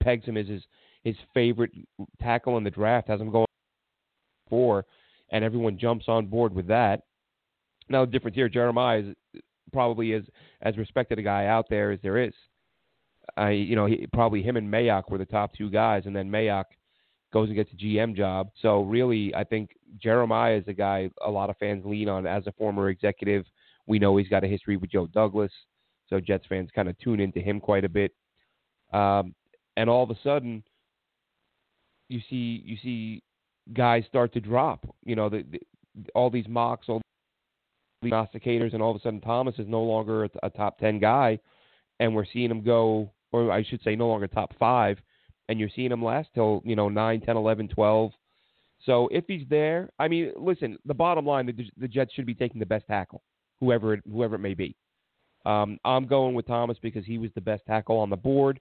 pegs 0.00 0.26
him 0.26 0.36
as 0.36 0.48
his 0.48 0.66
his 1.04 1.16
favorite 1.32 1.72
tackle 2.20 2.58
in 2.58 2.64
the 2.64 2.70
draft, 2.70 3.08
has 3.08 3.20
him 3.20 3.30
going 3.30 3.46
four, 4.48 4.84
and 5.30 5.44
everyone 5.44 5.78
jumps 5.78 6.08
on 6.08 6.26
board 6.26 6.52
with 6.52 6.66
that. 6.66 7.04
Now 7.88 8.04
the 8.04 8.10
difference 8.10 8.34
here, 8.34 8.48
Jeremiah 8.48 8.98
is 8.98 9.42
probably 9.72 10.12
as 10.14 10.24
as 10.62 10.76
respected 10.76 11.18
a 11.20 11.22
guy 11.22 11.46
out 11.46 11.68
there 11.68 11.92
as 11.92 12.00
there 12.02 12.18
is. 12.18 12.34
I 13.36 13.50
you 13.50 13.76
know 13.76 13.86
he, 13.86 14.08
probably 14.08 14.42
him 14.42 14.56
and 14.56 14.68
Mayock 14.68 15.08
were 15.08 15.18
the 15.18 15.24
top 15.24 15.52
two 15.54 15.70
guys, 15.70 16.06
and 16.06 16.16
then 16.16 16.28
Mayock 16.28 16.66
goes 17.32 17.48
and 17.48 17.54
gets 17.54 17.72
a 17.72 17.76
GM 17.76 18.16
job. 18.16 18.50
So 18.60 18.82
really, 18.82 19.32
I 19.36 19.44
think 19.44 19.70
Jeremiah 20.02 20.56
is 20.56 20.66
a 20.66 20.72
guy 20.72 21.10
a 21.24 21.30
lot 21.30 21.48
of 21.48 21.56
fans 21.58 21.84
lean 21.86 22.08
on 22.08 22.26
as 22.26 22.44
a 22.48 22.52
former 22.52 22.88
executive. 22.88 23.46
We 23.86 24.00
know 24.00 24.16
he's 24.16 24.28
got 24.28 24.42
a 24.42 24.48
history 24.48 24.76
with 24.76 24.90
Joe 24.90 25.06
Douglas, 25.06 25.52
so 26.10 26.20
Jets 26.20 26.44
fans 26.48 26.68
kind 26.74 26.88
of 26.88 26.98
tune 26.98 27.20
into 27.20 27.40
him 27.40 27.60
quite 27.60 27.84
a 27.84 27.88
bit. 27.88 28.12
Um, 28.92 29.34
and 29.76 29.88
all 29.88 30.02
of 30.02 30.10
a 30.10 30.18
sudden, 30.22 30.62
you 32.08 32.20
see 32.28 32.62
you 32.64 32.76
see 32.82 33.22
guys 33.72 34.04
start 34.06 34.32
to 34.34 34.40
drop. 34.40 34.84
You 35.04 35.16
know, 35.16 35.28
the, 35.28 35.44
the, 35.50 35.60
all 36.14 36.30
these 36.30 36.48
mocks, 36.48 36.88
all 36.88 37.00
these 38.02 38.12
prognosticators, 38.12 38.74
and 38.74 38.82
all 38.82 38.90
of 38.90 38.96
a 38.96 39.00
sudden 39.00 39.20
Thomas 39.20 39.54
is 39.58 39.68
no 39.68 39.82
longer 39.82 40.24
a, 40.24 40.30
a 40.42 40.50
top 40.50 40.78
10 40.78 40.98
guy, 40.98 41.38
and 41.98 42.14
we're 42.14 42.26
seeing 42.32 42.50
him 42.50 42.62
go, 42.62 43.12
or 43.32 43.50
I 43.50 43.64
should 43.64 43.82
say, 43.82 43.96
no 43.96 44.08
longer 44.08 44.26
top 44.26 44.52
five, 44.58 44.98
and 45.48 45.58
you're 45.58 45.70
seeing 45.74 45.92
him 45.92 46.04
last 46.04 46.28
till, 46.34 46.62
you 46.64 46.76
know, 46.76 46.88
9, 46.88 47.20
10, 47.20 47.36
11, 47.36 47.68
12. 47.68 48.12
So 48.86 49.08
if 49.12 49.24
he's 49.26 49.46
there, 49.48 49.90
I 49.98 50.08
mean, 50.08 50.32
listen, 50.36 50.78
the 50.86 50.94
bottom 50.94 51.26
line, 51.26 51.46
the, 51.46 51.70
the 51.76 51.88
Jets 51.88 52.12
should 52.14 52.26
be 52.26 52.34
taking 52.34 52.60
the 52.60 52.66
best 52.66 52.86
tackle, 52.86 53.22
whoever 53.60 53.94
it, 53.94 54.00
whoever 54.10 54.36
it 54.36 54.40
may 54.40 54.54
be. 54.54 54.74
Um, 55.46 55.78
I'm 55.84 56.06
going 56.06 56.34
with 56.34 56.46
Thomas 56.46 56.78
because 56.82 57.04
he 57.04 57.18
was 57.18 57.30
the 57.34 57.40
best 57.40 57.64
tackle 57.66 57.98
on 57.98 58.10
the 58.10 58.16
board 58.16 58.60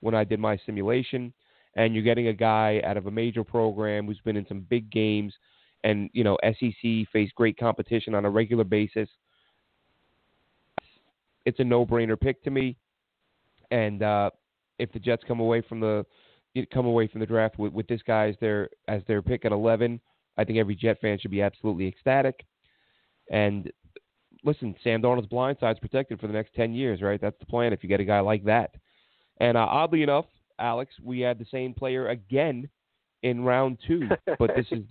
when 0.00 0.14
I 0.14 0.24
did 0.24 0.38
my 0.38 0.58
simulation. 0.64 1.32
And 1.76 1.92
you're 1.94 2.04
getting 2.04 2.28
a 2.28 2.32
guy 2.32 2.80
out 2.84 2.96
of 2.96 3.06
a 3.06 3.10
major 3.10 3.42
program 3.42 4.06
who's 4.06 4.20
been 4.24 4.36
in 4.36 4.46
some 4.46 4.60
big 4.70 4.90
games 4.90 5.34
and 5.84 6.10
you 6.12 6.24
know 6.24 6.36
SEC 6.42 7.06
face 7.12 7.30
great 7.36 7.56
competition 7.56 8.14
on 8.14 8.24
a 8.24 8.30
regular 8.30 8.64
basis. 8.64 9.08
It's 11.44 11.60
a 11.60 11.64
no-brainer 11.64 12.18
pick 12.18 12.42
to 12.44 12.50
me, 12.50 12.76
and 13.70 14.02
uh, 14.02 14.30
if 14.78 14.90
the 14.92 14.98
Jets 14.98 15.22
come 15.28 15.40
away 15.40 15.60
from 15.60 15.78
the 15.78 16.04
come 16.72 16.86
away 16.86 17.06
from 17.06 17.20
the 17.20 17.26
draft 17.26 17.58
with, 17.58 17.72
with 17.72 17.86
this 17.86 18.00
guy 18.06 18.28
as 18.28 18.34
their 18.40 18.70
as 18.88 19.02
their 19.06 19.20
pick 19.20 19.44
at 19.44 19.52
11, 19.52 20.00
I 20.38 20.44
think 20.44 20.58
every 20.58 20.74
Jet 20.74 21.00
fan 21.00 21.18
should 21.18 21.30
be 21.30 21.42
absolutely 21.42 21.86
ecstatic. 21.86 22.44
And 23.30 23.70
listen, 24.44 24.74
Sam 24.84 25.02
Darnold's 25.02 25.26
blind 25.26 25.56
side's 25.58 25.78
protected 25.78 26.20
for 26.20 26.26
the 26.26 26.32
next 26.32 26.54
10 26.54 26.74
years, 26.74 27.02
right? 27.02 27.20
That's 27.20 27.38
the 27.40 27.46
plan 27.46 27.72
if 27.72 27.82
you 27.82 27.88
get 27.88 28.00
a 28.00 28.04
guy 28.04 28.20
like 28.20 28.44
that. 28.44 28.74
And 29.40 29.56
uh, 29.56 29.66
oddly 29.68 30.02
enough, 30.02 30.26
Alex, 30.58 30.94
we 31.02 31.20
had 31.20 31.38
the 31.38 31.46
same 31.50 31.74
player 31.74 32.08
again 32.08 32.68
in 33.22 33.42
round 33.42 33.78
two, 33.86 34.08
but 34.38 34.50
this 34.54 34.66
is 34.70 34.84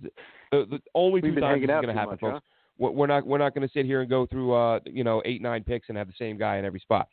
the, 0.50 0.66
the 0.70 0.80
only 0.94 1.20
two 1.20 1.34
times 1.36 1.62
this 1.62 1.64
is 1.64 1.68
going 1.68 1.86
to 1.86 1.94
happen, 1.94 2.10
much, 2.10 2.20
folks. 2.20 2.34
Huh? 2.34 2.40
We're 2.76 3.06
not 3.06 3.24
we're 3.24 3.38
not 3.38 3.54
going 3.54 3.66
to 3.66 3.72
sit 3.72 3.86
here 3.86 4.00
and 4.00 4.10
go 4.10 4.26
through 4.26 4.52
uh 4.52 4.80
you 4.84 5.04
know 5.04 5.22
eight 5.24 5.40
nine 5.40 5.62
picks 5.62 5.88
and 5.88 5.96
have 5.96 6.08
the 6.08 6.14
same 6.18 6.36
guy 6.36 6.56
in 6.56 6.64
every 6.64 6.80
spot. 6.80 7.08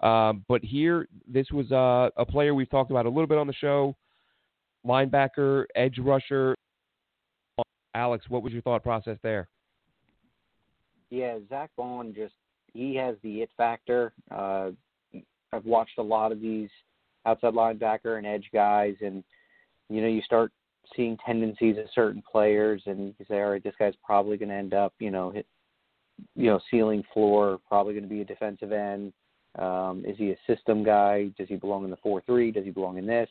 Um, 0.00 0.44
but 0.48 0.64
here, 0.64 1.08
this 1.28 1.46
was 1.52 1.70
uh, 1.72 2.08
a 2.16 2.24
player 2.24 2.54
we've 2.54 2.70
talked 2.70 2.90
about 2.90 3.04
a 3.04 3.08
little 3.08 3.26
bit 3.26 3.38
on 3.38 3.46
the 3.46 3.52
show, 3.52 3.94
linebacker, 4.86 5.66
edge 5.74 5.98
rusher. 5.98 6.54
Alex, 7.94 8.24
what 8.28 8.42
was 8.42 8.52
your 8.52 8.62
thought 8.62 8.82
process 8.82 9.18
there? 9.22 9.48
Yeah, 11.14 11.38
Zack 11.48 11.70
Baun 11.76 12.12
just 12.12 12.34
he 12.72 12.96
has 12.96 13.14
the 13.22 13.42
it 13.42 13.50
factor. 13.56 14.12
Uh, 14.32 14.70
I've 15.52 15.64
watched 15.64 15.98
a 15.98 16.02
lot 16.02 16.32
of 16.32 16.40
these 16.40 16.68
outside 17.24 17.54
linebacker 17.54 18.18
and 18.18 18.26
edge 18.26 18.48
guys, 18.52 18.96
and 19.00 19.22
you 19.88 20.00
know 20.00 20.08
you 20.08 20.22
start 20.22 20.50
seeing 20.96 21.16
tendencies 21.24 21.78
of 21.78 21.84
certain 21.94 22.20
players, 22.30 22.82
and 22.86 23.14
you 23.18 23.24
say, 23.28 23.40
all 23.40 23.50
right, 23.50 23.62
this 23.62 23.74
guy's 23.78 23.94
probably 24.04 24.36
going 24.36 24.48
to 24.48 24.54
end 24.56 24.74
up, 24.74 24.92
you 24.98 25.12
know, 25.12 25.30
hit, 25.30 25.46
you 26.34 26.46
know, 26.46 26.60
ceiling 26.70 27.04
floor, 27.12 27.60
probably 27.68 27.94
going 27.94 28.02
to 28.02 28.10
be 28.10 28.20
a 28.20 28.24
defensive 28.24 28.72
end. 28.72 29.12
Um, 29.56 30.04
is 30.04 30.18
he 30.18 30.32
a 30.32 30.36
system 30.48 30.82
guy? 30.82 31.30
Does 31.38 31.48
he 31.48 31.54
belong 31.54 31.84
in 31.84 31.90
the 31.90 31.96
four 31.98 32.22
three? 32.26 32.50
Does 32.50 32.64
he 32.64 32.70
belong 32.70 32.98
in 32.98 33.06
this? 33.06 33.28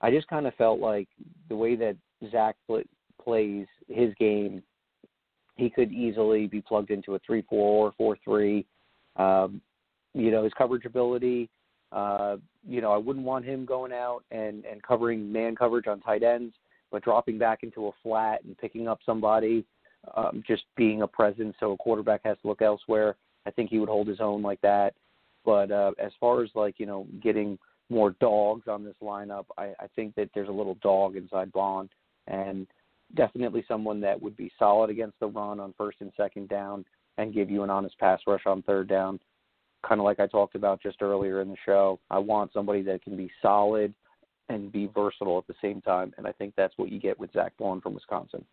I 0.00 0.10
just 0.10 0.26
kind 0.26 0.48
of 0.48 0.54
felt 0.56 0.80
like 0.80 1.08
the 1.48 1.56
way 1.56 1.76
that 1.76 1.96
Zach 2.32 2.56
pl- 2.66 2.82
plays 3.22 3.68
his 3.88 4.12
game, 4.18 4.60
he 5.56 5.70
could 5.70 5.92
easily 5.92 6.46
be 6.46 6.60
plugged 6.60 6.90
into 6.90 7.14
a 7.14 7.18
three 7.20 7.42
four 7.42 7.88
or 7.88 7.92
four 7.96 8.16
three. 8.24 8.64
Um, 9.16 9.60
you 10.14 10.30
know, 10.30 10.44
his 10.44 10.52
coverage 10.54 10.84
ability. 10.84 11.48
Uh, 11.90 12.36
you 12.66 12.80
know, 12.80 12.92
I 12.92 12.96
wouldn't 12.96 13.24
want 13.24 13.44
him 13.44 13.64
going 13.64 13.92
out 13.92 14.24
and 14.30 14.64
and 14.64 14.82
covering 14.82 15.30
man 15.30 15.54
coverage 15.54 15.86
on 15.86 16.00
tight 16.00 16.22
ends, 16.22 16.54
but 16.90 17.02
dropping 17.02 17.38
back 17.38 17.62
into 17.62 17.88
a 17.88 17.92
flat 18.02 18.44
and 18.44 18.56
picking 18.56 18.88
up 18.88 19.00
somebody, 19.04 19.64
um, 20.16 20.42
just 20.46 20.64
being 20.76 21.02
a 21.02 21.06
presence 21.06 21.54
so 21.60 21.72
a 21.72 21.76
quarterback 21.76 22.22
has 22.24 22.36
to 22.42 22.48
look 22.48 22.62
elsewhere. 22.62 23.16
I 23.46 23.50
think 23.50 23.70
he 23.70 23.78
would 23.78 23.88
hold 23.88 24.06
his 24.06 24.20
own 24.20 24.42
like 24.42 24.60
that. 24.62 24.94
But 25.44 25.70
uh, 25.70 25.92
as 25.98 26.12
far 26.20 26.42
as 26.42 26.50
like 26.54 26.78
you 26.78 26.86
know, 26.86 27.06
getting 27.22 27.58
more 27.90 28.10
dogs 28.20 28.68
on 28.68 28.84
this 28.84 28.94
lineup, 29.02 29.44
I, 29.58 29.74
I 29.78 29.86
think 29.94 30.14
that 30.14 30.30
there's 30.34 30.48
a 30.48 30.52
little 30.52 30.76
dog 30.82 31.16
inside 31.16 31.52
Baun 31.52 31.90
and 32.26 32.66
definitely 33.14 33.64
someone 33.68 34.00
that 34.00 34.20
would 34.20 34.36
be 34.36 34.50
solid 34.58 34.90
against 34.90 35.18
the 35.20 35.26
run 35.26 35.60
on 35.60 35.74
first 35.76 35.98
and 36.00 36.12
second 36.16 36.48
down, 36.48 36.84
and 37.18 37.34
give 37.34 37.50
you 37.50 37.62
an 37.62 37.70
honest 37.70 37.98
pass 37.98 38.20
rush 38.26 38.46
on 38.46 38.62
third 38.62 38.88
down. 38.88 39.20
Kind 39.86 40.00
of 40.00 40.04
like 40.04 40.20
I 40.20 40.26
talked 40.26 40.54
about 40.54 40.80
just 40.80 41.02
earlier 41.02 41.40
in 41.40 41.50
the 41.50 41.56
show. 41.66 41.98
I 42.10 42.18
want 42.18 42.52
somebody 42.52 42.82
that 42.82 43.02
can 43.02 43.16
be 43.16 43.30
solid 43.42 43.92
and 44.48 44.72
be 44.72 44.88
versatile 44.94 45.38
at 45.38 45.46
the 45.46 45.54
same 45.60 45.80
time, 45.80 46.12
and 46.16 46.26
I 46.26 46.32
think 46.32 46.54
that's 46.56 46.74
what 46.76 46.90
you 46.90 47.00
get 47.00 47.18
with 47.18 47.32
Zach 47.32 47.52
Baun 47.58 47.80
from 47.80 47.94
Wisconsin. 47.94 48.44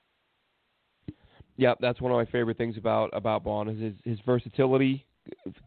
Yeah, 1.57 1.73
that's 1.81 1.99
one 1.99 2.11
of 2.11 2.17
my 2.17 2.25
favorite 2.31 2.57
things 2.57 2.77
about 2.77 3.09
about 3.11 3.43
Baun 3.43 3.67
is 3.67 3.79
his, 3.81 3.93
his 4.05 4.19
versatility. 4.25 5.05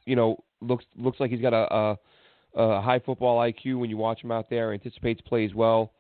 You 0.07 0.17
know, 0.17 0.43
looks 0.61 0.85
looks 0.97 1.21
like 1.21 1.31
he's 1.31 1.43
got 1.43 1.53
a, 1.53 1.75
a, 1.75 1.99
a 2.63 2.81
high 2.81 2.99
football 2.99 3.39
IQ 3.41 3.79
when 3.79 3.91
you 3.91 3.99
watch 3.99 4.23
him 4.25 4.33
out 4.33 4.49
there. 4.49 4.73
Anticipates 4.73 5.21
plays 5.21 5.55
well, 5.55 5.93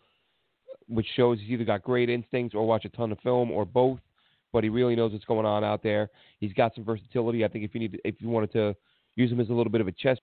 which 0.89 1.07
shows 1.17 1.39
he's 1.41 1.51
either 1.51 1.65
got 1.65 1.83
great 1.83 2.11
instincts 2.11 2.55
or 2.55 2.67
watch 2.67 2.85
a 2.85 2.89
ton 2.91 3.13
of 3.13 3.19
film 3.21 3.51
or 3.51 3.65
both. 3.65 4.01
But 4.53 4.65
he 4.65 4.71
really 4.71 4.95
knows 4.95 5.13
what's 5.13 5.25
going 5.25 5.47
on 5.47 5.65
out 5.65 5.83
there. 5.83 6.11
He's 6.41 6.53
got 6.53 6.75
some 6.75 6.85
versatility. 6.85 7.45
I 7.45 7.49
think 7.49 7.65
if 7.65 7.75
you 7.75 7.81
need, 7.81 8.01
if 8.05 8.17
you 8.21 8.29
wanted 8.29 8.53
to 8.53 8.77
use 9.17 9.33
him 9.33 9.41
as 9.41 9.49
a 9.49 9.53
little 9.53 9.73
bit 9.73 9.81
of 9.81 9.89
a 9.89 9.93
chess 9.93 10.19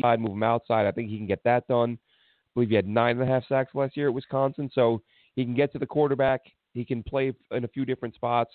side, 0.00 0.20
move 0.20 0.32
him 0.32 0.42
outside, 0.42 0.86
I 0.86 0.92
think 0.92 1.10
he 1.10 1.18
can 1.18 1.26
get 1.26 1.44
that 1.44 1.68
done. 1.68 1.98
I 2.00 2.48
believe 2.54 2.70
he 2.70 2.74
had 2.74 2.86
nine 2.86 3.20
and 3.20 3.28
a 3.28 3.32
half 3.32 3.46
sacks 3.46 3.74
last 3.74 3.96
year 3.96 4.08
at 4.08 4.14
Wisconsin, 4.14 4.70
so 4.74 5.02
he 5.36 5.44
can 5.44 5.54
get 5.54 5.72
to 5.72 5.78
the 5.78 5.86
quarterback. 5.86 6.40
He 6.72 6.84
can 6.84 7.02
play 7.02 7.32
in 7.50 7.64
a 7.64 7.68
few 7.68 7.84
different 7.84 8.14
spots, 8.14 8.52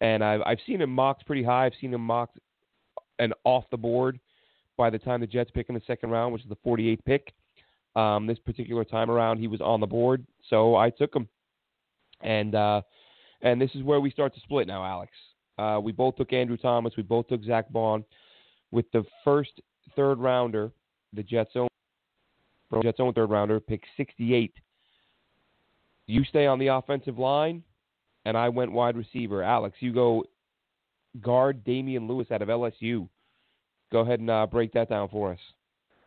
and 0.00 0.24
I've 0.24 0.42
I've 0.44 0.58
seen 0.66 0.80
him 0.80 0.90
mocked 0.90 1.26
pretty 1.26 1.44
high. 1.44 1.66
I've 1.66 1.72
seen 1.80 1.94
him 1.94 2.00
mocked 2.00 2.38
and 3.18 3.32
off 3.44 3.64
the 3.70 3.76
board 3.76 4.18
by 4.76 4.90
the 4.90 4.98
time 4.98 5.20
the 5.20 5.26
Jets 5.26 5.50
pick 5.52 5.68
in 5.68 5.74
the 5.74 5.82
second 5.86 6.10
round, 6.10 6.32
which 6.32 6.42
is 6.42 6.48
the 6.48 6.56
48th 6.66 7.04
pick. 7.04 7.32
Um, 7.94 8.26
this 8.26 8.38
particular 8.38 8.84
time 8.84 9.10
around, 9.10 9.38
he 9.38 9.48
was 9.48 9.60
on 9.60 9.80
the 9.80 9.86
board, 9.86 10.26
so 10.48 10.76
I 10.76 10.88
took 10.90 11.14
him. 11.14 11.28
And 12.22 12.54
uh, 12.54 12.82
and 13.42 13.60
this 13.60 13.70
is 13.74 13.82
where 13.82 14.00
we 14.00 14.10
start 14.10 14.34
to 14.34 14.40
split 14.40 14.66
now, 14.66 14.84
Alex. 14.84 15.12
Uh, 15.58 15.78
we 15.82 15.92
both 15.92 16.16
took 16.16 16.32
Andrew 16.32 16.56
Thomas. 16.56 16.94
We 16.96 17.02
both 17.02 17.28
took 17.28 17.44
Zach 17.44 17.70
Baun. 17.70 18.04
With 18.70 18.90
the 18.92 19.04
first 19.24 19.60
third 19.94 20.18
rounder, 20.18 20.72
the 21.12 21.22
Jets 21.22 21.50
own 21.56 21.68
Jets 22.82 23.00
own 23.00 23.12
third 23.12 23.28
rounder, 23.28 23.60
pick 23.60 23.82
68. 23.98 24.54
You 26.06 26.24
stay 26.24 26.46
on 26.46 26.58
the 26.58 26.68
offensive 26.68 27.18
line, 27.18 27.62
and 28.24 28.36
I 28.36 28.48
went 28.48 28.72
wide 28.72 28.96
receiver. 28.96 29.42
Alex, 29.42 29.76
you 29.80 29.92
go 29.92 30.24
guard 31.20 31.64
Damien 31.64 32.08
Lewis 32.08 32.28
out 32.30 32.40
of 32.40 32.48
LSU. 32.48 33.08
Go 33.90 34.00
ahead 34.00 34.20
and 34.20 34.30
uh, 34.30 34.46
break 34.46 34.72
that 34.72 34.88
down 34.88 35.08
for 35.10 35.32
us. 35.32 35.38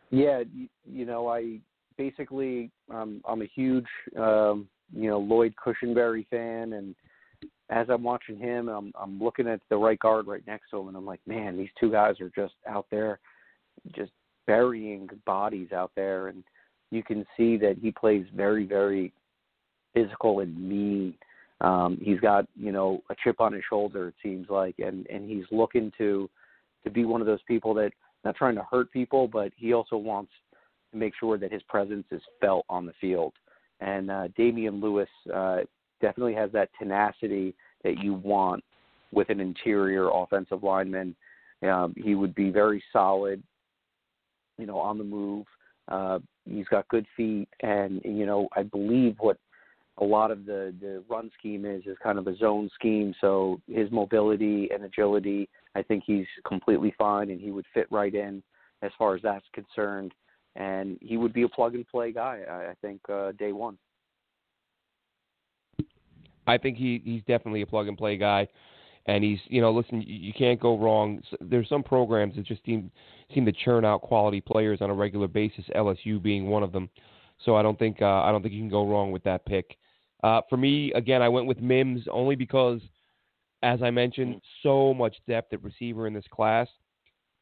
Yeah, 0.10 0.43
you, 0.52 0.67
you 0.86 1.06
know, 1.06 1.28
I 1.28 1.60
basically 1.97 2.71
um, 2.93 3.21
I'm 3.27 3.41
a 3.41 3.49
huge 3.53 3.88
um, 4.17 4.67
you 4.93 5.10
know 5.10 5.19
Lloyd 5.19 5.53
Cushenberry 5.63 6.27
fan, 6.27 6.73
and 6.73 6.95
as 7.69 7.88
I'm 7.89 8.03
watching 8.03 8.38
him, 8.38 8.69
I'm 8.69 8.91
I'm 8.99 9.21
looking 9.21 9.47
at 9.47 9.62
the 9.69 9.77
right 9.77 9.99
guard 9.99 10.27
right 10.27 10.45
next 10.45 10.69
to 10.71 10.79
him, 10.79 10.88
and 10.89 10.97
I'm 10.97 11.05
like, 11.05 11.21
man, 11.25 11.58
these 11.58 11.69
two 11.79 11.91
guys 11.91 12.19
are 12.21 12.31
just 12.36 12.53
out 12.67 12.86
there, 12.91 13.19
just 13.95 14.12
burying 14.47 15.10
bodies 15.25 15.71
out 15.71 15.91
there, 15.95 16.27
and 16.27 16.43
you 16.91 17.03
can 17.03 17.25
see 17.36 17.58
that 17.58 17.77
he 17.81 17.91
plays 17.91 18.25
very 18.36 18.65
very 18.65 19.13
physical 19.93 20.41
and 20.41 20.58
mean. 20.58 21.15
Um, 21.62 21.97
he's 22.01 22.19
got 22.19 22.45
you 22.55 22.71
know 22.71 23.01
a 23.10 23.15
chip 23.23 23.39
on 23.39 23.53
his 23.53 23.63
shoulder, 23.69 24.10
it 24.10 24.15
seems 24.21 24.49
like, 24.49 24.75
and 24.79 25.08
and 25.08 25.29
he's 25.29 25.45
looking 25.51 25.91
to 25.97 26.29
to 26.84 26.91
be 26.91 27.05
one 27.05 27.21
of 27.21 27.27
those 27.27 27.41
people 27.47 27.73
that 27.75 27.91
not 28.23 28.36
trying 28.36 28.55
to 28.55 28.67
hurt 28.69 28.91
people, 28.91 29.27
but 29.27 29.51
he 29.55 29.73
also 29.73 29.97
wants 29.97 30.31
make 30.95 31.13
sure 31.19 31.38
that 31.38 31.51
his 31.51 31.62
presence 31.63 32.05
is 32.12 32.21
felt 32.41 32.65
on 32.69 32.86
the 32.86 32.93
field. 32.99 33.34
And 33.81 34.10
uh, 34.10 34.27
Damien 34.38 34.79
Lewis 34.79 35.10
uh, 35.34 35.60
definitely 36.01 36.34
has 36.36 36.51
that 36.53 36.69
tenacity 36.79 37.55
that 37.84 37.97
you 37.99 38.13
want 38.13 38.63
with 39.12 39.29
an 39.29 39.39
interior 39.39 40.10
offensive 40.10 40.63
lineman. 40.63 41.15
Um, 41.63 41.93
he 41.97 42.15
would 42.15 42.36
be 42.36 42.49
very 42.49 42.84
solid, 42.91 43.41
you 44.58 44.65
know, 44.65 44.77
on 44.77 44.97
the 44.97 45.03
move. 45.03 45.45
Uh, 45.88 46.19
he's 46.45 46.67
got 46.67 46.88
good 46.88 47.05
feet, 47.15 47.47
and 47.62 48.01
you 48.03 48.25
know, 48.25 48.47
I 48.55 48.63
believe 48.63 49.15
what 49.19 49.38
a 49.99 50.03
lot 50.03 50.31
of 50.31 50.45
the 50.45 50.73
the 50.81 51.03
run 51.10 51.31
scheme 51.38 51.65
is 51.65 51.84
is 51.86 51.97
kind 52.03 52.17
of 52.17 52.27
a 52.27 52.36
zone 52.38 52.69
scheme. 52.75 53.13
So 53.21 53.62
his 53.67 53.89
mobility 53.91 54.69
and 54.73 54.84
agility, 54.84 55.47
I 55.75 55.81
think 55.81 56.03
he's 56.05 56.25
completely 56.47 56.93
fine, 56.97 57.29
and 57.29 57.39
he 57.39 57.51
would 57.51 57.65
fit 57.73 57.88
right 57.91 58.13
in 58.13 58.43
as 58.81 58.91
far 58.97 59.15
as 59.15 59.21
that's 59.21 59.45
concerned. 59.53 60.13
And 60.56 60.98
he 61.02 61.18
would 61.18 61.34
be 61.34 61.44
a 61.44 61.50
plug 61.50 61.76
and 61.76 61.88
play 61.88 62.12
guy. 62.12 62.41
I, 62.50 62.74
think 62.82 63.02
uh, 63.10 63.34
day 63.34 63.52
one. 63.52 63.78
I 66.48 66.58
think 66.58 66.78
he 66.78 67.02
he's 67.04 67.24
definitely 67.28 67.62
a 67.62 67.65
plug 67.65 67.88
and 67.88 67.98
play 67.98 68.18
guy, 68.18 68.48
and 69.08 69.24
he's 69.24 69.39
you 69.48 69.60
know 69.60 69.72
listen 69.72 70.02
you, 70.02 70.15
you 70.15 70.34
can't 70.34 70.60
go 70.60 70.78
wrong. 70.78 71.22
There's 71.41 71.68
some 71.68 71.84
programs 71.84 72.36
that 72.36 72.46
just 72.46 72.63
seem 72.65 72.89
seem 73.34 73.46
to 73.46 73.52
churn 73.52 73.84
out 73.84 74.02
quality 74.02 74.40
players 74.42 74.79
on 74.82 74.90
a 74.90 74.94
regular 74.94 75.27
basis. 75.27 75.65
LSU 75.75 76.21
being 76.21 76.48
one 76.48 76.63
of 76.63 76.71
them. 76.71 76.90
So 77.44 77.56
I 77.56 77.62
don't 77.62 77.77
think 77.77 78.02
uh, 78.02 78.21
I 78.21 78.32
don't 78.32 78.42
think 78.42 78.54
you 78.54 78.62
can 78.62 78.69
go 78.69 78.88
wrong 78.88 79.12
with 79.12 79.23
that 79.23 79.46
pick. 79.46 79.77
Uh, 80.23 80.42
for 80.50 80.58
me, 80.58 80.92
again, 80.94 81.21
I 81.21 81.29
went 81.29 81.46
with 81.46 81.60
Mims 81.60 82.04
only 82.12 82.36
because, 82.36 82.79
as 83.62 83.82
I 83.84 83.92
mentioned, 83.92 84.42
so 84.63 84.94
much 84.94 85.15
depth 85.27 85.54
at 85.54 85.63
receiver 85.63 86.08
in 86.08 86.13
this 86.13 86.25
class. 86.32 86.67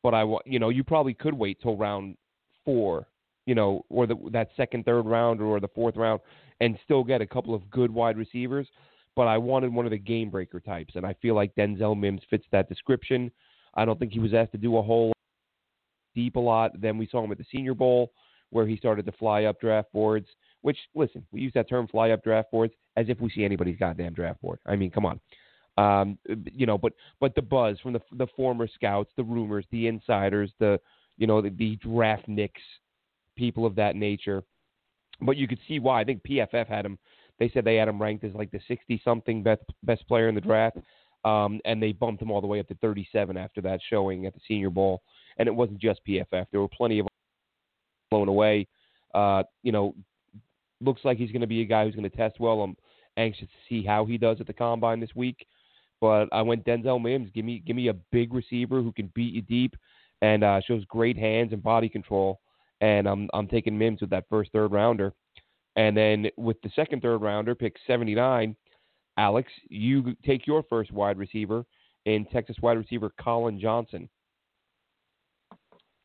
But 0.01 0.13
I, 0.13 0.23
want 0.23 0.45
you 0.45 0.59
know, 0.59 0.69
you 0.69 0.83
probably 0.83 1.13
could 1.13 1.33
wait 1.33 1.61
till 1.61 1.77
round 1.77 2.17
four, 2.65 3.07
you 3.45 3.55
know, 3.55 3.85
or 3.89 4.07
the, 4.07 4.15
that 4.31 4.49
second, 4.55 4.85
third 4.85 5.05
round, 5.05 5.41
or 5.41 5.59
the 5.59 5.67
fourth 5.69 5.95
round, 5.95 6.21
and 6.61 6.77
still 6.83 7.03
get 7.03 7.21
a 7.21 7.27
couple 7.27 7.53
of 7.53 7.69
good 7.69 7.91
wide 7.91 8.17
receivers. 8.17 8.67
But 9.15 9.27
I 9.27 9.37
wanted 9.37 9.73
one 9.73 9.85
of 9.85 9.91
the 9.91 9.97
game 9.97 10.29
breaker 10.29 10.59
types, 10.59 10.95
and 10.95 11.05
I 11.05 11.13
feel 11.21 11.35
like 11.35 11.53
Denzel 11.55 11.99
Mims 11.99 12.21
fits 12.29 12.45
that 12.51 12.69
description. 12.69 13.31
I 13.75 13.85
don't 13.85 13.99
think 13.99 14.11
he 14.11 14.19
was 14.19 14.33
asked 14.33 14.53
to 14.53 14.57
do 14.57 14.77
a 14.77 14.81
whole 14.81 15.13
deep 16.15 16.35
a 16.35 16.39
lot. 16.39 16.79
Then 16.79 16.97
we 16.97 17.07
saw 17.07 17.23
him 17.23 17.31
at 17.31 17.37
the 17.37 17.45
Senior 17.51 17.73
Bowl, 17.73 18.11
where 18.49 18.65
he 18.65 18.77
started 18.77 19.05
to 19.05 19.11
fly 19.13 19.43
up 19.43 19.59
draft 19.59 19.91
boards. 19.93 20.27
Which, 20.61 20.77
listen, 20.95 21.25
we 21.31 21.41
use 21.41 21.51
that 21.55 21.69
term 21.69 21.87
"fly 21.87 22.11
up 22.11 22.23
draft 22.23 22.51
boards" 22.51 22.73
as 22.95 23.09
if 23.09 23.19
we 23.19 23.29
see 23.29 23.43
anybody's 23.43 23.77
goddamn 23.77 24.13
draft 24.13 24.41
board. 24.41 24.59
I 24.65 24.75
mean, 24.75 24.91
come 24.91 25.05
on. 25.05 25.19
Um, 25.77 26.17
you 26.51 26.65
know, 26.65 26.77
but 26.77 26.93
but 27.19 27.35
the 27.35 27.41
buzz 27.41 27.79
from 27.81 27.93
the 27.93 28.01
the 28.13 28.27
former 28.35 28.67
scouts, 28.67 29.11
the 29.17 29.23
rumors, 29.23 29.65
the 29.71 29.87
insiders, 29.87 30.51
the 30.59 30.79
you 31.17 31.27
know 31.27 31.41
the, 31.41 31.49
the 31.49 31.75
draft 31.77 32.27
nicks, 32.27 32.61
people 33.35 33.65
of 33.65 33.75
that 33.75 33.95
nature. 33.95 34.43
But 35.21 35.37
you 35.37 35.47
could 35.47 35.59
see 35.67 35.79
why. 35.79 36.01
I 36.01 36.03
think 36.03 36.23
PFF 36.23 36.67
had 36.67 36.85
him 36.85 36.97
They 37.39 37.49
said 37.49 37.65
they 37.65 37.75
had 37.75 37.87
him 37.87 38.01
ranked 38.01 38.23
as 38.23 38.33
like 38.33 38.51
the 38.51 38.59
60 38.67 39.01
something 39.03 39.43
best 39.43 39.61
best 39.83 40.07
player 40.07 40.29
in 40.29 40.35
the 40.35 40.41
draft, 40.41 40.77
um, 41.25 41.59
and 41.65 41.81
they 41.81 41.91
bumped 41.91 42.21
him 42.21 42.31
all 42.31 42.41
the 42.41 42.47
way 42.47 42.59
up 42.59 42.67
to 42.67 42.75
37 42.75 43.37
after 43.37 43.61
that 43.61 43.79
showing 43.89 44.25
at 44.25 44.33
the 44.33 44.41
Senior 44.47 44.69
Bowl. 44.69 45.01
And 45.37 45.47
it 45.47 45.55
wasn't 45.55 45.79
just 45.79 46.01
PFF; 46.07 46.45
there 46.51 46.61
were 46.61 46.67
plenty 46.67 46.99
of 46.99 47.07
blown 48.11 48.27
away. 48.27 48.67
Uh, 49.13 49.43
you 49.61 49.71
know, 49.71 49.95
looks 50.81 51.01
like 51.03 51.17
he's 51.17 51.31
going 51.31 51.41
to 51.41 51.47
be 51.47 51.61
a 51.61 51.65
guy 51.65 51.85
who's 51.85 51.95
going 51.95 52.09
to 52.09 52.15
test 52.15 52.39
well. 52.39 52.61
I'm 52.61 52.75
anxious 53.17 53.47
to 53.47 53.69
see 53.69 53.85
how 53.85 54.05
he 54.05 54.17
does 54.17 54.37
at 54.39 54.47
the 54.47 54.53
combine 54.53 54.99
this 54.99 55.15
week. 55.15 55.45
But 56.01 56.27
I 56.31 56.41
went 56.41 56.65
Denzel 56.65 57.01
Mims. 57.01 57.29
Give 57.33 57.45
me 57.45 57.63
give 57.65 57.75
me 57.75 57.87
a 57.87 57.93
big 57.93 58.33
receiver 58.33 58.81
who 58.81 58.91
can 58.91 59.11
beat 59.15 59.33
you 59.33 59.41
deep 59.41 59.75
and 60.21 60.43
uh, 60.43 60.61
shows 60.65 60.83
great 60.85 61.17
hands 61.17 61.53
and 61.53 61.63
body 61.63 61.89
control. 61.89 62.39
And 62.83 63.07
I'm 63.07 63.29
I'm 63.33 63.47
taking 63.47 63.77
Mims 63.77 64.01
with 64.01 64.09
that 64.09 64.25
first 64.29 64.51
third 64.51 64.73
rounder. 64.73 65.13
And 65.77 65.95
then 65.95 66.27
with 66.35 66.61
the 66.63 66.69
second 66.75 67.01
third 67.01 67.19
rounder, 67.19 67.55
pick 67.55 67.77
79, 67.87 68.55
Alex, 69.17 69.51
you 69.69 70.15
take 70.25 70.45
your 70.45 70.63
first 70.63 70.91
wide 70.91 71.17
receiver 71.17 71.65
in 72.05 72.25
Texas 72.25 72.57
wide 72.61 72.77
receiver 72.77 73.09
Collin 73.17 73.57
Johnson. 73.57 74.09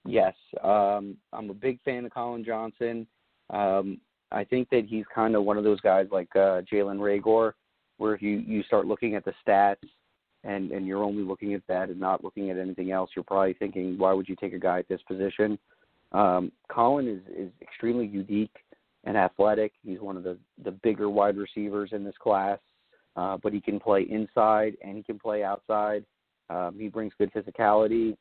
Yes, 0.06 0.34
um, 0.62 1.16
I'm 1.32 1.50
a 1.50 1.54
big 1.54 1.80
fan 1.84 2.06
of 2.06 2.12
Collin 2.12 2.44
Johnson. 2.44 3.08
Um, 3.50 4.00
I 4.30 4.44
think 4.44 4.70
that 4.70 4.86
he's 4.86 5.04
kind 5.12 5.34
of 5.34 5.42
one 5.42 5.58
of 5.58 5.64
those 5.64 5.80
guys 5.80 6.06
like 6.12 6.28
uh, 6.36 6.62
Jalen 6.72 6.98
Reagor, 6.98 7.52
where 7.96 8.14
if 8.14 8.22
you 8.22 8.38
you 8.38 8.62
start 8.62 8.86
looking 8.86 9.16
at 9.16 9.24
the 9.24 9.34
stats 9.44 9.76
and 10.44 10.70
and 10.70 10.86
you're 10.86 11.02
only 11.02 11.24
looking 11.24 11.54
at 11.54 11.62
that 11.66 11.88
and 11.88 11.98
not 11.98 12.22
looking 12.22 12.50
at 12.50 12.56
anything 12.56 12.92
else, 12.92 13.10
you're 13.16 13.24
probably 13.24 13.54
thinking, 13.54 13.98
why 13.98 14.12
would 14.12 14.28
you 14.28 14.36
take 14.36 14.52
a 14.52 14.60
guy 14.60 14.78
at 14.78 14.88
this 14.88 15.02
position? 15.08 15.58
Um, 16.12 16.52
Collin 16.70 17.08
is 17.08 17.20
is 17.34 17.50
extremely 17.60 18.06
unique 18.06 18.56
and 19.04 19.16
athletic. 19.16 19.72
He's 19.84 20.00
one 20.00 20.16
of 20.16 20.22
the 20.22 20.38
the 20.64 20.70
bigger 20.70 21.10
wide 21.10 21.36
receivers 21.36 21.90
in 21.92 22.04
this 22.04 22.16
class, 22.22 22.58
uh, 23.16 23.36
but 23.42 23.52
he 23.52 23.60
can 23.60 23.78
play 23.78 24.06
inside 24.10 24.76
and 24.82 24.96
he 24.96 25.02
can 25.02 25.18
play 25.18 25.42
outside. 25.42 26.04
Um, 26.50 26.76
he 26.78 26.88
brings 26.88 27.12
good 27.18 27.32
physicality. 27.32 28.16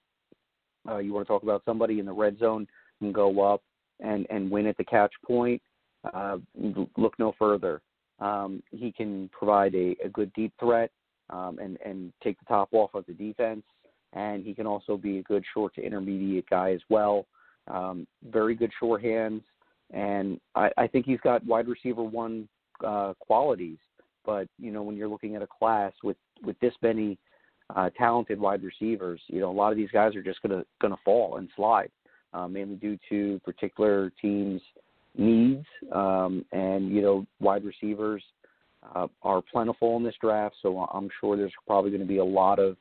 Uh, 0.88 0.98
you 0.98 1.14
want 1.14 1.26
to 1.26 1.32
talk 1.32 1.44
about 1.44 1.64
somebody 1.66 2.00
in 2.00 2.06
the 2.06 2.14
red 2.14 2.38
zone 2.40 2.68
and 3.02 3.14
go 3.14 3.54
up 3.54 3.62
and 4.00 4.28
and 4.30 4.52
win 4.52 4.68
at 4.68 4.78
the 4.78 4.84
catch 4.84 5.14
point. 5.26 5.62
Uh, 6.14 6.38
look 6.98 7.18
no 7.20 7.34
further. 7.40 7.82
Um, 8.20 8.64
he 8.72 8.92
can 8.92 9.30
provide 9.30 9.76
a, 9.76 9.96
a 10.04 10.10
good 10.10 10.32
deep 10.34 10.54
threat 10.60 10.92
um, 11.30 11.60
and 11.62 11.78
and 11.86 12.12
take 12.24 12.38
the 12.40 12.46
top 12.46 12.70
off 12.72 12.94
of 12.94 13.06
the 13.06 13.14
defense, 13.14 13.64
and 14.14 14.44
he 14.44 14.54
can 14.54 14.66
also 14.66 14.98
be 14.98 15.20
a 15.20 15.24
good 15.24 15.44
short 15.54 15.74
to 15.76 15.82
intermediate 15.82 16.50
guy 16.50 16.72
as 16.72 16.82
well. 16.90 17.26
Um, 17.68 18.08
very 18.30 18.56
good 18.56 18.72
short 18.80 19.04
hands, 19.04 19.42
and 19.92 20.40
I, 20.56 20.70
I 20.78 20.88
think 20.88 21.06
he's 21.06 21.20
got 21.22 21.46
wide 21.46 21.68
receiver 21.68 22.04
one 22.04 22.48
uh, 22.86 23.14
qualities. 23.20 23.78
But 24.26 24.48
you 24.60 24.72
know, 24.72 24.84
when 24.84 24.96
you're 24.96 25.08
looking 25.08 25.36
at 25.36 25.42
a 25.42 25.48
class 25.48 25.94
with 26.04 26.18
with 26.44 26.60
this 26.60 26.74
many 26.82 27.18
uh, 27.76 27.90
talented 27.98 28.40
wide 28.40 28.64
receivers, 28.64 29.22
you 29.28 29.40
know, 29.40 29.50
a 29.50 29.54
lot 29.54 29.72
of 29.72 29.78
these 29.78 29.92
guys 29.92 30.16
are 30.16 30.24
just 30.24 30.42
gonna 30.42 30.64
gonna 30.82 30.98
fall 31.04 31.38
and 31.38 31.50
slide, 31.56 31.92
uh, 32.34 32.48
mainly 32.48 32.76
due 32.76 32.98
to 33.10 33.40
particular 33.44 34.12
teams' 34.22 34.62
needs. 35.18 35.66
Um, 35.92 36.46
and 36.52 36.90
you 36.92 37.02
know, 37.02 37.26
wide 37.40 37.64
receivers 37.66 38.24
uh, 38.96 39.08
are 39.24 39.42
plentiful 39.42 39.98
in 39.98 40.04
this 40.04 40.16
draft, 40.22 40.56
so 40.62 40.80
I'm 40.94 41.10
sure 41.20 41.36
there's 41.36 41.52
probably 41.66 41.92
going 41.92 42.02
to 42.02 42.08
be 42.08 42.18
a 42.18 42.26
lot 42.26 42.60
of 42.60 42.78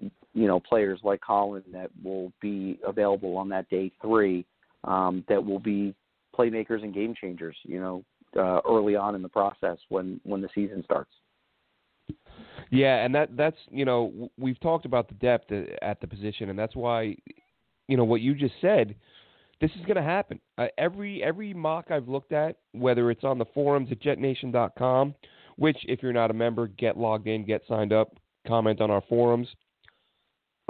you 0.00 0.46
know 0.46 0.60
players 0.60 1.00
like 1.02 1.20
Collin 1.20 1.64
that 1.72 1.90
will 2.02 2.32
be 2.40 2.78
available 2.86 3.36
on 3.36 3.48
that 3.50 3.68
day 3.68 3.92
three 4.02 4.46
um, 4.84 5.24
that 5.28 5.44
will 5.44 5.58
be 5.58 5.94
playmakers 6.36 6.82
and 6.82 6.94
game 6.94 7.14
changers. 7.20 7.56
You 7.64 7.80
know, 7.80 8.04
uh, 8.36 8.60
early 8.68 8.96
on 8.96 9.14
in 9.14 9.22
the 9.22 9.28
process 9.28 9.78
when 9.88 10.20
when 10.24 10.40
the 10.40 10.48
season 10.54 10.82
starts. 10.84 11.10
Yeah, 12.70 13.04
and 13.04 13.14
that 13.14 13.36
that's 13.36 13.56
you 13.70 13.84
know 13.84 14.30
we've 14.38 14.60
talked 14.60 14.86
about 14.86 15.08
the 15.08 15.14
depth 15.14 15.52
at 15.82 16.00
the 16.00 16.06
position, 16.06 16.50
and 16.50 16.58
that's 16.58 16.76
why 16.76 17.16
you 17.88 17.96
know 17.96 18.04
what 18.04 18.20
you 18.20 18.34
just 18.34 18.54
said. 18.60 18.94
This 19.60 19.70
is 19.72 19.84
going 19.84 19.96
to 19.96 20.02
happen. 20.02 20.40
Uh, 20.56 20.68
every 20.78 21.22
every 21.22 21.52
mock 21.52 21.90
I've 21.90 22.08
looked 22.08 22.32
at, 22.32 22.56
whether 22.72 23.10
it's 23.10 23.24
on 23.24 23.38
the 23.38 23.44
forums 23.52 23.88
at 23.90 24.00
JetNation.com, 24.00 25.14
which 25.56 25.76
if 25.82 26.02
you're 26.02 26.14
not 26.14 26.30
a 26.30 26.34
member, 26.34 26.68
get 26.68 26.96
logged 26.96 27.26
in, 27.26 27.44
get 27.44 27.62
signed 27.68 27.92
up, 27.92 28.16
comment 28.46 28.80
on 28.80 28.90
our 28.90 29.02
forums. 29.08 29.48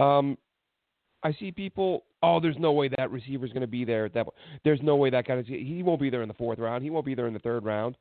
Um, 0.00 0.38
I 1.22 1.32
see 1.34 1.52
people. 1.52 2.04
Oh, 2.22 2.40
there's 2.40 2.58
no 2.58 2.72
way 2.72 2.88
that 2.96 3.10
receiver's 3.10 3.52
going 3.52 3.62
to 3.62 3.66
be 3.66 3.84
there 3.84 4.06
at 4.06 4.14
that. 4.14 4.26
There's 4.64 4.80
no 4.82 4.96
way 4.96 5.10
that 5.10 5.26
guy. 5.26 5.42
He 5.42 5.82
won't 5.82 6.00
be 6.00 6.10
there 6.10 6.22
in 6.22 6.28
the 6.28 6.34
fourth 6.34 6.58
round. 6.58 6.82
He 6.82 6.90
won't 6.90 7.06
be 7.06 7.14
there 7.14 7.26
in 7.26 7.34
the 7.34 7.40
third 7.40 7.64
round. 7.64 7.96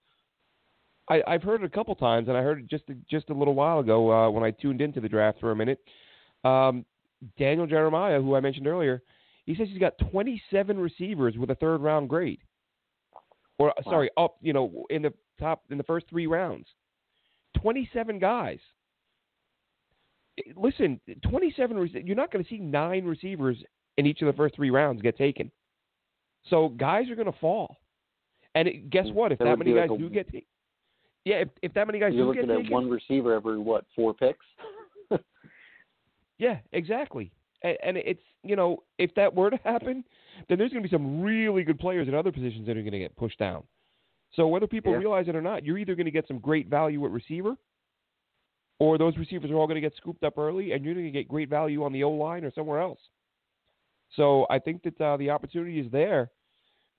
I, 1.09 1.21
I've 1.27 1.43
heard 1.43 1.63
it 1.63 1.65
a 1.65 1.69
couple 1.69 1.95
times, 1.95 2.27
and 2.27 2.37
I 2.37 2.41
heard 2.41 2.59
it 2.59 2.67
just 2.67 2.83
just 3.09 3.29
a 3.29 3.33
little 3.33 3.55
while 3.55 3.79
ago 3.79 4.11
uh, 4.11 4.29
when 4.29 4.43
I 4.43 4.51
tuned 4.51 4.81
into 4.81 5.01
the 5.01 5.09
draft 5.09 5.39
for 5.39 5.51
a 5.51 5.55
minute. 5.55 5.79
Um, 6.43 6.85
Daniel 7.37 7.67
Jeremiah, 7.67 8.21
who 8.21 8.35
I 8.35 8.39
mentioned 8.39 8.67
earlier, 8.67 9.03
he 9.45 9.55
says 9.55 9.67
he's 9.69 9.79
got 9.79 9.97
27 10.11 10.79
receivers 10.79 11.35
with 11.37 11.49
a 11.49 11.55
third 11.55 11.81
round 11.81 12.07
grade, 12.07 12.39
or 13.57 13.73
wow. 13.85 13.91
sorry, 13.91 14.09
up 14.17 14.37
you 14.41 14.53
know 14.53 14.85
in 14.89 15.01
the 15.01 15.13
top 15.39 15.63
in 15.69 15.77
the 15.77 15.83
first 15.83 16.05
three 16.09 16.27
rounds. 16.27 16.67
27 17.61 18.19
guys. 18.19 18.59
Listen, 20.55 20.99
27. 21.29 21.89
You're 22.05 22.15
not 22.15 22.31
going 22.31 22.43
to 22.43 22.49
see 22.49 22.57
nine 22.57 23.05
receivers 23.05 23.57
in 23.97 24.05
each 24.05 24.21
of 24.21 24.27
the 24.27 24.33
first 24.33 24.55
three 24.55 24.69
rounds 24.69 25.01
get 25.01 25.17
taken. 25.17 25.51
So 26.49 26.69
guys 26.69 27.09
are 27.09 27.15
going 27.15 27.31
to 27.31 27.39
fall. 27.39 27.77
And 28.55 28.67
it, 28.67 28.89
guess 28.89 29.05
mm, 29.05 29.13
what? 29.13 29.31
If 29.31 29.39
that, 29.39 29.45
that 29.45 29.59
many 29.59 29.73
guys 29.73 29.89
like 29.89 29.99
a, 29.99 30.01
do 30.01 30.09
get 30.09 30.25
taken, 30.27 30.47
yeah, 31.25 31.35
if, 31.35 31.49
if 31.61 31.73
that 31.73 31.85
many 31.85 31.99
guys 31.99 32.13
you're 32.13 32.23
do 32.23 32.39
looking 32.39 32.47
get 32.47 32.65
at 32.65 32.71
one 32.71 32.89
receiver 32.89 33.33
every 33.33 33.59
what 33.59 33.85
four 33.95 34.13
picks. 34.13 34.45
yeah, 36.39 36.57
exactly. 36.71 37.31
And, 37.61 37.77
and 37.83 37.97
it's 37.97 38.21
you 38.43 38.55
know 38.55 38.83
if 38.97 39.13
that 39.15 39.33
were 39.33 39.49
to 39.49 39.59
happen, 39.63 40.03
then 40.47 40.57
there's 40.57 40.71
going 40.71 40.81
to 40.81 40.89
be 40.89 40.93
some 40.93 41.21
really 41.21 41.63
good 41.63 41.79
players 41.79 42.07
in 42.07 42.15
other 42.15 42.31
positions 42.31 42.65
that 42.65 42.77
are 42.77 42.81
going 42.81 42.93
to 42.93 42.99
get 42.99 43.15
pushed 43.15 43.37
down. 43.37 43.63
So 44.33 44.47
whether 44.47 44.67
people 44.67 44.91
yeah. 44.93 44.99
realize 44.99 45.27
it 45.27 45.35
or 45.35 45.41
not, 45.41 45.63
you're 45.65 45.77
either 45.77 45.95
going 45.95 46.05
to 46.05 46.11
get 46.11 46.27
some 46.27 46.39
great 46.39 46.67
value 46.67 47.03
at 47.05 47.11
receiver, 47.11 47.55
or 48.79 48.97
those 48.97 49.17
receivers 49.17 49.51
are 49.51 49.55
all 49.55 49.67
going 49.67 49.81
to 49.81 49.87
get 49.87 49.95
scooped 49.97 50.23
up 50.23 50.37
early, 50.37 50.71
and 50.71 50.83
you're 50.83 50.93
going 50.93 51.05
to 51.05 51.11
get 51.11 51.27
great 51.27 51.49
value 51.49 51.83
on 51.83 51.93
the 51.93 52.03
O 52.03 52.09
line 52.09 52.43
or 52.43 52.51
somewhere 52.53 52.79
else. 52.79 52.99
So 54.15 54.47
I 54.49 54.59
think 54.59 54.83
that 54.83 54.99
uh, 54.99 55.17
the 55.17 55.29
opportunity 55.29 55.79
is 55.79 55.91
there 55.91 56.31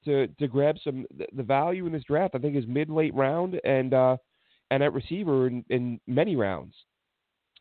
to 0.05 0.29
to 0.29 0.47
grab 0.47 0.77
some 0.83 1.07
the 1.35 1.43
value 1.43 1.87
in 1.87 1.93
this 1.93 2.05
draft. 2.05 2.35
I 2.35 2.39
think 2.39 2.57
is 2.57 2.65
mid 2.67 2.91
late 2.91 3.15
round 3.15 3.61
and 3.65 3.93
uh, 3.93 4.17
and 4.71 4.83
at 4.83 4.93
receiver 4.93 5.47
in, 5.49 5.65
in 5.71 6.01
many 6.07 6.37
rounds. 6.37 6.75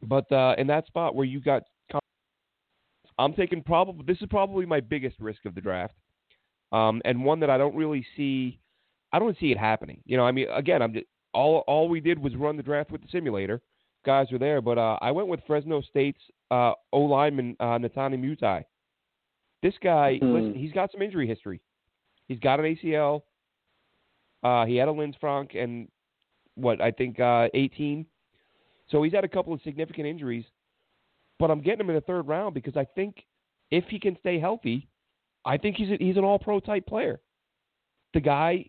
But 0.02 0.32
uh, 0.32 0.56
in 0.58 0.68
that 0.68 0.88
spot 0.88 1.16
where 1.16 1.26
you 1.26 1.42
got, 1.42 1.64
I'm 3.18 3.34
taking 3.34 3.64
probably 3.64 4.06
this 4.06 4.22
is 4.22 4.28
probably 4.30 4.66
my 4.66 4.80
biggest 4.80 5.20
risk 5.20 5.46
of 5.46 5.56
the 5.56 5.62
draft, 5.62 5.96
um, 6.72 7.02
and 7.06 7.24
one 7.24 7.40
that 7.42 7.50
I 7.50 7.58
don't 7.58 7.76
really 7.76 8.06
see. 8.16 8.60
I 9.12 9.18
don't 9.18 9.38
see 9.40 9.52
it 9.52 9.58
happening. 9.58 10.02
You 10.06 10.18
know, 10.18 10.24
I 10.24 10.32
mean, 10.32 10.48
again, 10.54 10.84
I'm 10.84 10.94
just, 10.94 11.06
all 11.34 11.64
all 11.68 11.90
we 11.90 12.00
did 12.00 12.20
was 12.20 12.36
run 12.36 12.58
the 12.58 12.64
draft 12.64 12.92
with 12.92 13.02
the 13.02 13.08
simulator. 13.12 13.62
Guys 14.06 14.32
are 14.32 14.40
there, 14.40 14.62
but 14.62 14.78
uh, 14.78 14.98
I 15.02 15.12
went 15.12 15.28
with 15.28 15.42
Fresno 15.46 15.82
State's 15.82 16.22
uh, 16.52 16.74
O 16.94 17.02
lineman 17.02 17.56
uh, 17.60 17.78
Netane 17.78 18.20
Muti. 18.20 18.66
This 19.62 19.74
guy, 19.84 20.20
mm-hmm. 20.22 20.34
listen, 20.34 20.56
he's 20.56 20.72
got 20.72 20.92
some 20.92 21.02
injury 21.02 21.28
history. 21.28 21.62
He's 22.28 22.40
got 22.40 22.60
an 22.60 22.66
ACL. 22.66 23.22
Uh, 24.42 24.66
he 24.66 24.78
had 24.78 24.88
a 24.88 24.92
Lisfranc 24.92 25.58
and 25.62 25.90
what 26.56 26.82
I 26.82 26.92
think 26.92 27.20
uh, 27.20 27.48
18. 27.54 28.06
So 28.90 29.04
he's 29.04 29.14
had 29.14 29.24
a 29.24 29.28
couple 29.28 29.54
of 29.54 29.62
significant 29.64 30.08
injuries. 30.08 30.46
But 31.40 31.52
I'm 31.52 31.62
getting 31.62 31.82
him 31.82 31.90
in 31.90 31.96
the 31.96 32.02
third 32.02 32.28
round 32.28 32.54
because 32.54 32.76
I 32.78 32.86
think 32.96 33.26
if 33.72 33.86
he 33.86 34.00
can 34.00 34.18
stay 34.20 34.40
healthy, 34.40 34.88
I 35.46 35.58
think 35.58 35.78
he's 35.78 35.90
a, 35.90 35.98
he's 36.00 36.18
an 36.18 36.24
All-Pro 36.24 36.60
type 36.60 36.86
player. 36.86 37.22
The 38.14 38.20
guy, 38.20 38.66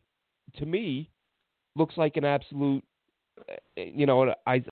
to 0.58 0.66
me, 0.66 1.10
looks 1.76 1.96
like 1.96 2.16
an 2.16 2.24
absolute. 2.24 2.84
Uh, 3.38 3.54
you 3.76 4.06
know, 4.06 4.34
I 4.46 4.62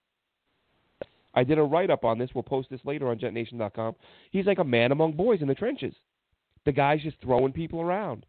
I 1.34 1.44
did 1.44 1.58
a 1.58 1.62
write 1.62 1.90
up 1.90 2.04
on 2.04 2.18
this. 2.18 2.30
We'll 2.34 2.42
post 2.42 2.70
this 2.70 2.80
later 2.84 3.08
on 3.08 3.18
JetNation.com. 3.18 3.94
He's 4.30 4.46
like 4.46 4.58
a 4.58 4.64
man 4.64 4.92
among 4.92 5.12
boys 5.12 5.42
in 5.42 5.48
the 5.48 5.54
trenches. 5.54 5.94
The 6.64 6.72
guy's 6.72 7.02
just 7.02 7.20
throwing 7.22 7.52
people 7.52 7.80
around. 7.80 8.26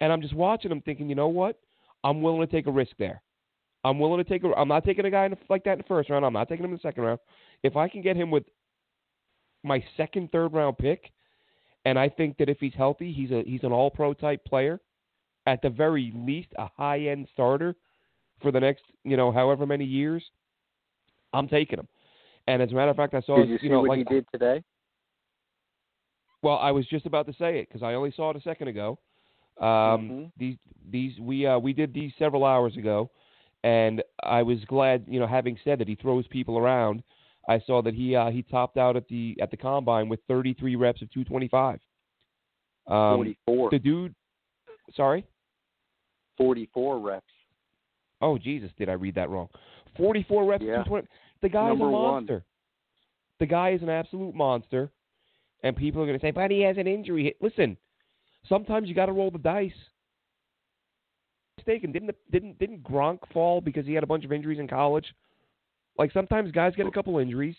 And 0.00 0.12
I'm 0.12 0.22
just 0.22 0.34
watching 0.34 0.70
him 0.70 0.80
thinking, 0.80 1.08
you 1.08 1.14
know 1.14 1.28
what? 1.28 1.58
I'm 2.02 2.22
willing 2.22 2.40
to 2.40 2.52
take 2.52 2.66
a 2.66 2.70
risk 2.70 2.92
there. 2.98 3.22
I'm 3.84 3.98
willing 3.98 4.22
to 4.22 4.28
take 4.28 4.44
a. 4.44 4.52
I'm 4.54 4.68
not 4.68 4.84
taking 4.84 5.04
a 5.04 5.10
guy 5.10 5.28
the, 5.28 5.38
like 5.48 5.64
that 5.64 5.72
in 5.72 5.78
the 5.78 5.84
first 5.84 6.10
round. 6.10 6.24
I'm 6.24 6.32
not 6.32 6.48
taking 6.48 6.64
him 6.64 6.70
in 6.70 6.76
the 6.76 6.82
second 6.82 7.04
round. 7.04 7.18
If 7.62 7.76
I 7.76 7.88
can 7.88 8.02
get 8.02 8.16
him 8.16 8.30
with 8.30 8.44
my 9.62 9.82
second, 9.96 10.30
third 10.32 10.52
round 10.52 10.76
pick, 10.78 11.10
and 11.84 11.98
I 11.98 12.08
think 12.08 12.36
that 12.38 12.48
if 12.48 12.58
he's 12.60 12.74
healthy, 12.74 13.12
he's 13.12 13.30
a 13.30 13.42
he's 13.46 13.64
an 13.64 13.72
All 13.72 13.90
Pro 13.90 14.12
type 14.12 14.44
player, 14.44 14.80
at 15.46 15.62
the 15.62 15.70
very 15.70 16.12
least 16.14 16.48
a 16.58 16.68
high 16.76 17.00
end 17.00 17.28
starter 17.32 17.74
for 18.42 18.52
the 18.52 18.60
next 18.60 18.82
you 19.04 19.16
know 19.16 19.32
however 19.32 19.66
many 19.66 19.84
years. 19.84 20.22
I'm 21.32 21.48
taking 21.48 21.78
him. 21.78 21.88
And 22.46 22.62
as 22.62 22.72
a 22.72 22.74
matter 22.74 22.90
of 22.90 22.96
fact, 22.96 23.14
I 23.14 23.20
saw 23.20 23.36
did 23.36 23.48
you, 23.48 23.54
you 23.54 23.58
see 23.60 23.68
know 23.68 23.80
what 23.80 23.90
like 23.90 23.98
he 23.98 24.04
did 24.04 24.26
today. 24.32 24.62
Well, 26.42 26.56
I 26.56 26.70
was 26.70 26.86
just 26.86 27.06
about 27.06 27.26
to 27.26 27.32
say 27.34 27.58
it 27.58 27.68
because 27.68 27.82
I 27.82 27.94
only 27.94 28.12
saw 28.16 28.30
it 28.30 28.36
a 28.36 28.40
second 28.40 28.68
ago. 28.68 28.98
Um, 29.60 29.66
mm-hmm. 29.66 30.24
These 30.38 30.56
these 30.90 31.18
we 31.20 31.46
uh, 31.46 31.58
we 31.58 31.72
did 31.72 31.92
these 31.92 32.12
several 32.18 32.44
hours 32.44 32.76
ago, 32.76 33.10
And 33.62 34.02
I 34.22 34.42
was 34.42 34.58
glad, 34.66 35.04
you 35.06 35.20
know, 35.20 35.26
having 35.26 35.58
said 35.64 35.78
that 35.80 35.88
he 35.88 35.96
throws 35.96 36.26
people 36.28 36.56
around, 36.56 37.02
I 37.48 37.60
saw 37.66 37.82
that 37.82 37.94
he 37.94 38.16
uh, 38.16 38.30
he 38.30 38.42
topped 38.42 38.78
out 38.78 38.96
at 38.96 39.06
the 39.08 39.36
at 39.40 39.50
the 39.50 39.56
combine 39.56 40.08
with 40.08 40.20
33 40.28 40.76
reps 40.76 41.02
of 41.02 41.10
225. 41.12 41.80
Um, 42.86 43.16
44. 43.18 43.70
The 43.70 43.78
dude, 43.78 44.14
sorry. 44.94 45.26
44 46.38 46.98
reps. 47.00 47.26
Oh 48.22 48.38
Jesus, 48.38 48.70
did 48.78 48.88
I 48.88 48.92
read 48.92 49.14
that 49.16 49.28
wrong? 49.28 49.48
44 49.96 50.44
reps. 50.44 50.64
Yeah. 50.64 50.84
The 51.42 51.48
guy 51.48 51.68
Number 51.68 51.86
is 51.86 51.88
a 51.88 51.92
monster. 51.92 52.34
One. 52.34 52.44
The 53.38 53.46
guy 53.46 53.70
is 53.70 53.82
an 53.82 53.88
absolute 53.88 54.34
monster, 54.34 54.90
and 55.62 55.74
people 55.74 56.02
are 56.02 56.06
going 56.06 56.18
to 56.18 56.24
say, 56.24 56.30
"But 56.30 56.50
he 56.50 56.60
has 56.62 56.76
an 56.76 56.86
injury." 56.86 57.34
Listen, 57.40 57.76
sometimes 58.48 58.88
you 58.88 58.94
got 58.94 59.06
to 59.06 59.12
roll 59.12 59.30
the 59.30 59.38
dice. 59.38 59.72
Mistaken? 61.56 61.92
Didn't 61.92 62.14
didn't 62.30 62.58
didn't 62.58 62.82
Gronk 62.82 63.20
fall 63.32 63.60
because 63.60 63.86
he 63.86 63.94
had 63.94 64.02
a 64.02 64.06
bunch 64.06 64.24
of 64.24 64.32
injuries 64.32 64.58
in 64.58 64.68
college? 64.68 65.06
Like 65.98 66.12
sometimes 66.12 66.50
guys 66.52 66.74
get 66.76 66.86
a 66.86 66.90
couple 66.90 67.18
injuries. 67.18 67.56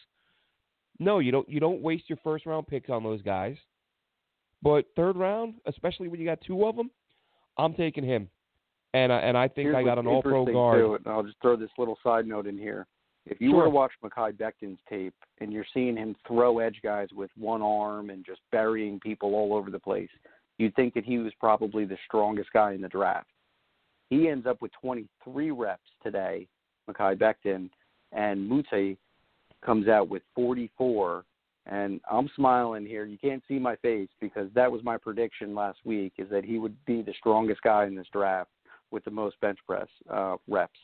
No, 1.00 1.20
you 1.20 1.32
don't. 1.32 1.50
You 1.50 1.60
don't 1.60 1.82
waste 1.82 2.10
your 2.10 2.20
first 2.24 2.46
round 2.46 2.68
picks 2.68 2.90
on 2.90 3.04
those 3.04 3.22
guys. 3.22 3.58
But 4.62 4.86
third 4.96 5.16
round, 5.16 5.56
especially 5.66 6.08
when 6.08 6.20
you 6.20 6.26
got 6.26 6.42
two 6.42 6.66
of 6.68 6.76
them, 6.76 6.92
I'm 7.58 7.74
taking 7.74 8.04
him. 8.04 8.30
And 8.94 9.12
I, 9.12 9.20
and 9.20 9.38
I 9.38 9.48
think 9.48 9.68
Here's 9.68 9.76
I 9.76 9.84
got 9.84 10.00
an 10.00 10.08
all 10.08 10.22
pro 10.22 10.46
guard. 10.46 10.80
Too, 10.80 10.94
and 10.96 11.08
I'll 11.08 11.24
just 11.24 11.38
throw 11.42 11.56
this 11.56 11.70
little 11.78 11.98
side 12.04 12.28
note 12.28 12.48
in 12.48 12.58
here. 12.58 12.88
If 13.26 13.40
you 13.40 13.52
Sure. 13.52 13.60
were 13.60 13.64
to 13.66 13.70
watch 13.70 13.92
Mekhi 14.04 14.34
Becton's 14.34 14.80
tape 14.90 15.14
and 15.40 15.54
you're 15.54 15.66
seeing 15.74 15.96
him 15.96 16.16
throw 16.28 16.60
edge 16.60 16.80
guys 16.84 17.08
with 17.14 17.30
one 17.38 17.62
arm 17.62 18.10
and 18.10 18.26
just 18.26 18.42
burying 18.52 19.00
people 19.00 19.36
all 19.36 19.54
over 19.54 19.70
the 19.70 19.80
place, 19.80 20.10
you'd 20.58 20.76
think 20.76 20.94
that 20.96 21.06
he 21.06 21.20
was 21.20 21.34
probably 21.36 21.86
the 21.86 21.98
strongest 22.06 22.52
guy 22.52 22.74
in 22.74 22.82
the 22.82 22.90
draft. 22.90 23.30
He 24.10 24.28
ends 24.28 24.46
up 24.46 24.62
with 24.62 24.72
23 24.82 25.52
reps 25.52 25.90
today, 26.04 26.48
Mekhi 26.90 27.16
Becton, 27.18 27.70
and 28.12 28.50
Muti 28.50 28.98
comes 29.62 29.88
out 29.88 30.10
with 30.10 30.24
44. 30.36 31.24
And 31.68 32.02
I'm 32.10 32.28
smiling 32.36 32.86
here. 32.86 33.06
You 33.06 33.20
can't 33.20 33.44
see 33.48 33.60
my 33.60 33.76
face 33.78 34.10
because 34.20 34.50
that 34.56 34.72
was 34.72 34.84
my 34.84 34.98
prediction 34.98 35.54
last 35.54 35.78
week: 35.86 36.14
is 36.18 36.28
that 36.32 36.44
he 36.44 36.58
would 36.58 36.76
be 36.86 37.04
the 37.04 37.14
strongest 37.14 37.62
guy 37.62 37.86
in 37.86 37.94
this 37.94 38.08
draft 38.12 38.50
with 38.92 39.04
the 39.04 39.12
most 39.12 39.40
bench 39.42 39.60
press 39.68 39.88
uh, 40.10 40.36
reps. 40.48 40.80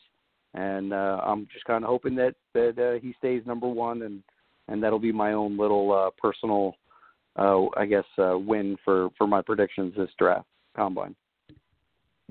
And 0.54 0.92
uh, 0.92 1.20
I'm 1.24 1.46
just 1.52 1.64
kind 1.66 1.84
of 1.84 1.90
hoping 1.90 2.14
that 2.16 2.34
that 2.54 2.78
uh, 2.78 3.00
he 3.00 3.14
stays 3.18 3.42
number 3.46 3.68
one, 3.68 4.02
and 4.02 4.22
and 4.68 4.82
that'll 4.82 4.98
be 4.98 5.12
my 5.12 5.32
own 5.32 5.58
little 5.58 5.92
uh, 5.92 6.10
personal, 6.20 6.74
uh, 7.36 7.66
I 7.76 7.86
guess, 7.86 8.04
uh, 8.18 8.38
win 8.38 8.76
for 8.84 9.10
for 9.18 9.26
my 9.26 9.42
predictions 9.42 9.94
this 9.96 10.10
draft 10.18 10.46
combine. 10.74 11.14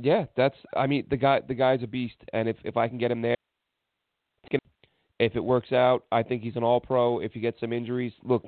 Yeah, 0.01 0.25
that's. 0.35 0.55
I 0.75 0.87
mean, 0.87 1.05
the 1.09 1.17
guy 1.17 1.41
the 1.47 1.53
guy's 1.53 1.83
a 1.83 1.87
beast, 1.87 2.15
and 2.33 2.49
if 2.49 2.57
if 2.63 2.75
I 2.75 2.87
can 2.87 2.97
get 2.97 3.11
him 3.11 3.21
there, 3.21 3.35
if 5.19 5.35
it 5.35 5.43
works 5.43 5.71
out, 5.71 6.03
I 6.11 6.23
think 6.23 6.43
he's 6.43 6.55
an 6.55 6.63
all 6.63 6.79
pro. 6.79 7.19
If 7.19 7.35
you 7.35 7.41
get 7.41 7.55
some 7.59 7.73
injuries, 7.73 8.13
look, 8.23 8.45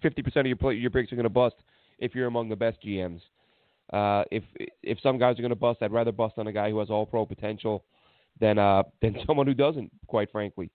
fifty 0.00 0.22
percent 0.22 0.46
of 0.46 0.48
your 0.48 0.56
play, 0.56 0.74
your 0.74 0.90
picks 0.90 1.12
are 1.12 1.16
going 1.16 1.24
to 1.24 1.30
bust 1.30 1.56
if 1.98 2.14
you're 2.14 2.26
among 2.26 2.48
the 2.48 2.56
best 2.56 2.82
GMs. 2.84 3.20
Uh, 3.92 4.24
if 4.30 4.42
if 4.82 4.98
some 5.02 5.18
guys 5.18 5.38
are 5.38 5.42
going 5.42 5.50
to 5.50 5.56
bust, 5.56 5.82
I'd 5.82 5.92
rather 5.92 6.12
bust 6.12 6.34
on 6.38 6.46
a 6.46 6.52
guy 6.52 6.70
who 6.70 6.78
has 6.78 6.90
all 6.90 7.06
pro 7.06 7.26
potential 7.26 7.84
than 8.40 8.58
uh 8.58 8.82
than 9.02 9.16
someone 9.26 9.46
who 9.46 9.54
doesn't, 9.54 9.90
quite 10.06 10.30
frankly. 10.30 10.70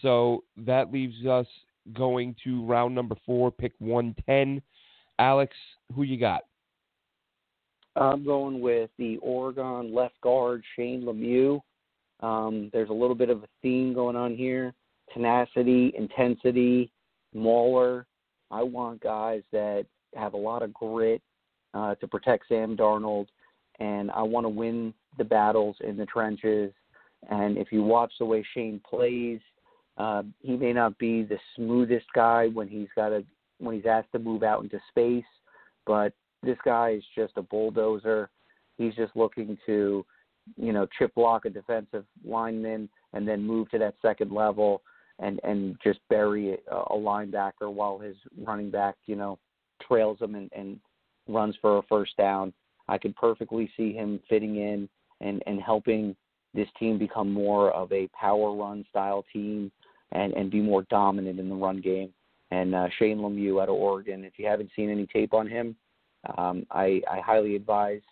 So 0.00 0.44
that 0.56 0.92
leaves 0.92 1.26
us 1.26 1.46
going 1.92 2.36
to 2.44 2.64
round 2.64 2.94
number 2.94 3.16
four, 3.26 3.50
pick 3.50 3.72
one 3.78 4.14
ten. 4.26 4.62
Alex, 5.18 5.54
who 5.94 6.02
you 6.02 6.18
got? 6.18 6.42
I'm 7.96 8.24
going 8.24 8.60
with 8.60 8.90
the 8.98 9.18
Oregon 9.18 9.94
left 9.94 10.18
guard 10.22 10.62
Shane 10.76 11.02
Lemieux. 11.02 11.60
Um, 12.20 12.70
there's 12.72 12.88
a 12.88 12.94
little 12.94 13.14
bit 13.14 13.28
of 13.28 13.42
a 13.42 13.48
theme 13.60 13.92
going 13.92 14.16
on 14.16 14.36
here: 14.36 14.72
tenacity, 15.12 15.92
intensity, 15.96 16.92
mauler. 17.34 18.06
I 18.50 18.62
want 18.62 19.00
guys 19.00 19.42
that 19.52 19.86
have 20.14 20.34
a 20.34 20.38
lot 20.38 20.62
of 20.62 20.72
grit 20.72 21.22
uh, 21.74 21.94
to 21.96 22.08
protect 22.08 22.48
Sam 22.48 22.76
Darnold, 22.76 23.26
and 23.80 24.10
I 24.10 24.22
want 24.22 24.44
to 24.44 24.48
win 24.48 24.94
the 25.18 25.24
battles 25.24 25.76
in 25.80 25.96
the 25.96 26.06
trenches. 26.06 26.72
And 27.30 27.56
if 27.56 27.70
you 27.70 27.82
watch 27.82 28.12
the 28.18 28.24
way 28.24 28.44
Shane 28.54 28.80
plays, 28.88 29.40
uh, 29.98 30.22
he 30.40 30.56
may 30.56 30.72
not 30.72 30.98
be 30.98 31.22
the 31.22 31.38
smoothest 31.56 32.06
guy 32.14 32.48
when 32.48 32.68
he's 32.68 32.88
got 32.96 33.10
to 33.10 33.24
when 33.58 33.76
he's 33.76 33.86
asked 33.86 34.10
to 34.12 34.18
move 34.18 34.42
out 34.42 34.62
into 34.62 34.80
space, 34.88 35.24
but 35.86 36.12
this 36.42 36.58
guy 36.64 36.90
is 36.90 37.04
just 37.14 37.34
a 37.36 37.42
bulldozer. 37.42 38.28
He's 38.76 38.94
just 38.94 39.14
looking 39.14 39.56
to, 39.66 40.04
you 40.56 40.72
know, 40.72 40.88
chip 40.98 41.14
block 41.14 41.44
a 41.44 41.50
defensive 41.50 42.04
lineman 42.24 42.88
and 43.12 43.28
then 43.28 43.46
move 43.46 43.70
to 43.70 43.78
that 43.78 43.94
second 44.02 44.32
level 44.32 44.82
and 45.20 45.38
and 45.44 45.76
just 45.84 46.00
bury 46.10 46.54
a, 46.54 46.74
a 46.74 46.96
linebacker 46.96 47.72
while 47.72 47.98
his 47.98 48.16
running 48.40 48.70
back, 48.70 48.96
you 49.06 49.14
know, 49.14 49.38
trails 49.86 50.20
him 50.20 50.34
and, 50.34 50.50
and 50.52 50.80
runs 51.28 51.56
for 51.60 51.78
a 51.78 51.82
first 51.88 52.16
down. 52.16 52.52
I 52.88 52.98
could 52.98 53.14
perfectly 53.16 53.70
see 53.76 53.92
him 53.92 54.20
fitting 54.28 54.56
in 54.56 54.88
and 55.20 55.42
and 55.46 55.60
helping 55.60 56.16
this 56.54 56.68
team 56.78 56.98
become 56.98 57.32
more 57.32 57.70
of 57.70 57.90
a 57.92 58.08
power 58.08 58.54
run 58.54 58.84
style 58.90 59.24
team 59.32 59.70
and 60.12 60.32
and 60.34 60.50
be 60.50 60.60
more 60.60 60.82
dominant 60.90 61.40
in 61.40 61.48
the 61.48 61.54
run 61.54 61.80
game. 61.80 62.12
And 62.50 62.74
uh, 62.74 62.88
Shane 62.98 63.18
Lemieux 63.18 63.62
out 63.62 63.70
of 63.70 63.76
Oregon, 63.76 64.24
if 64.24 64.34
you 64.36 64.46
haven't 64.46 64.70
seen 64.76 64.90
any 64.90 65.06
tape 65.06 65.32
on 65.32 65.48
him, 65.48 65.74
um, 66.36 66.66
I, 66.70 67.00
I 67.10 67.20
highly 67.20 67.56
advise 67.56 68.02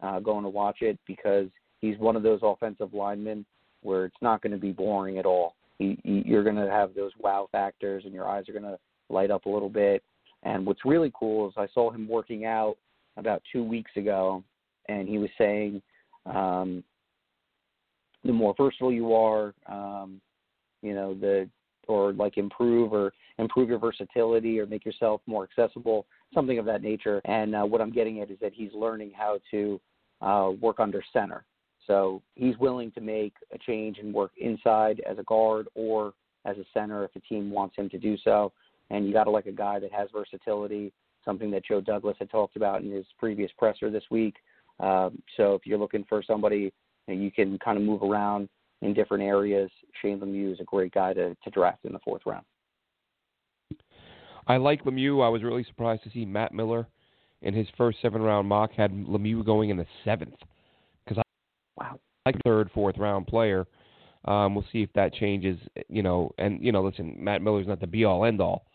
uh, 0.00 0.20
going 0.20 0.44
to 0.44 0.48
watch 0.48 0.78
it 0.82 0.98
because 1.06 1.48
he's 1.80 1.98
one 1.98 2.14
of 2.14 2.22
those 2.22 2.40
offensive 2.42 2.94
linemen 2.94 3.44
where 3.82 4.04
it's 4.04 4.16
not 4.22 4.40
going 4.40 4.52
to 4.52 4.58
be 4.58 4.72
boring 4.72 5.18
at 5.18 5.26
all. 5.26 5.56
He, 5.78 5.98
he, 6.04 6.22
you're 6.24 6.44
going 6.44 6.56
to 6.56 6.70
have 6.70 6.94
those 6.94 7.12
wow 7.18 7.48
factors, 7.50 8.04
and 8.04 8.14
your 8.14 8.28
eyes 8.28 8.48
are 8.48 8.52
going 8.52 8.64
to 8.64 8.78
light 9.10 9.30
up 9.30 9.46
a 9.46 9.50
little 9.50 9.68
bit. 9.68 10.02
And 10.42 10.66
what's 10.66 10.84
really 10.84 11.12
cool 11.18 11.48
is 11.48 11.54
I 11.56 11.66
saw 11.74 11.90
him 11.90 12.08
working 12.08 12.44
out 12.44 12.76
about 13.16 13.42
two 13.52 13.64
weeks 13.64 13.90
ago, 13.96 14.44
and 14.88 15.08
he 15.08 15.18
was 15.18 15.30
saying, 15.36 15.82
um, 16.26 16.84
the 18.24 18.32
more 18.32 18.54
versatile 18.56 18.92
you 18.92 19.14
are, 19.14 19.54
um, 19.66 20.20
you 20.82 20.94
know, 20.94 21.14
the 21.14 21.48
or 21.88 22.12
like 22.12 22.36
improve 22.36 22.92
or 22.92 23.12
improve 23.38 23.68
your 23.68 23.78
versatility 23.78 24.60
or 24.60 24.66
make 24.66 24.84
yourself 24.84 25.22
more 25.26 25.44
accessible, 25.44 26.06
something 26.34 26.58
of 26.58 26.66
that 26.66 26.82
nature. 26.82 27.20
And 27.24 27.54
uh, 27.54 27.62
what 27.62 27.80
I'm 27.80 27.92
getting 27.92 28.20
at 28.20 28.30
is 28.30 28.38
that 28.40 28.52
he's 28.52 28.72
learning 28.74 29.12
how 29.16 29.38
to 29.50 29.80
uh, 30.20 30.50
work 30.60 30.80
under 30.80 31.02
center. 31.12 31.44
So 31.86 32.22
he's 32.34 32.58
willing 32.58 32.92
to 32.92 33.00
make 33.00 33.32
a 33.54 33.58
change 33.58 33.98
and 33.98 34.12
work 34.12 34.32
inside 34.36 35.00
as 35.08 35.18
a 35.18 35.22
guard 35.22 35.68
or 35.74 36.12
as 36.44 36.58
a 36.58 36.64
center 36.74 37.04
if 37.04 37.16
a 37.16 37.20
team 37.20 37.50
wants 37.50 37.76
him 37.76 37.88
to 37.90 37.98
do 37.98 38.16
so. 38.22 38.52
And 38.90 39.06
you 39.06 39.12
got 39.12 39.24
to 39.24 39.30
like 39.30 39.46
a 39.46 39.52
guy 39.52 39.78
that 39.80 39.92
has 39.92 40.08
versatility, 40.12 40.92
something 41.24 41.50
that 41.50 41.64
Joe 41.64 41.80
Douglas 41.80 42.16
had 42.18 42.30
talked 42.30 42.56
about 42.56 42.82
in 42.82 42.90
his 42.90 43.06
previous 43.18 43.50
presser 43.58 43.90
this 43.90 44.04
week. 44.10 44.36
Um, 44.80 45.22
so 45.36 45.54
if 45.54 45.66
you're 45.66 45.78
looking 45.78 46.04
for 46.08 46.22
somebody 46.22 46.72
that 47.06 47.16
you 47.16 47.30
can 47.30 47.58
kind 47.58 47.76
of 47.76 47.84
move 47.84 48.02
around 48.02 48.48
in 48.80 48.94
different 48.94 49.24
areas, 49.24 49.70
Shane 50.00 50.20
Lemieux 50.20 50.52
is 50.52 50.60
a 50.60 50.64
great 50.64 50.92
guy 50.92 51.12
to, 51.14 51.34
to 51.34 51.50
draft 51.50 51.84
in 51.84 51.92
the 51.92 51.98
fourth 52.00 52.22
round. 52.26 52.44
I 54.46 54.56
like 54.56 54.84
Lemieux. 54.84 55.24
I 55.24 55.28
was 55.28 55.42
really 55.42 55.64
surprised 55.64 56.04
to 56.04 56.10
see 56.10 56.24
Matt 56.24 56.54
Miller 56.54 56.86
in 57.42 57.54
his 57.54 57.66
first 57.76 57.98
seven 58.00 58.22
round 58.22 58.48
mock 58.48 58.72
had 58.72 58.92
Lemieux 58.92 59.44
going 59.44 59.70
in 59.70 59.76
the 59.76 59.86
seventh 60.04 60.34
because 61.04 61.18
I 61.18 61.22
wow. 61.82 62.00
like 62.24 62.36
third, 62.44 62.70
fourth 62.72 62.96
round 62.98 63.26
player. 63.26 63.66
Um, 64.24 64.54
we'll 64.54 64.64
see 64.72 64.82
if 64.82 64.92
that 64.94 65.14
changes. 65.14 65.58
You 65.88 66.02
know, 66.02 66.32
and 66.38 66.64
you 66.64 66.72
know, 66.72 66.82
listen, 66.82 67.14
Matt 67.18 67.42
Miller's 67.42 67.66
not 67.66 67.80
the 67.80 67.86
be 67.86 68.04
all 68.04 68.24
end 68.24 68.40
all, 68.40 68.66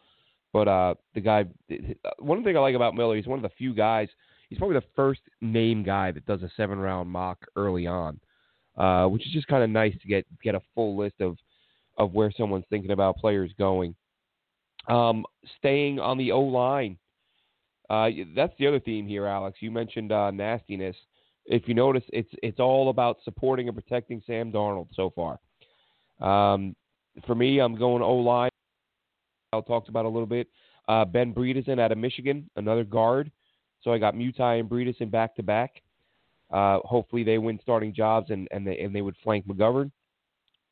but 0.54 0.68
uh, 0.68 0.94
the 1.16 1.22
guy. 1.22 1.46
One 2.20 2.44
thing 2.44 2.56
I 2.56 2.60
like 2.60 2.76
about 2.76 2.96
Miller, 2.96 3.16
he's 3.16 3.28
one 3.28 3.40
of 3.40 3.44
the 3.44 3.56
few 3.58 3.74
guys. 3.74 4.08
He's 4.50 4.60
probably 4.60 4.76
the 4.78 4.86
first 4.96 5.22
name 5.42 5.84
guy 5.84 6.12
that 6.12 6.28
does 6.28 6.44
a 6.44 6.52
seven 6.56 6.78
round 6.78 7.10
mock 7.10 7.40
early 7.56 7.88
on, 7.88 8.20
uh, 8.78 9.08
which 9.08 9.26
is 9.26 9.34
just 9.34 9.48
kind 9.48 9.64
of 9.64 9.70
nice 9.72 9.94
to 10.00 10.08
get 10.08 10.26
get 10.44 10.54
a 10.56 10.62
full 10.76 10.96
list 10.96 11.16
of 11.20 11.38
of 11.98 12.14
where 12.14 12.32
someone's 12.38 12.66
thinking 12.70 12.92
about 12.92 13.18
players 13.18 13.52
going. 13.58 13.96
Um, 14.88 15.26
staying 15.58 16.00
on 16.00 16.18
the 16.18 16.32
O 16.32 16.42
line, 16.42 16.98
uh, 17.90 18.10
that's 18.36 18.54
the 18.60 18.68
other 18.68 18.80
theme 18.80 19.08
here, 19.08 19.26
Alex. 19.26 19.58
You 19.60 19.72
mentioned 19.72 20.12
uh, 20.12 20.30
nastiness. 20.30 20.96
If 21.46 21.68
you 21.68 21.74
notice, 21.74 22.04
it's 22.14 22.30
it's 22.44 22.60
all 22.60 22.90
about 22.90 23.18
supporting 23.24 23.68
and 23.68 23.76
protecting 23.76 24.22
Sam 24.28 24.52
Darnold 24.52 24.90
so 24.94 25.12
far. 25.16 25.40
Um, 26.22 26.76
for 27.26 27.34
me, 27.34 27.60
I'm 27.60 27.76
going 27.76 28.04
O 28.04 28.14
line. 28.16 28.52
Talked 29.62 29.90
about 29.90 30.06
a 30.06 30.10
little 30.10 30.28
bit. 30.28 30.48
Uh, 30.88 31.06
ben 31.06 31.34
Bredeson 31.34 31.80
out 31.80 31.92
of 31.92 31.98
Michigan, 31.98 32.50
another 32.56 32.84
guard. 32.84 33.32
So 33.82 33.92
I 33.92 33.98
got 33.98 34.16
Muti 34.16 34.42
and 34.42 34.70
Bredeson 34.70 35.12
back 35.12 35.36
to 35.36 35.44
back. 35.44 35.82
Uh, 36.52 36.80
hopefully 36.84 37.24
they 37.24 37.38
win 37.38 37.60
starting 37.62 37.94
jobs 37.94 38.30
and 38.30 38.48
and 38.52 38.66
they 38.66 38.78
and 38.80 38.96
they 38.96 39.02
would 39.02 39.16
flank 39.24 39.48
McGovern 39.48 39.92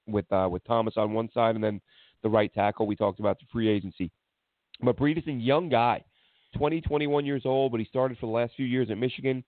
with 0.08 0.32
uh, 0.32 0.48
with 0.50 0.64
Thomas 0.66 0.96
on 0.98 1.14
one 1.14 1.30
side 1.34 1.56
and 1.56 1.64
then 1.64 1.82
the 2.24 2.30
right 2.30 2.54
tackle. 2.54 2.86
We 2.86 2.96
talked 2.96 3.20
about 3.20 3.40
the 3.40 3.46
free 3.52 3.68
agency. 3.68 4.12
But 4.82 4.98
Bredeson, 4.98 5.44
young 5.44 5.70
guy, 5.70 6.04
20, 6.58 6.82
21 6.82 7.26
years 7.26 7.44
old, 7.46 7.72
but 7.72 7.80
he 7.80 7.86
started 7.86 8.18
for 8.18 8.26
the 8.26 8.32
last 8.32 8.54
few 8.56 8.66
years 8.66 8.90
at 8.90 8.98
Michigan. 8.98 9.44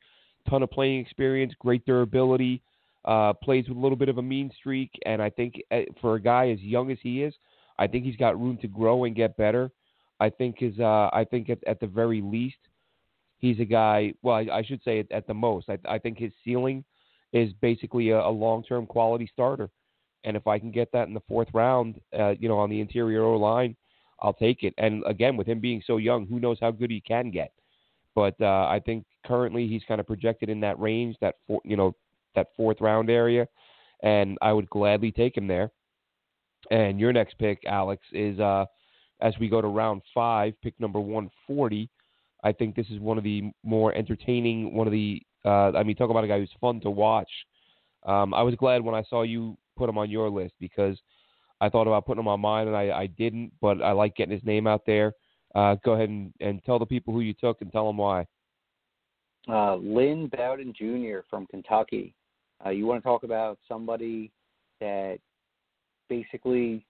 Ton 0.50 0.64
of 0.64 0.72
playing 0.72 1.00
experience, 1.00 1.54
great 1.60 1.86
durability. 1.86 2.62
Uh, 3.06 3.34
plays 3.34 3.68
with 3.68 3.78
a 3.78 3.80
little 3.80 3.98
bit 3.98 4.08
of 4.08 4.18
a 4.18 4.22
mean 4.22 4.50
streak, 4.58 4.90
and 5.06 5.22
I 5.22 5.30
think 5.30 5.62
uh, 5.72 5.82
for 6.00 6.16
a 6.16 6.22
guy 6.22 6.50
as 6.52 6.60
young 6.62 6.90
as 6.90 6.98
he 7.02 7.22
is, 7.22 7.34
I 7.78 7.88
think 7.88 8.06
he's 8.06 8.16
got 8.16 8.40
room 8.40 8.58
to 8.62 8.68
grow 8.68 9.04
and 9.06 9.16
get 9.16 9.36
better. 9.38 9.72
I 10.20 10.30
think 10.30 10.60
his, 10.60 10.80
uh, 10.80 11.10
I 11.12 11.26
think 11.30 11.50
at, 11.50 11.64
at 11.66 11.80
the 11.80 11.88
very 11.88 12.22
least, 12.22 12.58
he's 13.40 13.60
a 13.60 13.66
guy. 13.66 14.14
Well, 14.22 14.36
I, 14.36 14.48
I 14.60 14.64
should 14.64 14.82
say 14.84 15.00
at, 15.00 15.12
at 15.12 15.28
the 15.28 15.34
most, 15.34 15.70
I, 15.70 15.78
I 15.88 15.98
think 15.98 16.18
his 16.18 16.32
ceiling 16.44 16.84
is 17.34 17.52
basically 17.62 18.12
a, 18.12 18.20
a 18.20 18.30
long-term 18.30 18.86
quality 18.86 19.30
starter. 19.32 19.70
And 20.24 20.38
if 20.38 20.48
I 20.48 20.60
can 20.60 20.72
get 20.72 20.92
that 20.94 21.08
in 21.08 21.14
the 21.14 21.22
fourth 21.28 21.50
round, 21.54 22.00
uh, 22.18 22.36
you 22.40 22.48
know, 22.48 22.58
on 22.58 22.70
the 22.70 22.80
interior 22.80 23.26
line, 23.36 23.76
I'll 24.22 24.34
take 24.34 24.64
it. 24.64 24.74
And 24.78 25.04
again, 25.06 25.36
with 25.36 25.48
him 25.48 25.60
being 25.60 25.82
so 25.86 25.98
young, 25.98 26.26
who 26.26 26.40
knows 26.40 26.58
how 26.62 26.72
good 26.72 26.92
he 26.92 27.02
can 27.02 27.30
get? 27.30 27.52
But 28.16 28.36
uh, 28.40 28.68
I 28.70 28.80
think 28.86 29.06
currently 29.26 29.68
he's 29.68 29.84
kind 29.88 30.00
of 30.00 30.08
projected 30.08 30.48
in 30.50 30.62
that 30.62 30.80
range, 30.80 31.18
that 31.20 31.36
four, 31.48 31.60
you 31.66 31.76
know, 31.76 31.96
that 32.36 32.48
fourth 32.56 32.80
round 32.80 33.10
area, 33.10 33.48
and 34.02 34.38
I 34.42 34.54
would 34.54 34.70
gladly 34.70 35.12
take 35.12 35.36
him 35.38 35.48
there. 35.48 35.72
And 36.72 37.00
your 37.00 37.14
next 37.14 37.38
pick, 37.38 37.64
Alex, 37.66 38.02
is 38.12 38.40
uh, 38.40 38.66
as 39.22 39.34
we 39.40 39.50
go 39.50 39.62
to 39.62 39.68
round 39.68 40.02
five, 40.14 40.54
pick 40.62 40.80
number 40.80 41.00
140. 41.00 41.90
I 42.44 42.52
think 42.52 42.76
this 42.76 42.88
is 42.90 43.00
one 43.00 43.18
of 43.18 43.24
the 43.24 43.52
more 43.64 43.94
entertaining, 43.96 44.74
one 44.74 44.88
of 44.88 44.92
the, 44.92 45.22
uh, 45.46 45.72
I 45.72 45.84
mean, 45.84 45.96
talk 45.96 46.10
about 46.10 46.24
a 46.24 46.28
guy 46.28 46.40
who's 46.40 46.52
fun 46.60 46.82
to 46.82 46.90
watch. 46.90 47.30
Um, 48.06 48.34
I 48.34 48.42
was 48.42 48.56
glad 48.56 48.84
when 48.84 48.96
I 48.96 49.04
saw 49.10 49.22
you 49.22 49.58
put 49.78 49.90
him 49.90 49.98
on 49.98 50.10
your 50.10 50.30
list 50.30 50.54
because 50.60 50.98
I 51.62 51.70
thought 51.70 51.88
about 51.88 52.06
putting 52.06 52.22
him 52.22 52.28
on 52.28 52.42
mine 52.42 52.68
and 52.68 52.76
I, 52.76 52.92
I 52.92 53.08
didn't, 53.08 53.54
but 53.62 53.82
I 53.82 53.94
like 53.94 54.16
getting 54.16 54.34
his 54.34 54.44
name 54.44 54.68
out 54.68 54.82
there. 54.86 55.14
Uh, 55.56 55.76
go 55.86 55.94
ahead 55.94 56.10
and, 56.10 56.34
and 56.42 56.62
tell 56.66 56.80
the 56.80 56.86
people 56.86 57.14
who 57.14 57.22
you 57.22 57.34
took 57.34 57.62
and 57.62 57.72
tell 57.72 57.88
them 57.88 57.98
why. 57.98 58.26
Uh, 59.48 59.76
Lynn 59.76 60.28
Bowden 60.28 60.74
Jr. 60.74 61.20
from 61.30 61.46
Kentucky. 61.48 62.16
Uh, 62.66 62.70
you 62.70 62.86
want 62.86 63.02
to 63.02 63.08
talk 63.08 63.24
about 63.24 63.58
somebody 63.68 64.32
that 64.80 65.20
basically 66.10 66.86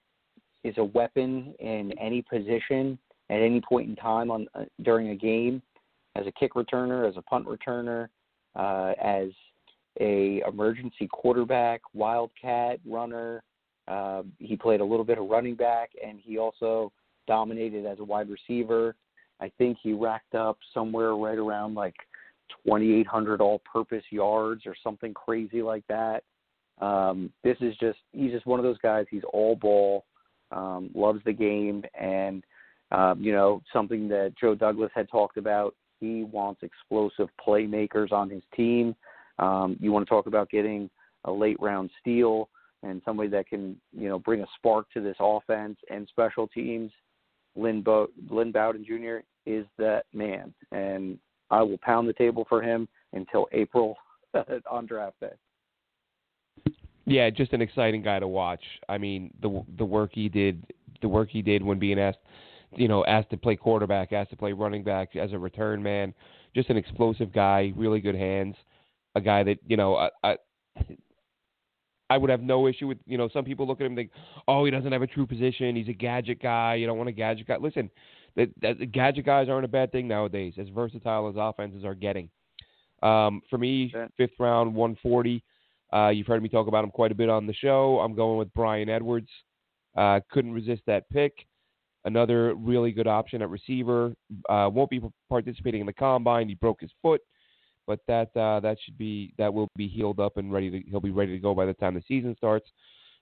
is 0.64 0.78
a 0.78 0.84
weapon 0.84 1.54
in 1.60 1.92
any 2.00 2.22
position 2.22 2.98
at 3.30 3.42
any 3.42 3.62
point 3.62 3.90
in 3.90 3.96
time 3.96 4.32
on 4.32 4.48
uh, 4.56 4.64
during 4.84 5.10
a 5.10 5.16
game, 5.16 5.62
as 6.16 6.28
a 6.28 6.32
kick 6.32 6.54
returner, 6.54 7.08
as 7.08 7.18
a 7.18 7.22
punt 7.24 7.48
returner, 7.48 8.08
uh, 8.56 8.94
as 9.02 9.30
a 10.00 10.42
emergency 10.48 11.08
quarterback, 11.08 11.82
wildcat 11.94 12.80
runner. 12.86 13.44
Uh, 13.88 14.24
he 14.40 14.56
played 14.56 14.82
a 14.82 14.86
little 14.86 15.06
bit 15.06 15.18
of 15.18 15.28
running 15.28 15.56
back, 15.56 15.92
and 16.06 16.20
he 16.24 16.38
also 16.38 16.92
dominated 17.28 17.86
as 17.86 18.00
a 18.00 18.04
wide 18.04 18.30
receiver. 18.30 18.96
I 19.40 19.52
think 19.58 19.78
he 19.82 19.94
racked 19.94 20.36
up 20.36 20.58
somewhere 20.74 21.16
right 21.16 21.38
around 21.38 21.76
like 21.76 21.96
2,800 22.66 23.42
all-purpose 23.42 24.04
yards 24.10 24.64
or 24.66 24.76
something 24.84 25.14
crazy 25.14 25.62
like 25.62 25.84
that. 25.88 26.24
Um, 26.84 27.32
this 27.44 27.56
is 27.62 27.76
just 27.78 28.00
he's 28.12 28.32
just 28.32 28.46
one 28.46 28.60
of 28.60 28.64
those 28.64 28.78
guys. 28.80 29.06
He's 29.10 29.24
all 29.32 29.56
ball, 29.56 30.06
um, 30.52 30.90
loves 30.94 31.22
the 31.24 31.32
game, 31.32 31.84
and 32.00 32.44
um, 32.92 33.22
you 33.22 33.32
know 33.32 33.62
something 33.72 34.10
that 34.10 34.34
Joe 34.40 34.54
Douglas 34.54 34.92
had 34.94 35.10
talked 35.10 35.38
about. 35.38 35.76
He 36.00 36.24
wants 36.24 36.62
explosive 36.64 37.30
playmakers 37.46 38.12
on 38.12 38.30
his 38.30 38.44
team. 38.54 38.96
Um, 39.40 39.78
you 39.80 39.94
want 39.94 40.06
to 40.06 40.10
talk 40.10 40.28
about 40.28 40.50
getting 40.50 40.90
a 41.24 41.32
late 41.32 41.58
round 41.62 41.90
steal 42.02 42.50
and 42.84 43.02
somebody 43.06 43.30
that 43.30 43.48
can 43.48 43.78
you 43.98 44.10
know 44.10 44.20
bring 44.20 44.42
a 44.42 44.48
spark 44.58 44.92
to 44.92 45.02
this 45.02 45.18
offense 45.22 45.78
and 45.90 46.08
special 46.10 46.48
teams. 46.50 46.92
Lynn, 47.56 47.82
Bo- 47.82 48.10
Lynn 48.30 48.52
Bowden 48.52 48.84
Jr. 48.84 49.20
is 49.46 49.66
that 49.78 50.04
man, 50.12 50.54
and 50.72 51.18
I 51.50 51.62
will 51.62 51.78
pound 51.78 52.10
the 52.10 52.14
table 52.14 52.46
for 52.50 52.62
him 52.62 52.90
until 53.14 53.48
April 53.54 53.96
on 54.70 54.86
draft 54.86 55.20
day. 55.22 55.34
Yeah, 57.06 57.30
just 57.30 57.54
an 57.54 57.62
exciting 57.62 58.02
guy 58.02 58.20
to 58.20 58.28
watch. 58.28 58.64
I 58.88 58.98
mean, 58.98 59.32
the 59.42 59.64
the 59.78 59.86
work 59.86 60.12
he 60.14 60.30
did, 60.30 60.66
the 61.02 61.10
work 61.10 61.30
he 61.30 61.42
did 61.42 61.62
when 61.62 61.80
being 61.80 62.00
asked, 62.00 62.20
you 62.76 62.88
know, 62.88 63.04
asked 63.06 63.30
to 63.32 63.38
play 63.38 63.56
quarterback, 63.56 64.14
asked 64.14 64.30
to 64.30 64.38
play 64.38 64.54
running 64.54 64.84
back 64.84 65.16
as 65.16 65.34
a 65.34 65.38
return 65.38 65.84
man. 65.84 66.14
Just 66.56 66.70
an 66.70 66.78
explosive 66.78 67.34
guy, 67.34 67.74
really 67.76 68.00
good 68.00 68.16
hands. 68.16 68.56
A 69.16 69.22
guy 69.22 69.44
that 69.44 69.58
you 69.68 69.76
know, 69.76 69.96
I, 69.96 70.10
I 70.24 70.38
I 72.10 72.18
would 72.18 72.30
have 72.30 72.42
no 72.42 72.68
issue 72.68 72.88
with 72.88 73.00
you 73.06 73.18
know 73.18 73.28
some 73.34 73.44
people 73.44 73.68
look 73.68 73.82
at 73.82 73.86
him 73.86 73.98
and 73.98 73.98
think, 73.98 74.12
oh, 74.48 74.64
he 74.64 74.72
doesn't 74.72 74.92
have 74.92 75.02
a 75.02 75.08
true 75.08 75.28
position. 75.28 75.76
He's 75.76 75.90
a 75.90 75.94
gadget 75.94 76.42
guy. 76.42 76.76
You 76.76 76.88
don't 76.88 76.98
want 76.98 77.10
a 77.10 77.14
gadget 77.14 77.48
guy. 77.48 77.58
Listen, 77.58 77.90
the, 78.36 78.50
that 78.62 78.92
gadget 78.94 79.26
guys 79.26 79.50
aren't 79.50 79.66
a 79.66 79.70
bad 79.70 79.92
thing 79.92 80.08
nowadays. 80.08 80.54
As 80.58 80.70
versatile 80.70 81.28
as 81.28 81.36
offenses 81.38 81.84
are 81.84 81.96
getting. 81.96 82.30
Um, 83.02 83.42
for 83.50 83.58
me, 83.58 83.94
fifth 84.16 84.40
round, 84.40 84.74
140. 84.74 85.44
Uh, 85.94 86.10
you've 86.10 86.28
heard 86.28 86.42
me 86.42 86.50
talk 86.50 86.68
about 86.68 86.84
him 86.84 86.92
quite 86.92 87.12
a 87.12 87.16
bit 87.16 87.30
on 87.30 87.46
the 87.46 87.54
show. 87.54 88.00
I'm 88.00 88.16
going 88.16 88.38
with 88.38 88.54
Brian 88.54 88.90
Edwards. 88.90 89.30
Uh, 89.96 90.20
couldn't 90.32 90.54
resist 90.54 90.82
that 90.88 91.10
pick. 91.10 91.34
Another 92.06 92.54
really 92.56 92.92
good 92.92 93.08
option 93.08 93.42
at 93.42 93.50
receiver. 93.50 94.14
Uh, 94.50 94.70
won't 94.72 94.90
be 94.90 95.02
participating 95.30 95.82
in 95.82 95.86
the 95.86 95.94
combine. 95.94 96.50
He 96.50 96.56
broke 96.56 96.82
his 96.82 96.92
foot 97.02 97.22
but 97.88 98.00
that 98.08 98.36
uh, 98.36 98.60
that 98.60 98.78
should 98.84 98.98
be 98.98 99.34
that 99.38 99.54
will 99.54 99.68
be 99.76 99.88
healed 99.88 100.20
up 100.20 100.38
and 100.38 100.52
ready 100.52 100.70
to 100.70 100.82
he'll 100.90 101.00
be 101.00 101.12
ready 101.12 101.32
to 101.34 101.40
go 101.40 101.54
by 101.54 101.66
the 101.66 101.74
time 101.74 101.96
the 101.96 102.04
season 102.08 102.36
starts. 102.38 102.70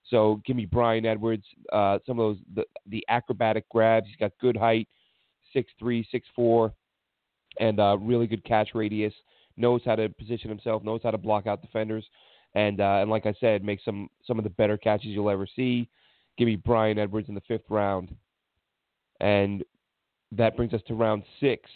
So 0.09 0.41
give 0.45 0.55
me 0.55 0.65
Brian 0.65 1.05
Edwards. 1.05 1.45
Uh, 1.72 1.99
some 2.05 2.19
of 2.19 2.36
those 2.36 2.43
the, 2.55 2.65
the 2.88 3.05
acrobatic 3.09 3.67
grabs. 3.69 4.07
He's 4.07 4.15
got 4.15 4.32
good 4.39 4.57
height, 4.57 4.88
six 5.53 5.72
three, 5.80 6.07
six 6.11 6.28
four, 6.36 6.74
and 7.59 7.80
uh, 7.80 7.97
really 7.99 8.28
good 8.28 8.43
catch 8.43 8.69
radius. 8.74 9.13
Knows 9.57 9.82
how 9.86 9.95
to 9.95 10.09
position 10.09 10.49
himself. 10.49 10.84
Knows 10.84 11.01
how 11.03 11.11
to 11.11 11.17
block 11.17 11.47
out 11.47 11.61
defenders. 11.61 12.05
And 12.54 12.82
uh, 12.82 12.99
and 13.02 13.10
like 13.10 13.26
I 13.26 13.34
said, 13.39 13.64
make 13.64 13.80
some 13.84 14.10
some 14.26 14.38
of 14.38 14.43
the 14.43 14.49
better 14.49 14.78
catches 14.78 15.08
you'll 15.08 15.30
ever 15.30 15.47
see. 15.56 15.89
Give 16.38 16.47
me 16.47 16.56
Brian 16.56 16.99
Edwards 16.99 17.30
in 17.30 17.36
the 17.36 17.41
fifth 17.47 17.70
round, 17.70 18.14
and 19.20 19.64
that 20.32 20.56
brings 20.56 20.74
us 20.74 20.82
to 20.88 20.93
round 20.95 21.24
six, 21.39 21.70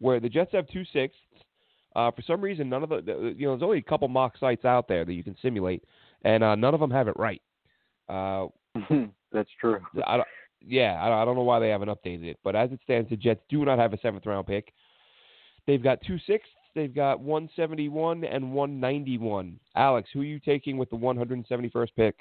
where 0.00 0.20
the 0.20 0.28
Jets 0.28 0.52
have 0.52 0.66
two 0.68 0.84
sixths 0.92 1.18
uh, 1.96 2.12
for 2.12 2.22
some 2.22 2.40
reason, 2.40 2.68
none 2.68 2.84
of 2.84 2.90
the, 2.90 3.34
you 3.36 3.46
know 3.46 3.52
there's 3.52 3.62
only 3.62 3.78
a 3.78 3.82
couple 3.82 4.06
mock 4.06 4.38
sites 4.38 4.64
out 4.64 4.86
there 4.86 5.04
that 5.04 5.12
you 5.12 5.24
can 5.24 5.36
simulate, 5.42 5.82
and 6.22 6.44
uh, 6.44 6.54
none 6.54 6.72
of 6.72 6.78
them 6.78 6.92
have 6.92 7.08
it 7.08 7.14
right. 7.16 7.42
Uh, 8.08 8.46
That's 9.32 9.50
true. 9.60 9.80
I 10.06 10.18
don't, 10.18 10.28
yeah, 10.64 10.92
I, 11.02 11.22
I 11.22 11.24
don't 11.24 11.34
know 11.34 11.42
why 11.42 11.58
they 11.58 11.70
haven't 11.70 11.88
updated 11.88 12.24
it, 12.24 12.38
but 12.44 12.54
as 12.54 12.70
it 12.70 12.78
stands, 12.84 13.10
the 13.10 13.16
Jets 13.16 13.40
do 13.48 13.64
not 13.64 13.78
have 13.78 13.92
a 13.92 13.98
seventh 13.98 14.26
round 14.26 14.46
pick. 14.46 14.72
They've 15.66 15.82
got 15.82 15.98
two 16.06 16.18
sixths. 16.26 16.50
They've 16.74 16.94
got 16.94 17.20
171 17.20 18.24
and 18.24 18.52
191. 18.52 19.58
Alex, 19.74 20.08
who 20.12 20.20
are 20.20 20.24
you 20.24 20.38
taking 20.38 20.78
with 20.78 20.90
the 20.90 20.96
171st 20.96 21.88
pick? 21.96 22.16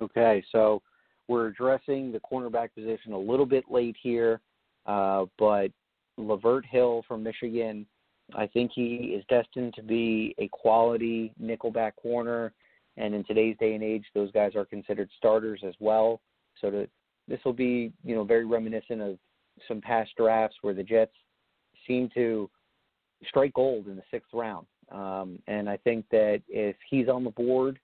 Okay, 0.00 0.42
so 0.50 0.82
we're 1.28 1.48
addressing 1.48 2.12
the 2.12 2.20
cornerback 2.20 2.70
position 2.74 3.12
a 3.12 3.18
little 3.18 3.46
bit 3.46 3.64
late 3.70 3.96
here, 4.02 4.40
uh, 4.86 5.26
but 5.38 5.68
Lavert 6.18 6.64
Hill 6.64 7.04
from 7.06 7.22
Michigan 7.22 7.86
I 8.34 8.46
think 8.46 8.72
he 8.74 9.14
is 9.16 9.24
destined 9.28 9.74
to 9.74 9.82
be 9.82 10.34
a 10.38 10.48
quality 10.48 11.32
nickelback 11.42 11.92
corner, 11.96 12.52
and 12.96 13.14
in 13.14 13.24
today's 13.24 13.56
day 13.58 13.74
and 13.74 13.82
age, 13.82 14.04
those 14.14 14.30
guys 14.32 14.54
are 14.54 14.64
considered 14.64 15.10
starters 15.16 15.60
as 15.66 15.74
well. 15.80 16.20
So 16.60 16.70
to, 16.70 16.88
this 17.28 17.40
will 17.44 17.52
be, 17.52 17.92
you 18.04 18.14
know, 18.14 18.24
very 18.24 18.44
reminiscent 18.44 19.00
of 19.00 19.18
some 19.68 19.80
past 19.80 20.10
drafts 20.16 20.56
where 20.62 20.74
the 20.74 20.82
Jets 20.82 21.14
seem 21.86 22.08
to 22.14 22.48
strike 23.28 23.54
gold 23.54 23.86
in 23.86 23.96
the 23.96 24.02
sixth 24.10 24.30
round. 24.32 24.66
Um, 24.90 25.38
and 25.46 25.68
I 25.68 25.76
think 25.78 26.04
that 26.10 26.42
if 26.48 26.76
he's 26.88 27.08
on 27.08 27.24
the 27.24 27.30
board 27.30 27.78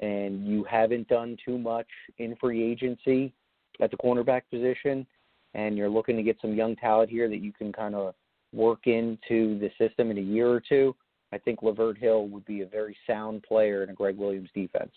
and 0.00 0.46
you 0.46 0.64
haven't 0.64 1.08
done 1.08 1.36
too 1.44 1.58
much 1.58 1.88
in 2.18 2.36
free 2.36 2.62
agency 2.62 3.32
at 3.80 3.90
the 3.90 3.96
cornerback 3.96 4.42
position, 4.50 5.06
and 5.54 5.76
you're 5.76 5.88
looking 5.88 6.16
to 6.16 6.22
get 6.22 6.36
some 6.40 6.54
young 6.54 6.76
talent 6.76 7.10
here 7.10 7.28
that 7.28 7.40
you 7.40 7.52
can 7.52 7.72
kind 7.72 7.94
of 7.94 8.14
work 8.52 8.86
into 8.86 9.58
the 9.58 9.70
system 9.78 10.10
in 10.10 10.18
a 10.18 10.22
year 10.22 10.48
or 10.48 10.60
two, 10.60 10.94
I 11.32 11.38
think 11.38 11.60
Lavert 11.60 11.98
Hill 11.98 12.28
would 12.28 12.44
be 12.44 12.62
a 12.62 12.66
very 12.66 12.96
sound 13.06 13.42
player 13.42 13.82
in 13.82 13.90
a 13.90 13.92
Gregg 13.92 14.16
Williams 14.16 14.50
defense. 14.54 14.92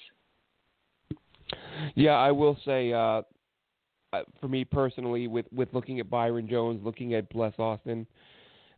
Yeah, 1.95 2.13
I 2.13 2.31
will 2.31 2.57
say, 2.65 2.91
uh, 2.93 3.21
for 4.39 4.47
me 4.47 4.63
personally, 4.63 5.27
with 5.27 5.45
with 5.51 5.69
looking 5.73 5.99
at 5.99 6.09
Byron 6.09 6.47
Jones, 6.47 6.81
looking 6.83 7.13
at 7.13 7.29
Bless 7.29 7.53
Austin, 7.59 8.07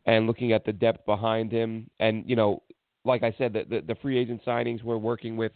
and 0.06 0.28
looking 0.28 0.52
at 0.52 0.66
the 0.66 0.74
depth 0.74 1.06
behind 1.06 1.52
him, 1.52 1.90
and 2.00 2.24
you 2.28 2.36
know, 2.36 2.64
like 3.04 3.24
I 3.24 3.34
said, 3.38 3.54
the 3.54 3.66
the, 3.70 3.82
the 3.82 3.96
free 3.96 4.18
agent 4.18 4.42
signings 4.46 4.84
we're 4.84 4.98
working 4.98 5.38
with 5.38 5.52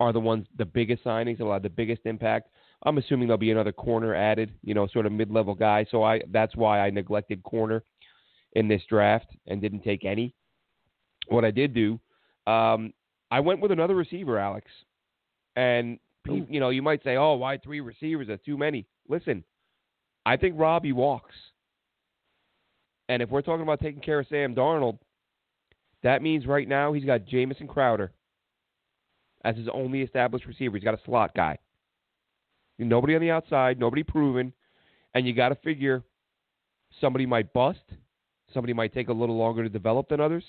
are 0.00 0.12
the 0.12 0.20
ones 0.20 0.46
the 0.56 0.64
biggest 0.64 1.04
signings, 1.04 1.40
will 1.40 1.52
have 1.52 1.62
the 1.62 1.70
biggest 1.70 2.02
impact. 2.04 2.50
I'm 2.84 2.98
assuming 2.98 3.26
there'll 3.26 3.38
be 3.38 3.50
another 3.50 3.72
corner 3.72 4.14
added, 4.14 4.52
you 4.62 4.72
know, 4.72 4.86
sort 4.86 5.06
of 5.06 5.12
mid-level 5.12 5.54
guy. 5.54 5.84
So 5.90 6.04
I 6.04 6.20
that's 6.30 6.54
why 6.54 6.80
I 6.80 6.90
neglected 6.90 7.42
corner 7.42 7.82
in 8.52 8.68
this 8.68 8.82
draft 8.88 9.26
and 9.46 9.60
didn't 9.60 9.82
take 9.82 10.04
any. 10.04 10.34
What 11.28 11.44
I 11.44 11.50
did 11.50 11.74
do, 11.74 12.00
um, 12.46 12.92
I 13.30 13.40
went 13.40 13.60
with 13.60 13.72
another 13.72 13.94
receiver, 13.94 14.38
Alex. 14.38 14.70
And 15.56 15.98
you 16.24 16.60
know, 16.60 16.70
you 16.70 16.82
might 16.82 17.02
say, 17.02 17.16
"Oh, 17.16 17.34
why 17.34 17.58
three 17.58 17.80
receivers? 17.80 18.28
That's 18.28 18.44
too 18.44 18.56
many." 18.56 18.86
Listen, 19.08 19.42
I 20.24 20.36
think 20.36 20.54
Robbie 20.58 20.92
walks. 20.92 21.34
And 23.08 23.22
if 23.22 23.30
we're 23.30 23.42
talking 23.42 23.62
about 23.62 23.80
taking 23.80 24.02
care 24.02 24.20
of 24.20 24.26
Sam 24.28 24.54
Darnold, 24.54 24.98
that 26.02 26.22
means 26.22 26.46
right 26.46 26.68
now 26.68 26.92
he's 26.92 27.04
got 27.04 27.26
Jamison 27.26 27.66
Crowder, 27.66 28.12
as 29.44 29.56
his 29.56 29.68
only 29.72 30.02
established 30.02 30.46
receiver. 30.46 30.76
He's 30.76 30.84
got 30.84 30.94
a 30.94 31.04
slot 31.04 31.34
guy. 31.34 31.58
Nobody 32.78 33.14
on 33.14 33.20
the 33.20 33.30
outside, 33.30 33.80
nobody 33.80 34.02
proven, 34.02 34.52
and 35.14 35.26
you 35.26 35.34
got 35.34 35.48
to 35.48 35.56
figure 35.56 36.04
somebody 37.00 37.26
might 37.26 37.52
bust, 37.52 37.80
somebody 38.54 38.72
might 38.72 38.94
take 38.94 39.08
a 39.08 39.12
little 39.12 39.36
longer 39.36 39.62
to 39.64 39.68
develop 39.68 40.08
than 40.08 40.20
others. 40.20 40.44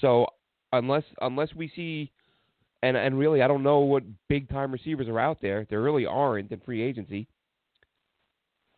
So 0.00 0.26
unless 0.72 1.04
unless 1.20 1.54
we 1.54 1.70
see 1.74 2.10
and 2.82 2.96
and 2.96 3.18
really 3.18 3.42
I 3.42 3.48
don't 3.48 3.62
know 3.62 3.80
what 3.80 4.02
big 4.28 4.48
time 4.48 4.72
receivers 4.72 5.08
are 5.08 5.18
out 5.18 5.40
there. 5.40 5.66
There 5.68 5.82
really 5.82 6.06
aren't 6.06 6.50
in 6.50 6.60
free 6.60 6.82
agency. 6.82 7.28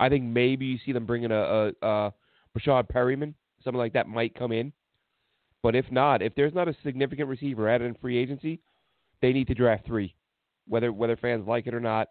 I 0.01 0.09
think 0.09 0.25
maybe 0.25 0.67
you 0.67 0.79
see 0.85 0.93
them 0.93 1.07
bringing 1.07 1.33
a, 1.33 1.73
a, 1.83 1.87
a 1.87 2.15
Breshad 2.59 2.91
Perriman, 2.91 3.35
something 3.63 3.79
like 3.79 3.93
that 3.93 4.09
might 4.09 4.35
come 4.35 4.53
in. 4.53 4.73
But 5.63 5.75
if 5.75 5.91
not, 5.91 6.23
if 6.23 6.35
there's 6.35 6.55
not 6.55 6.69
a 6.69 6.77
significant 6.85 7.29
receiver 7.29 7.69
added 7.69 7.87
in 7.87 7.95
free 7.95 8.17
agency, 8.17 8.61
they 9.21 9.33
need 9.33 9.49
to 9.49 9.55
draft 9.55 9.87
three, 9.87 10.15
whether 10.69 10.93
whether 10.93 11.17
fans 11.17 11.47
like 11.47 11.67
it 11.67 11.75
or 11.75 11.81
not. 11.81 12.09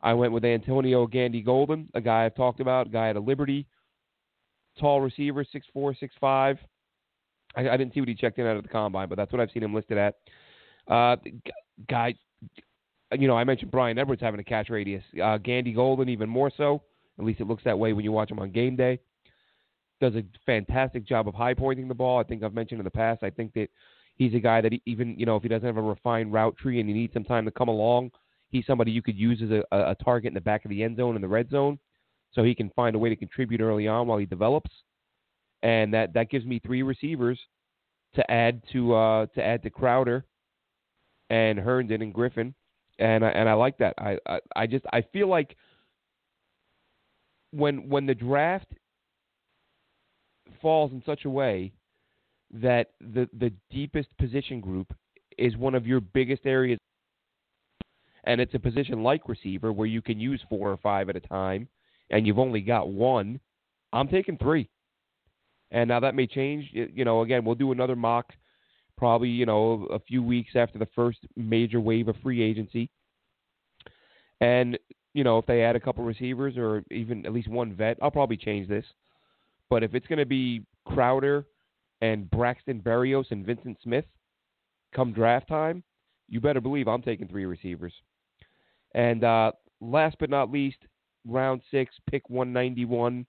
I 0.00 0.12
went 0.12 0.32
with 0.32 0.44
Antonio 0.44 1.06
Gandy 1.06 1.40
Golden, 1.40 1.88
a 1.94 2.00
guy 2.00 2.24
I've 2.24 2.34
talked 2.34 2.60
about, 2.60 2.92
guy 2.92 3.08
at 3.08 3.16
a 3.16 3.20
Liberty, 3.20 3.66
tall 4.78 5.00
receiver, 5.00 5.44
six 5.50 5.66
four, 5.72 5.94
six 5.94 6.14
five. 6.20 6.58
I, 7.56 7.68
I 7.68 7.76
didn't 7.76 7.94
see 7.94 8.00
what 8.00 8.08
he 8.08 8.14
checked 8.14 8.38
in 8.38 8.46
at 8.46 8.62
the 8.62 8.68
combine, 8.68 9.08
but 9.08 9.16
that's 9.16 9.32
what 9.32 9.40
I've 9.40 9.50
seen 9.50 9.62
him 9.62 9.74
listed 9.74 9.98
at. 9.98 10.16
Uh, 10.88 11.16
guy, 11.88 12.14
you 13.12 13.26
know, 13.26 13.36
I 13.36 13.44
mentioned 13.44 13.70
Brian 13.70 13.98
Edwards 13.98 14.22
having 14.22 14.40
a 14.40 14.44
catch 14.44 14.70
radius. 14.70 15.02
Uh, 15.22 15.38
Gandy 15.38 15.72
Golden 15.72 16.08
even 16.08 16.28
more 16.28 16.50
so. 16.56 16.82
At 17.18 17.24
least 17.24 17.40
it 17.40 17.46
looks 17.46 17.64
that 17.64 17.78
way 17.78 17.92
when 17.92 18.04
you 18.04 18.12
watch 18.12 18.30
him 18.30 18.38
on 18.38 18.50
game 18.50 18.76
day. 18.76 19.00
Does 20.00 20.14
a 20.16 20.24
fantastic 20.44 21.06
job 21.06 21.28
of 21.28 21.34
high 21.34 21.54
pointing 21.54 21.88
the 21.88 21.94
ball. 21.94 22.18
I 22.18 22.24
think 22.24 22.42
I've 22.42 22.54
mentioned 22.54 22.80
in 22.80 22.84
the 22.84 22.90
past. 22.90 23.22
I 23.22 23.30
think 23.30 23.54
that 23.54 23.68
he's 24.16 24.34
a 24.34 24.40
guy 24.40 24.60
that 24.60 24.72
even 24.86 25.18
you 25.18 25.26
know 25.26 25.36
if 25.36 25.42
he 25.42 25.48
doesn't 25.48 25.66
have 25.66 25.76
a 25.76 25.82
refined 25.82 26.32
route 26.32 26.56
tree 26.56 26.80
and 26.80 26.88
he 26.88 26.94
needs 26.94 27.12
some 27.12 27.24
time 27.24 27.44
to 27.44 27.50
come 27.50 27.68
along, 27.68 28.10
he's 28.50 28.66
somebody 28.66 28.90
you 28.90 29.02
could 29.02 29.16
use 29.16 29.40
as 29.42 29.50
a, 29.50 29.62
a 29.70 29.96
target 30.04 30.28
in 30.28 30.34
the 30.34 30.40
back 30.40 30.64
of 30.64 30.70
the 30.70 30.82
end 30.82 30.96
zone 30.96 31.16
in 31.16 31.22
the 31.22 31.28
red 31.28 31.48
zone, 31.50 31.78
so 32.32 32.42
he 32.42 32.54
can 32.54 32.70
find 32.70 32.96
a 32.96 32.98
way 32.98 33.08
to 33.08 33.16
contribute 33.16 33.60
early 33.60 33.86
on 33.88 34.06
while 34.06 34.18
he 34.18 34.26
develops. 34.26 34.70
And 35.62 35.94
that 35.94 36.12
that 36.14 36.28
gives 36.30 36.44
me 36.44 36.60
three 36.64 36.82
receivers 36.82 37.38
to 38.14 38.30
add 38.30 38.62
to 38.72 38.94
uh, 38.94 39.26
to 39.34 39.42
add 39.42 39.62
to 39.62 39.70
Crowder 39.70 40.24
and 41.30 41.58
Herndon 41.58 42.02
and 42.02 42.12
Griffin, 42.12 42.54
and 42.98 43.24
I, 43.24 43.30
and 43.30 43.48
I 43.48 43.54
like 43.54 43.78
that. 43.78 43.94
I, 43.98 44.18
I 44.26 44.40
I 44.56 44.66
just 44.66 44.84
I 44.92 45.02
feel 45.12 45.28
like 45.28 45.56
when 47.52 47.88
when 47.88 48.06
the 48.06 48.14
draft 48.14 48.68
falls 50.60 50.92
in 50.92 51.02
such 51.04 51.24
a 51.24 51.30
way 51.30 51.72
that 52.52 52.90
the 53.00 53.28
the 53.38 53.52
deepest 53.70 54.16
position 54.18 54.60
group 54.60 54.92
is 55.38 55.56
one 55.56 55.74
of 55.74 55.86
your 55.86 56.00
biggest 56.00 56.42
areas 56.46 56.78
and 58.24 58.40
it's 58.40 58.54
a 58.54 58.58
position 58.58 59.02
like 59.02 59.28
receiver 59.28 59.72
where 59.72 59.86
you 59.86 60.00
can 60.00 60.20
use 60.20 60.40
four 60.48 60.70
or 60.70 60.76
five 60.76 61.08
at 61.08 61.16
a 61.16 61.20
time 61.20 61.68
and 62.10 62.26
you've 62.26 62.38
only 62.38 62.60
got 62.60 62.88
one 62.88 63.40
i'm 63.92 64.06
taking 64.06 64.38
three 64.38 64.68
and 65.72 65.88
now 65.88 65.98
that 65.98 66.14
may 66.14 66.26
change 66.26 66.70
you 66.72 67.04
know 67.04 67.22
again 67.22 67.44
we'll 67.44 67.56
do 67.56 67.72
another 67.72 67.96
mock 67.96 68.32
probably 68.96 69.28
you 69.28 69.46
know 69.46 69.86
a 69.92 69.98
few 69.98 70.22
weeks 70.22 70.52
after 70.54 70.78
the 70.78 70.88
first 70.94 71.18
major 71.36 71.80
wave 71.80 72.08
of 72.08 72.16
free 72.22 72.42
agency. 72.42 72.90
And 74.40 74.78
you 75.12 75.24
know 75.24 75.38
if 75.38 75.46
they 75.46 75.62
add 75.62 75.76
a 75.76 75.80
couple 75.80 76.04
receivers 76.04 76.56
or 76.56 76.84
even 76.90 77.26
at 77.26 77.32
least 77.32 77.48
one 77.48 77.74
vet, 77.74 77.98
I'll 78.02 78.10
probably 78.10 78.36
change 78.36 78.68
this. 78.68 78.84
But 79.74 79.82
if 79.82 79.92
it's 79.96 80.06
going 80.06 80.20
to 80.20 80.24
be 80.24 80.62
Crowder 80.86 81.46
and 82.00 82.30
Braxton 82.30 82.80
Berrios 82.80 83.24
and 83.32 83.44
Vyncint 83.44 83.74
Smith 83.82 84.04
come 84.94 85.12
draft 85.12 85.48
time, 85.48 85.82
you 86.28 86.40
better 86.40 86.60
believe 86.60 86.86
I'm 86.86 87.02
taking 87.02 87.26
three 87.26 87.44
receivers. 87.44 87.92
And 88.94 89.24
uh, 89.24 89.50
last 89.80 90.14
but 90.20 90.30
not 90.30 90.48
least, 90.48 90.76
round 91.26 91.60
six, 91.72 91.92
pick 92.08 92.30
191. 92.30 93.26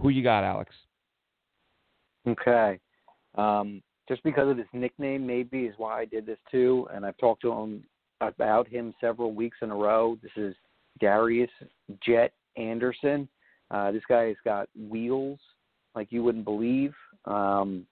Who 0.00 0.08
you 0.08 0.24
got, 0.24 0.42
Alex? 0.42 0.74
Okay. 2.26 2.80
Um, 3.36 3.80
just 4.08 4.24
because 4.24 4.50
of 4.50 4.58
his 4.58 4.66
nickname, 4.72 5.24
maybe 5.24 5.66
is 5.66 5.74
why 5.76 6.00
I 6.00 6.04
did 6.04 6.26
this 6.26 6.40
too. 6.50 6.88
And 6.92 7.06
I've 7.06 7.16
talked 7.18 7.42
to 7.42 7.52
him 7.52 7.84
about 8.20 8.66
him 8.66 8.92
several 9.00 9.32
weeks 9.32 9.58
in 9.62 9.70
a 9.70 9.76
row. 9.76 10.18
This 10.20 10.32
is 10.34 10.56
Darius 10.98 11.48
Jet 12.04 12.32
Anderson. 12.56 13.28
Uh, 13.70 13.92
this 13.92 14.02
guy 14.08 14.28
has 14.28 14.36
got 14.44 14.68
wheels 14.76 15.38
like 15.94 16.08
you 16.10 16.22
wouldn't 16.22 16.44
believe. 16.44 16.94
Um, 17.24 17.86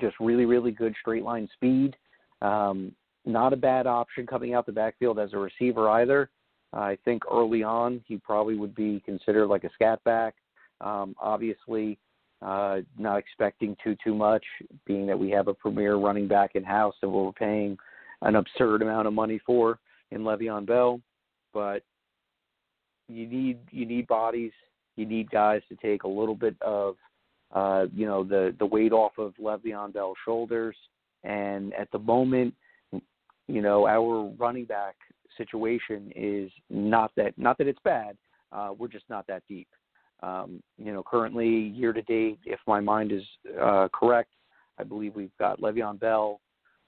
just 0.00 0.16
really, 0.20 0.44
really 0.44 0.70
good 0.70 0.94
straight 1.00 1.22
line 1.22 1.48
speed. 1.54 1.96
Um, 2.42 2.92
not 3.24 3.52
a 3.52 3.56
bad 3.56 3.86
option 3.86 4.26
coming 4.26 4.54
out 4.54 4.66
the 4.66 4.72
backfield 4.72 5.18
as 5.18 5.32
a 5.32 5.38
receiver 5.38 5.88
either. 5.90 6.30
Uh, 6.72 6.80
I 6.80 6.98
think 7.04 7.22
early 7.30 7.62
on 7.62 8.02
he 8.06 8.16
probably 8.18 8.56
would 8.56 8.74
be 8.74 9.02
considered 9.04 9.46
like 9.46 9.64
a 9.64 9.70
scat 9.74 10.02
back. 10.04 10.34
Um, 10.80 11.14
obviously, 11.20 11.98
uh, 12.42 12.80
not 12.98 13.18
expecting 13.18 13.76
too 13.82 13.96
too 14.04 14.14
much, 14.14 14.44
being 14.84 15.06
that 15.06 15.18
we 15.18 15.30
have 15.30 15.48
a 15.48 15.54
premier 15.54 15.96
running 15.96 16.28
back 16.28 16.54
in 16.54 16.62
house 16.62 16.94
that 17.00 17.08
we're 17.08 17.32
paying 17.32 17.78
an 18.22 18.36
absurd 18.36 18.82
amount 18.82 19.06
of 19.06 19.14
money 19.14 19.40
for 19.46 19.78
in 20.10 20.20
Le'Veon 20.20 20.66
Bell. 20.66 21.00
But 21.54 21.82
you 23.08 23.26
need 23.26 23.58
you 23.70 23.86
need 23.86 24.06
bodies. 24.06 24.52
You 24.96 25.06
need 25.06 25.30
guys 25.30 25.62
to 25.68 25.76
take 25.76 26.04
a 26.04 26.08
little 26.08 26.34
bit 26.34 26.56
of 26.60 26.96
uh, 27.54 27.86
you 27.94 28.06
know 28.06 28.24
the 28.24 28.54
the 28.58 28.66
weight 28.66 28.92
off 28.92 29.12
of 29.18 29.34
Le'Veon 29.40 29.92
Bell's 29.92 30.16
shoulders. 30.24 30.76
And 31.24 31.74
at 31.74 31.90
the 31.92 31.98
moment, 31.98 32.54
you 32.92 33.62
know 33.62 33.86
our 33.86 34.30
running 34.38 34.64
back 34.64 34.94
situation 35.36 36.12
is 36.14 36.50
not 36.70 37.12
that 37.16 37.36
not 37.36 37.58
that 37.58 37.66
it's 37.66 37.80
bad. 37.84 38.16
Uh, 38.52 38.70
we're 38.76 38.88
just 38.88 39.08
not 39.08 39.26
that 39.26 39.42
deep. 39.48 39.68
Um, 40.22 40.62
you 40.78 40.92
know, 40.92 41.02
currently 41.02 41.48
year 41.48 41.92
to 41.92 42.02
date, 42.02 42.38
if 42.46 42.58
my 42.66 42.80
mind 42.80 43.12
is 43.12 43.22
uh, 43.60 43.88
correct, 43.92 44.30
I 44.78 44.84
believe 44.84 45.14
we've 45.14 45.36
got 45.38 45.60
Le'Veon 45.60 46.00
Bell. 46.00 46.40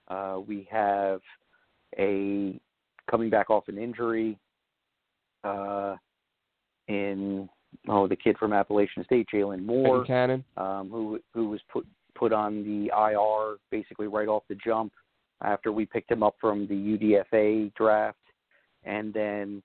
Uh, 0.09 0.39
we 0.47 0.67
have 0.71 1.21
a 1.99 2.59
coming 3.11 3.29
back 3.31 3.51
off 3.51 3.69
an 3.69 3.79
injury 3.79 4.39
uh, 5.45 5.97
in 6.89 7.49
oh 7.89 8.07
the 8.07 8.17
kid 8.17 8.37
from 8.39 8.53
Appalachian 8.53 9.05
State, 9.05 9.29
Jalin 9.33 9.65
Moore, 9.65 10.05
Cannon, 10.05 10.45
um, 10.57 10.89
who 10.91 11.21
who 11.35 11.49
was 11.49 11.61
put 11.71 11.87
put 12.15 12.33
on 12.33 12.65
the 12.65 12.91
IR 12.97 13.59
basically 13.71 14.07
right 14.07 14.29
off 14.29 14.43
the 14.49 14.57
jump 14.57 14.93
after 15.43 15.71
we 15.71 15.87
picked 15.87 16.11
him 16.11 16.23
up 16.23 16.35
from 16.41 16.67
the 16.67 16.75
UDFA 16.75 17.73
draft, 17.75 18.19
and 18.85 19.13
then 19.15 19.63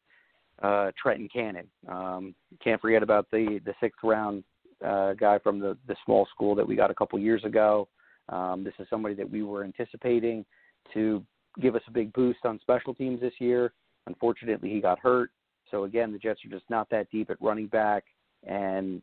uh, 0.61 0.91
Trenton 1.01 1.27
Cannon. 1.33 1.67
Um, 1.87 2.35
can't 2.63 2.81
forget 2.81 3.03
about 3.03 3.27
the 3.31 3.59
the 3.65 3.73
sixth 3.79 3.99
round 4.03 4.43
uh, 4.85 5.13
guy 5.13 5.39
from 5.39 5.59
the 5.59 5.77
the 5.87 5.95
small 6.05 6.27
school 6.33 6.55
that 6.55 6.67
we 6.67 6.75
got 6.75 6.91
a 6.91 6.95
couple 6.95 7.19
years 7.19 7.43
ago. 7.43 7.87
Um, 8.29 8.63
this 8.63 8.73
is 8.79 8.87
somebody 8.89 9.15
that 9.15 9.29
we 9.29 9.43
were 9.43 9.63
anticipating 9.63 10.45
to 10.93 11.23
give 11.61 11.75
us 11.75 11.81
a 11.87 11.91
big 11.91 12.13
boost 12.13 12.39
on 12.45 12.59
special 12.61 12.93
teams 12.93 13.19
this 13.19 13.33
year. 13.39 13.73
Unfortunately, 14.07 14.69
he 14.69 14.81
got 14.81 14.99
hurt. 14.99 15.31
So 15.73 15.85
again, 15.85 16.11
the 16.11 16.19
Jets 16.19 16.39
are 16.45 16.49
just 16.49 16.69
not 16.69 16.87
that 16.91 17.09
deep 17.09 17.31
at 17.31 17.41
running 17.41 17.65
back, 17.65 18.03
and 18.47 19.01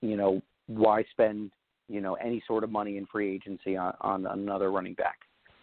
you 0.00 0.16
know 0.16 0.40
why 0.66 1.04
spend 1.10 1.50
you 1.88 2.00
know 2.00 2.14
any 2.14 2.42
sort 2.46 2.64
of 2.64 2.70
money 2.70 2.96
in 2.96 3.04
free 3.04 3.34
agency 3.34 3.76
on, 3.76 3.92
on 4.00 4.26
another 4.26 4.72
running 4.72 4.94
back? 4.94 5.18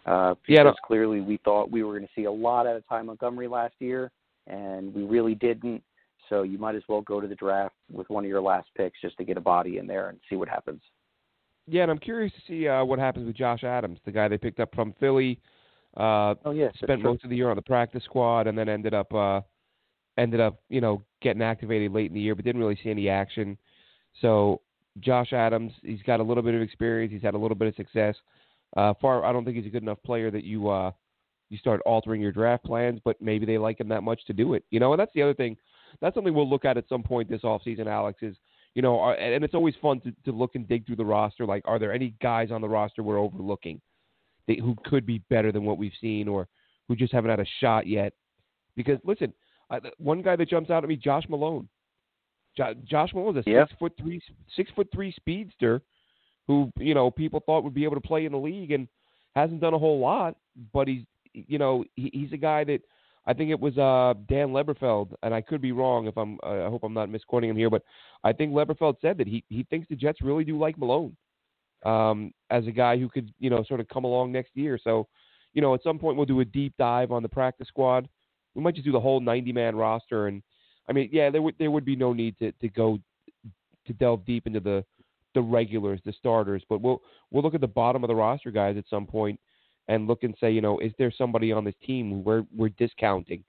Uh, 0.06 0.34
because 0.46 0.64
yeah, 0.64 0.72
clearly 0.86 1.20
we 1.20 1.40
thought 1.44 1.72
we 1.72 1.82
were 1.82 1.94
going 1.94 2.06
to 2.06 2.12
see 2.14 2.24
a 2.24 2.30
lot 2.30 2.68
out 2.68 2.76
of 2.76 2.88
Ty 2.88 3.02
Montgomery 3.02 3.48
last 3.48 3.74
year, 3.80 4.12
and 4.46 4.94
we 4.94 5.02
really 5.02 5.34
didn't. 5.34 5.82
So 6.28 6.42
you 6.42 6.56
might 6.56 6.76
as 6.76 6.82
well 6.88 7.00
go 7.00 7.20
to 7.20 7.26
the 7.26 7.34
draft 7.34 7.74
with 7.90 8.08
one 8.08 8.24
of 8.24 8.28
your 8.28 8.40
last 8.40 8.68
picks 8.76 9.00
just 9.00 9.16
to 9.18 9.24
get 9.24 9.36
a 9.36 9.40
body 9.40 9.78
in 9.78 9.88
there 9.88 10.08
and 10.08 10.20
see 10.30 10.36
what 10.36 10.48
happens. 10.48 10.80
Yeah, 11.66 11.82
and 11.82 11.90
I'm 11.90 11.98
curious 11.98 12.32
to 12.32 12.40
see 12.46 12.68
uh, 12.68 12.84
what 12.84 13.00
happens 13.00 13.26
with 13.26 13.36
Josh 13.36 13.64
Adams, 13.64 13.98
the 14.04 14.12
guy 14.12 14.28
they 14.28 14.38
picked 14.38 14.60
up 14.60 14.72
from 14.72 14.94
Philly. 15.00 15.40
Uh, 15.96 16.34
oh 16.44 16.52
yes, 16.52 16.72
spent 16.80 17.02
most 17.02 17.24
of 17.24 17.30
the 17.30 17.36
year 17.36 17.50
on 17.50 17.56
the 17.56 17.62
practice 17.62 18.04
squad, 18.04 18.46
and 18.46 18.56
then 18.56 18.68
ended 18.68 18.94
up 18.94 19.12
uh, 19.12 19.40
ended 20.16 20.40
up 20.40 20.60
you 20.68 20.80
know 20.80 21.02
getting 21.22 21.42
activated 21.42 21.92
late 21.92 22.08
in 22.08 22.14
the 22.14 22.20
year, 22.20 22.34
but 22.34 22.44
didn't 22.44 22.60
really 22.60 22.78
see 22.82 22.90
any 22.90 23.08
action. 23.08 23.56
So 24.20 24.60
Josh 25.00 25.32
Adams, 25.32 25.72
he's 25.82 26.02
got 26.02 26.20
a 26.20 26.22
little 26.22 26.42
bit 26.42 26.54
of 26.54 26.62
experience. 26.62 27.12
He's 27.12 27.22
had 27.22 27.34
a 27.34 27.38
little 27.38 27.56
bit 27.56 27.68
of 27.68 27.74
success. 27.74 28.14
Uh, 28.76 28.94
far, 29.00 29.24
I 29.24 29.32
don't 29.32 29.44
think 29.44 29.56
he's 29.56 29.66
a 29.66 29.70
good 29.70 29.82
enough 29.82 30.02
player 30.04 30.30
that 30.30 30.44
you 30.44 30.68
uh, 30.68 30.92
you 31.50 31.58
start 31.58 31.80
altering 31.86 32.20
your 32.20 32.32
draft 32.32 32.64
plans, 32.64 33.00
but 33.04 33.20
maybe 33.20 33.46
they 33.46 33.58
like 33.58 33.80
him 33.80 33.88
that 33.88 34.02
much 34.02 34.24
to 34.26 34.32
do 34.32 34.54
it. 34.54 34.64
You 34.70 34.80
know, 34.80 34.92
and 34.92 35.00
that's 35.00 35.12
the 35.14 35.22
other 35.22 35.34
thing. 35.34 35.56
That's 36.00 36.14
something 36.14 36.34
we'll 36.34 36.50
look 36.50 36.64
at 36.64 36.76
at 36.76 36.88
some 36.88 37.02
point 37.02 37.30
this 37.30 37.42
offseason, 37.42 37.86
Alex, 37.86 38.18
is, 38.22 38.34
you 38.74 38.82
know, 38.82 38.98
are, 38.98 39.14
and 39.14 39.44
it's 39.44 39.54
always 39.54 39.74
fun 39.80 40.00
to, 40.00 40.12
to 40.24 40.32
look 40.32 40.56
and 40.56 40.66
dig 40.66 40.84
through 40.86 40.96
the 40.96 41.04
roster. 41.04 41.46
Like, 41.46 41.62
are 41.66 41.78
there 41.78 41.92
any 41.92 42.14
guys 42.20 42.50
on 42.50 42.60
the 42.60 42.68
roster 42.68 43.02
we're 43.02 43.20
overlooking 43.20 43.80
that, 44.48 44.58
who 44.58 44.74
could 44.84 45.06
be 45.06 45.18
better 45.30 45.52
than 45.52 45.64
what 45.64 45.78
we've 45.78 45.92
seen 46.00 46.26
or 46.26 46.48
who 46.88 46.96
just 46.96 47.12
haven't 47.12 47.30
had 47.30 47.38
a 47.38 47.46
shot 47.60 47.86
yet? 47.86 48.12
Because, 48.74 48.98
listen, 49.04 49.32
I, 49.70 49.80
one 49.98 50.22
guy 50.22 50.36
that 50.36 50.48
jumps 50.48 50.70
out 50.70 50.82
at 50.84 50.88
me, 50.88 50.96
Josh 50.96 51.24
Malone. 51.28 51.68
Jo- 52.56 52.74
Josh 52.84 53.12
Malone 53.14 53.36
is 53.36 53.46
a 53.46 53.50
yeah. 53.50 53.66
six 53.66 53.78
foot 53.78 53.92
three, 53.98 54.20
six 54.56 54.70
foot 54.76 54.88
three 54.92 55.12
speedster 55.12 55.82
who, 56.46 56.70
you 56.78 56.94
know, 56.94 57.10
people 57.10 57.40
thought 57.44 57.64
would 57.64 57.74
be 57.74 57.84
able 57.84 57.96
to 57.96 58.06
play 58.06 58.26
in 58.26 58.32
the 58.32 58.38
league 58.38 58.70
and 58.70 58.86
hasn't 59.34 59.60
done 59.60 59.74
a 59.74 59.78
whole 59.78 59.98
lot, 59.98 60.36
but 60.72 60.86
he's 60.86 61.02
you 61.34 61.58
know, 61.58 61.84
he, 61.96 62.10
he's 62.12 62.32
a 62.32 62.36
guy 62.36 62.64
that 62.64 62.80
I 63.26 63.32
think 63.32 63.50
it 63.50 63.60
was 63.60 63.76
uh, 63.78 64.14
Dan 64.28 64.48
Leberfeld, 64.48 65.12
and 65.22 65.34
I 65.34 65.40
could 65.40 65.60
be 65.60 65.72
wrong 65.72 66.06
if 66.06 66.16
I'm. 66.16 66.38
Uh, 66.42 66.66
I 66.66 66.68
hope 66.68 66.84
I'm 66.84 66.94
not 66.94 67.10
misquoting 67.10 67.50
him 67.50 67.56
here, 67.56 67.70
but 67.70 67.82
I 68.22 68.32
think 68.32 68.52
Leberfeld 68.52 68.96
said 69.00 69.18
that 69.18 69.26
he 69.26 69.44
he 69.48 69.64
thinks 69.64 69.88
the 69.88 69.96
Jets 69.96 70.20
really 70.22 70.44
do 70.44 70.58
like 70.58 70.78
Malone 70.78 71.16
um, 71.84 72.32
as 72.50 72.66
a 72.66 72.70
guy 72.70 72.98
who 72.98 73.08
could 73.08 73.32
you 73.38 73.50
know 73.50 73.64
sort 73.64 73.80
of 73.80 73.88
come 73.88 74.04
along 74.04 74.32
next 74.32 74.50
year. 74.54 74.78
So, 74.82 75.08
you 75.54 75.62
know, 75.62 75.74
at 75.74 75.82
some 75.82 75.98
point 75.98 76.16
we'll 76.16 76.26
do 76.26 76.40
a 76.40 76.44
deep 76.44 76.74
dive 76.78 77.12
on 77.12 77.22
the 77.22 77.28
practice 77.28 77.68
squad. 77.68 78.08
We 78.54 78.62
might 78.62 78.74
just 78.74 78.84
do 78.84 78.92
the 78.92 79.00
whole 79.00 79.20
90 79.20 79.52
man 79.52 79.76
roster, 79.76 80.28
and 80.28 80.42
I 80.88 80.92
mean, 80.92 81.08
yeah, 81.12 81.30
there 81.30 81.42
would 81.42 81.54
there 81.58 81.70
would 81.70 81.84
be 81.84 81.96
no 81.96 82.12
need 82.12 82.38
to 82.38 82.52
to 82.52 82.68
go 82.68 82.98
to 83.86 83.92
delve 83.94 84.24
deep 84.24 84.46
into 84.46 84.60
the 84.60 84.84
the 85.34 85.42
regulars, 85.42 86.00
the 86.04 86.12
starters, 86.12 86.62
but 86.68 86.80
we'll 86.80 87.02
we'll 87.30 87.42
look 87.42 87.54
at 87.54 87.60
the 87.60 87.66
bottom 87.66 88.04
of 88.04 88.08
the 88.08 88.14
roster 88.14 88.50
guys 88.50 88.76
at 88.76 88.84
some 88.88 89.06
point 89.06 89.38
and 89.88 90.06
look 90.06 90.22
and 90.22 90.34
say, 90.40 90.50
you 90.50 90.60
know, 90.60 90.78
is 90.78 90.92
there 90.98 91.12
somebody 91.16 91.52
on 91.52 91.64
this 91.64 91.74
team 91.84 92.24
we're 92.24 92.44
we're 92.56 92.70
discounting? 92.70 93.44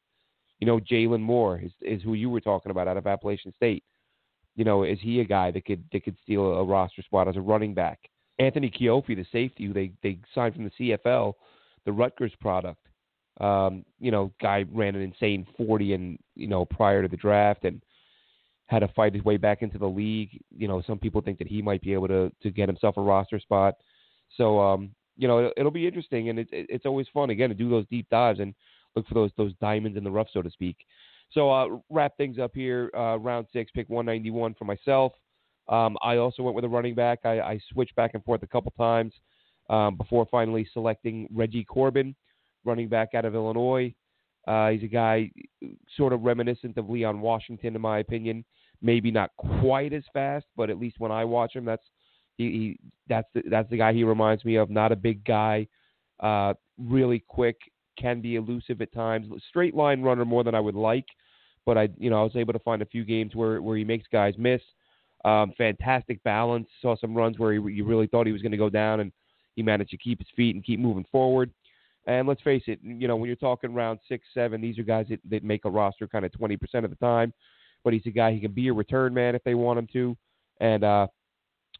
You 0.59 0.67
know, 0.67 0.79
Jalin 0.79 1.21
Moore 1.21 1.61
is 1.63 1.71
is 1.81 2.01
who 2.01 2.13
you 2.13 2.29
were 2.29 2.41
talking 2.41 2.71
about 2.71 2.87
out 2.87 2.97
of 2.97 3.07
Appalachian 3.07 3.53
State. 3.55 3.83
You 4.55 4.63
know, 4.63 4.83
is 4.83 4.99
he 5.01 5.19
a 5.19 5.25
guy 5.25 5.51
that 5.51 5.65
could 5.65 5.83
that 5.91 6.03
could 6.03 6.17
steal 6.23 6.53
a 6.53 6.63
roster 6.63 7.03
spot 7.03 7.27
as 7.27 7.35
a 7.35 7.41
running 7.41 7.73
back? 7.73 7.99
Anthony 8.39 8.69
Cioffi, 8.69 9.15
the 9.15 9.25
safety 9.31 9.65
who 9.65 9.73
they 9.73 9.91
they 10.03 10.17
signed 10.33 10.55
from 10.55 10.65
the 10.65 10.97
CFL, 11.05 11.33
the 11.85 11.91
Rutgers 11.91 12.33
product. 12.39 12.79
Um, 13.39 13.83
you 13.99 14.11
know, 14.11 14.31
guy 14.41 14.65
ran 14.71 14.95
an 14.95 15.01
insane 15.01 15.45
40 15.57 15.93
and 15.93 16.19
you 16.35 16.47
know 16.47 16.65
prior 16.65 17.01
to 17.01 17.07
the 17.07 17.17
draft 17.17 17.65
and 17.65 17.81
had 18.67 18.79
to 18.79 18.87
fight 18.89 19.13
his 19.13 19.23
way 19.23 19.37
back 19.37 19.61
into 19.61 19.77
the 19.77 19.87
league. 19.87 20.41
You 20.55 20.67
know, 20.67 20.81
some 20.87 20.97
people 20.97 21.21
think 21.21 21.37
that 21.39 21.47
he 21.47 21.61
might 21.61 21.81
be 21.81 21.93
able 21.93 22.07
to 22.07 22.31
to 22.43 22.51
get 22.51 22.69
himself 22.69 22.97
a 22.97 23.01
roster 23.01 23.39
spot. 23.39 23.75
So 24.37 24.59
um, 24.59 24.91
you 25.17 25.27
know, 25.27 25.51
it'll 25.57 25.71
be 25.71 25.87
interesting, 25.87 26.29
and 26.29 26.39
it, 26.39 26.49
it, 26.51 26.65
it's 26.69 26.85
always 26.85 27.07
fun 27.13 27.29
again 27.29 27.49
to 27.49 27.55
do 27.55 27.69
those 27.69 27.85
deep 27.89 28.07
dives 28.09 28.39
and 28.39 28.53
look 28.95 29.07
for 29.07 29.13
those 29.13 29.31
those 29.37 29.53
diamonds 29.61 29.97
in 29.97 30.03
the 30.03 30.11
rough, 30.11 30.27
so 30.33 30.41
to 30.41 30.49
speak. 30.49 30.77
So 31.31 31.51
uh, 31.51 31.77
wrap 31.89 32.15
things 32.17 32.39
up 32.39 32.51
here. 32.53 32.89
Uh, 32.95 33.17
round 33.17 33.47
six, 33.51 33.71
pick 33.71 33.89
191 33.89 34.55
for 34.57 34.65
myself. 34.65 35.13
Um, 35.67 35.97
I 36.03 36.17
also 36.17 36.43
went 36.43 36.55
with 36.55 36.65
a 36.65 36.69
running 36.69 36.95
back. 36.95 37.19
I, 37.25 37.39
I 37.39 37.59
switched 37.71 37.95
back 37.95 38.11
and 38.13 38.23
forth 38.23 38.43
a 38.43 38.47
couple 38.47 38.71
times 38.77 39.13
um, 39.69 39.95
before 39.95 40.27
finally 40.29 40.67
selecting 40.73 41.27
Reggie 41.33 41.65
Corbin, 41.65 42.15
running 42.65 42.89
back 42.89 43.13
out 43.13 43.25
of 43.25 43.35
Illinois. 43.35 43.93
Uh, 44.47 44.69
he's 44.69 44.83
a 44.83 44.87
guy 44.87 45.31
sort 45.97 46.13
of 46.13 46.21
reminiscent 46.21 46.77
of 46.77 46.89
Leon 46.89 47.21
Washington, 47.21 47.75
in 47.75 47.81
my 47.81 47.99
opinion. 47.99 48.45
Maybe 48.81 49.09
not 49.09 49.31
quite 49.37 49.93
as 49.93 50.03
fast, 50.13 50.45
but 50.55 50.69
at 50.69 50.79
least 50.79 50.99
when 50.99 51.11
I 51.11 51.23
watch 51.25 51.55
him, 51.55 51.65
that's 51.65 51.83
he, 52.37 52.43
he 52.43 52.79
that's 53.07 53.27
the, 53.33 53.43
that's 53.49 53.69
the 53.69 53.77
guy 53.77 53.93
he 53.93 54.03
reminds 54.03 54.45
me 54.45 54.55
of. 54.57 54.69
Not 54.69 54.91
a 54.91 54.95
big 54.95 55.23
guy, 55.23 55.67
uh, 56.19 56.53
really 56.77 57.23
quick, 57.27 57.57
can 57.97 58.21
be 58.21 58.35
elusive 58.35 58.81
at 58.81 58.93
times. 58.93 59.27
Straight 59.49 59.73
line 59.73 60.01
runner 60.01 60.25
more 60.25 60.43
than 60.43 60.53
I 60.53 60.59
would 60.59 60.75
like, 60.75 61.05
but 61.65 61.77
I 61.77 61.89
you 61.97 62.09
know 62.09 62.19
I 62.19 62.23
was 62.23 62.35
able 62.35 62.53
to 62.53 62.59
find 62.59 62.81
a 62.81 62.85
few 62.85 63.03
games 63.05 63.33
where 63.33 63.61
where 63.61 63.77
he 63.77 63.83
makes 63.83 64.05
guys 64.11 64.35
miss. 64.37 64.61
Um, 65.23 65.53
fantastic 65.57 66.21
balance. 66.23 66.67
Saw 66.81 66.95
some 66.97 67.15
runs 67.15 67.39
where 67.39 67.53
he, 67.53 67.59
you 67.73 67.85
really 67.85 68.05
thought 68.05 68.27
he 68.27 68.33
was 68.33 68.43
going 68.43 68.51
to 68.51 68.57
go 68.57 68.69
down, 68.69 68.99
and 68.99 69.11
he 69.55 69.63
managed 69.63 69.91
to 69.91 69.97
keep 69.97 70.19
his 70.19 70.27
feet 70.35 70.53
and 70.53 70.63
keep 70.63 70.79
moving 70.79 71.05
forward. 71.11 71.51
And 72.07 72.27
let's 72.27 72.41
face 72.41 72.63
it, 72.67 72.79
you 72.83 73.07
know 73.07 73.15
when 73.15 73.27
you're 73.27 73.35
talking 73.35 73.73
round 73.73 73.99
six, 74.07 74.25
seven, 74.33 74.61
these 74.61 74.77
are 74.77 74.83
guys 74.83 75.07
that, 75.09 75.19
that 75.29 75.43
make 75.43 75.65
a 75.65 75.69
roster 75.69 76.07
kind 76.07 76.25
of 76.25 76.31
20% 76.31 76.59
of 76.83 76.89
the 76.89 76.95
time. 76.97 77.33
But 77.83 77.93
he's 77.93 78.05
a 78.05 78.11
guy 78.11 78.31
he 78.31 78.39
can 78.39 78.51
be 78.51 78.67
a 78.67 78.73
return 78.73 79.13
man 79.13 79.35
if 79.35 79.43
they 79.43 79.55
want 79.55 79.79
him 79.79 79.87
to, 79.93 80.17
and 80.59 80.83
uh, 80.83 81.07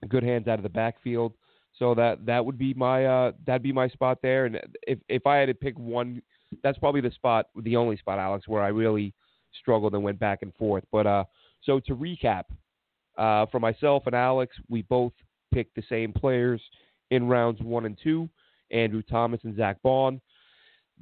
good 0.07 0.23
hands 0.23 0.47
out 0.47 0.59
of 0.59 0.63
the 0.63 0.69
backfield. 0.69 1.33
So 1.77 1.93
that 1.95 2.25
that 2.25 2.45
would 2.45 2.57
be 2.57 2.73
my 2.73 3.05
uh, 3.05 3.31
that'd 3.45 3.63
be 3.63 3.73
my 3.73 3.87
spot 3.89 4.19
there. 4.21 4.45
And 4.45 4.59
if 4.87 4.99
if 5.09 5.27
I 5.27 5.37
had 5.37 5.47
to 5.47 5.53
pick 5.53 5.77
one, 5.77 6.21
that's 6.63 6.77
probably 6.77 7.01
the 7.01 7.11
spot, 7.11 7.47
the 7.55 7.75
only 7.75 7.97
spot, 7.97 8.19
Alex, 8.19 8.47
where 8.47 8.63
I 8.63 8.69
really 8.69 9.13
struggled 9.59 9.93
and 9.93 10.03
went 10.03 10.19
back 10.19 10.41
and 10.41 10.53
forth. 10.55 10.83
But 10.91 11.07
uh, 11.07 11.23
so 11.63 11.79
to 11.81 11.95
recap, 11.95 12.43
uh, 13.17 13.45
for 13.47 13.59
myself 13.59 14.03
and 14.05 14.15
Alex, 14.15 14.55
we 14.69 14.83
both 14.83 15.13
picked 15.53 15.75
the 15.75 15.83
same 15.89 16.13
players 16.13 16.61
in 17.11 17.27
rounds 17.27 17.61
one 17.61 17.85
and 17.85 17.97
two, 18.01 18.29
Andrew 18.71 19.01
Thomas 19.01 19.41
and 19.43 19.55
Zach 19.55 19.77
Baun. 19.83 20.21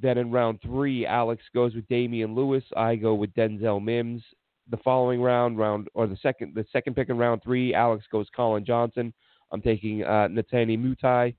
Then 0.00 0.18
in 0.18 0.30
round 0.30 0.60
three, 0.60 1.06
Alex 1.06 1.42
goes 1.54 1.74
with 1.74 1.86
Damien 1.88 2.34
Lewis. 2.34 2.64
I 2.76 2.96
go 2.96 3.14
with 3.14 3.32
Denzel 3.34 3.82
Mims 3.82 4.22
the 4.70 4.76
following 4.78 5.20
round, 5.20 5.58
round 5.58 5.88
or 5.94 6.06
the 6.06 6.16
second 6.22 6.54
the 6.54 6.64
second 6.72 6.94
pick 6.94 7.08
in 7.08 7.18
round 7.18 7.42
three, 7.42 7.74
Alex 7.74 8.04
goes 8.10 8.26
Collin 8.34 8.64
Johnson. 8.64 9.12
I'm 9.52 9.60
taking 9.60 10.02
uh, 10.02 10.28
Netane 10.28 10.78
Muti. 10.78 11.36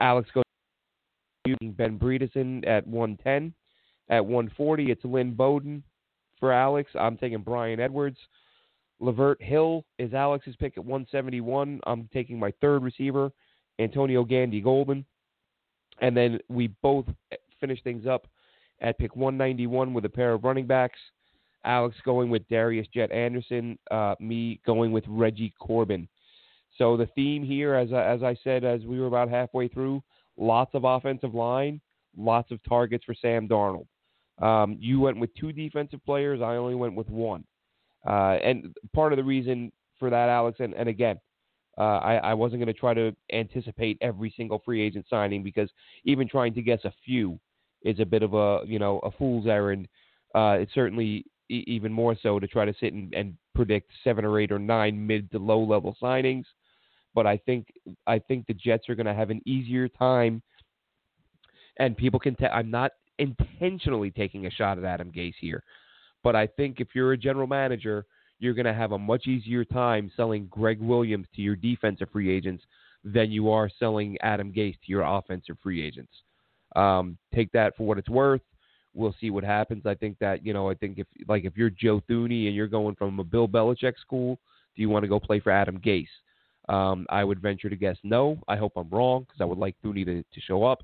Alex 0.00 0.30
goes 0.32 0.44
Ben 1.62 1.98
Bredeson 1.98 2.66
at 2.68 2.86
110. 2.86 3.54
At 4.10 4.24
140, 4.24 4.90
it's 4.90 5.04
Lynn 5.04 5.34
Bowden 5.34 5.82
for 6.38 6.52
Alex. 6.52 6.90
I'm 6.94 7.16
taking 7.16 7.42
Brian 7.42 7.80
Edwards. 7.80 8.18
Lavert 9.00 9.40
Hill 9.40 9.84
is 9.98 10.14
Alex's 10.14 10.56
pick 10.56 10.76
at 10.76 10.84
171. 10.84 11.80
I'm 11.86 12.08
taking 12.12 12.38
my 12.38 12.52
third 12.60 12.82
receiver, 12.82 13.30
Antonio 13.78 14.24
Gandy 14.24 14.60
Golden. 14.60 15.04
And 16.00 16.16
then 16.16 16.38
we 16.48 16.68
both 16.82 17.06
finish 17.60 17.82
things 17.82 18.06
up 18.06 18.26
at 18.80 18.98
pick 18.98 19.16
191 19.16 19.92
with 19.92 20.04
a 20.04 20.08
pair 20.08 20.32
of 20.32 20.44
running 20.44 20.66
backs. 20.66 20.98
Alex 21.64 21.96
going 22.04 22.30
with 22.30 22.48
Darius 22.48 22.86
Jet 22.94 23.10
Anderson, 23.10 23.78
uh, 23.90 24.14
me 24.20 24.60
going 24.64 24.92
with 24.92 25.04
Reggie 25.08 25.52
Corbin. 25.58 26.08
So 26.76 26.96
the 26.96 27.06
theme 27.14 27.42
here, 27.42 27.74
as 27.74 27.92
I, 27.92 28.04
as 28.04 28.22
I 28.22 28.36
said, 28.44 28.64
as 28.64 28.82
we 28.82 29.00
were 29.00 29.06
about 29.06 29.28
halfway 29.28 29.66
through, 29.66 30.02
lots 30.36 30.70
of 30.74 30.84
offensive 30.84 31.34
line, 31.34 31.80
lots 32.16 32.52
of 32.52 32.62
targets 32.62 33.04
for 33.04 33.14
Sam 33.14 33.48
Darnold. 33.48 33.86
Um, 34.40 34.76
you 34.80 35.00
went 35.00 35.18
with 35.18 35.34
two 35.34 35.52
defensive 35.52 36.04
players. 36.04 36.40
I 36.40 36.54
only 36.54 36.76
went 36.76 36.94
with 36.94 37.08
one. 37.08 37.44
Uh, 38.08 38.38
and 38.42 38.74
part 38.94 39.12
of 39.12 39.16
the 39.16 39.24
reason 39.24 39.72
for 39.98 40.10
that, 40.10 40.28
Alex, 40.28 40.60
and, 40.60 40.74
and 40.74 40.88
again, 40.88 41.18
uh, 41.78 41.98
I, 41.98 42.16
I, 42.16 42.34
wasn't 42.34 42.60
going 42.60 42.72
to 42.74 42.78
try 42.78 42.92
to 42.92 43.14
anticipate 43.32 43.98
every 44.00 44.34
single 44.36 44.60
free 44.64 44.82
agent 44.82 45.06
signing 45.08 45.44
because 45.44 45.70
even 46.04 46.28
trying 46.28 46.52
to 46.54 46.62
guess 46.62 46.80
a 46.84 46.92
few 47.04 47.38
is 47.82 48.00
a 48.00 48.04
bit 48.04 48.22
of 48.24 48.34
a 48.34 48.60
you 48.66 48.78
know 48.78 48.98
a 49.00 49.10
fool's 49.12 49.46
errand. 49.46 49.86
Uh, 50.34 50.58
it 50.60 50.68
certainly 50.74 51.24
even 51.48 51.92
more 51.92 52.16
so 52.22 52.38
to 52.38 52.46
try 52.46 52.64
to 52.64 52.74
sit 52.78 52.92
and, 52.92 53.14
and 53.14 53.34
predict 53.54 53.90
seven 54.04 54.24
or 54.24 54.38
eight 54.38 54.52
or 54.52 54.58
nine 54.58 55.06
mid 55.06 55.30
to 55.30 55.38
low 55.38 55.60
level 55.60 55.96
signings. 56.02 56.44
But 57.14 57.26
I 57.26 57.36
think 57.38 57.68
I 58.06 58.18
think 58.18 58.46
the 58.46 58.54
Jets 58.54 58.88
are 58.88 58.94
going 58.94 59.06
to 59.06 59.14
have 59.14 59.30
an 59.30 59.40
easier 59.46 59.88
time, 59.88 60.42
and 61.78 61.96
people 61.96 62.18
can. 62.18 62.36
i 62.40 62.46
I'm 62.46 62.70
not 62.70 62.92
intentionally 63.18 64.10
taking 64.10 64.46
a 64.46 64.50
shot 64.50 64.78
at 64.78 64.84
Adam 64.84 65.10
Gase 65.10 65.34
here, 65.40 65.62
but 66.24 66.34
I 66.34 66.46
think 66.46 66.80
if 66.80 66.88
you're 66.94 67.12
a 67.12 67.18
general 67.18 67.46
manager, 67.46 68.04
you're 68.38 68.54
going 68.54 68.66
to 68.66 68.74
have 68.74 68.92
a 68.92 68.98
much 68.98 69.26
easier 69.26 69.64
time 69.64 70.10
selling 70.16 70.46
Gregg 70.46 70.80
Williams 70.80 71.26
to 71.34 71.42
your 71.42 71.56
defensive 71.56 72.08
free 72.10 72.34
agents 72.34 72.64
than 73.04 73.30
you 73.30 73.50
are 73.50 73.70
selling 73.78 74.16
Adam 74.22 74.52
Gase 74.52 74.74
to 74.74 74.88
your 74.88 75.02
offensive 75.02 75.56
free 75.62 75.84
agents. 75.84 76.12
Um, 76.76 77.16
take 77.34 77.50
that 77.52 77.76
for 77.76 77.86
what 77.86 77.98
it's 77.98 78.08
worth 78.08 78.42
we'll 78.98 79.14
see 79.20 79.30
what 79.30 79.44
happens. 79.44 79.86
I 79.86 79.94
think 79.94 80.18
that 80.18 80.44
you 80.44 80.52
know, 80.52 80.68
I 80.68 80.74
think 80.74 80.98
if 80.98 81.06
like 81.26 81.44
if 81.44 81.56
you're 81.56 81.70
Joe 81.70 82.02
Thuney 82.10 82.46
and 82.46 82.54
you're 82.54 82.66
going 82.66 82.96
from 82.96 83.18
a 83.20 83.24
Bill 83.24 83.48
Belichick 83.48 83.98
school, 83.98 84.38
do 84.76 84.82
you 84.82 84.88
want 84.88 85.04
to 85.04 85.08
go 85.08 85.20
play 85.20 85.40
for 85.40 85.50
Adam 85.50 85.80
Gase? 85.80 86.08
Um, 86.68 87.06
I 87.08 87.24
would 87.24 87.40
venture 87.40 87.70
to 87.70 87.76
guess 87.76 87.96
no. 88.02 88.38
I 88.46 88.56
hope 88.56 88.72
I'm 88.76 88.90
wrong 88.90 89.22
because 89.22 89.40
I 89.40 89.46
would 89.46 89.56
like 89.56 89.76
Thuney 89.82 90.04
to, 90.04 90.22
to 90.22 90.40
show 90.40 90.64
up. 90.64 90.82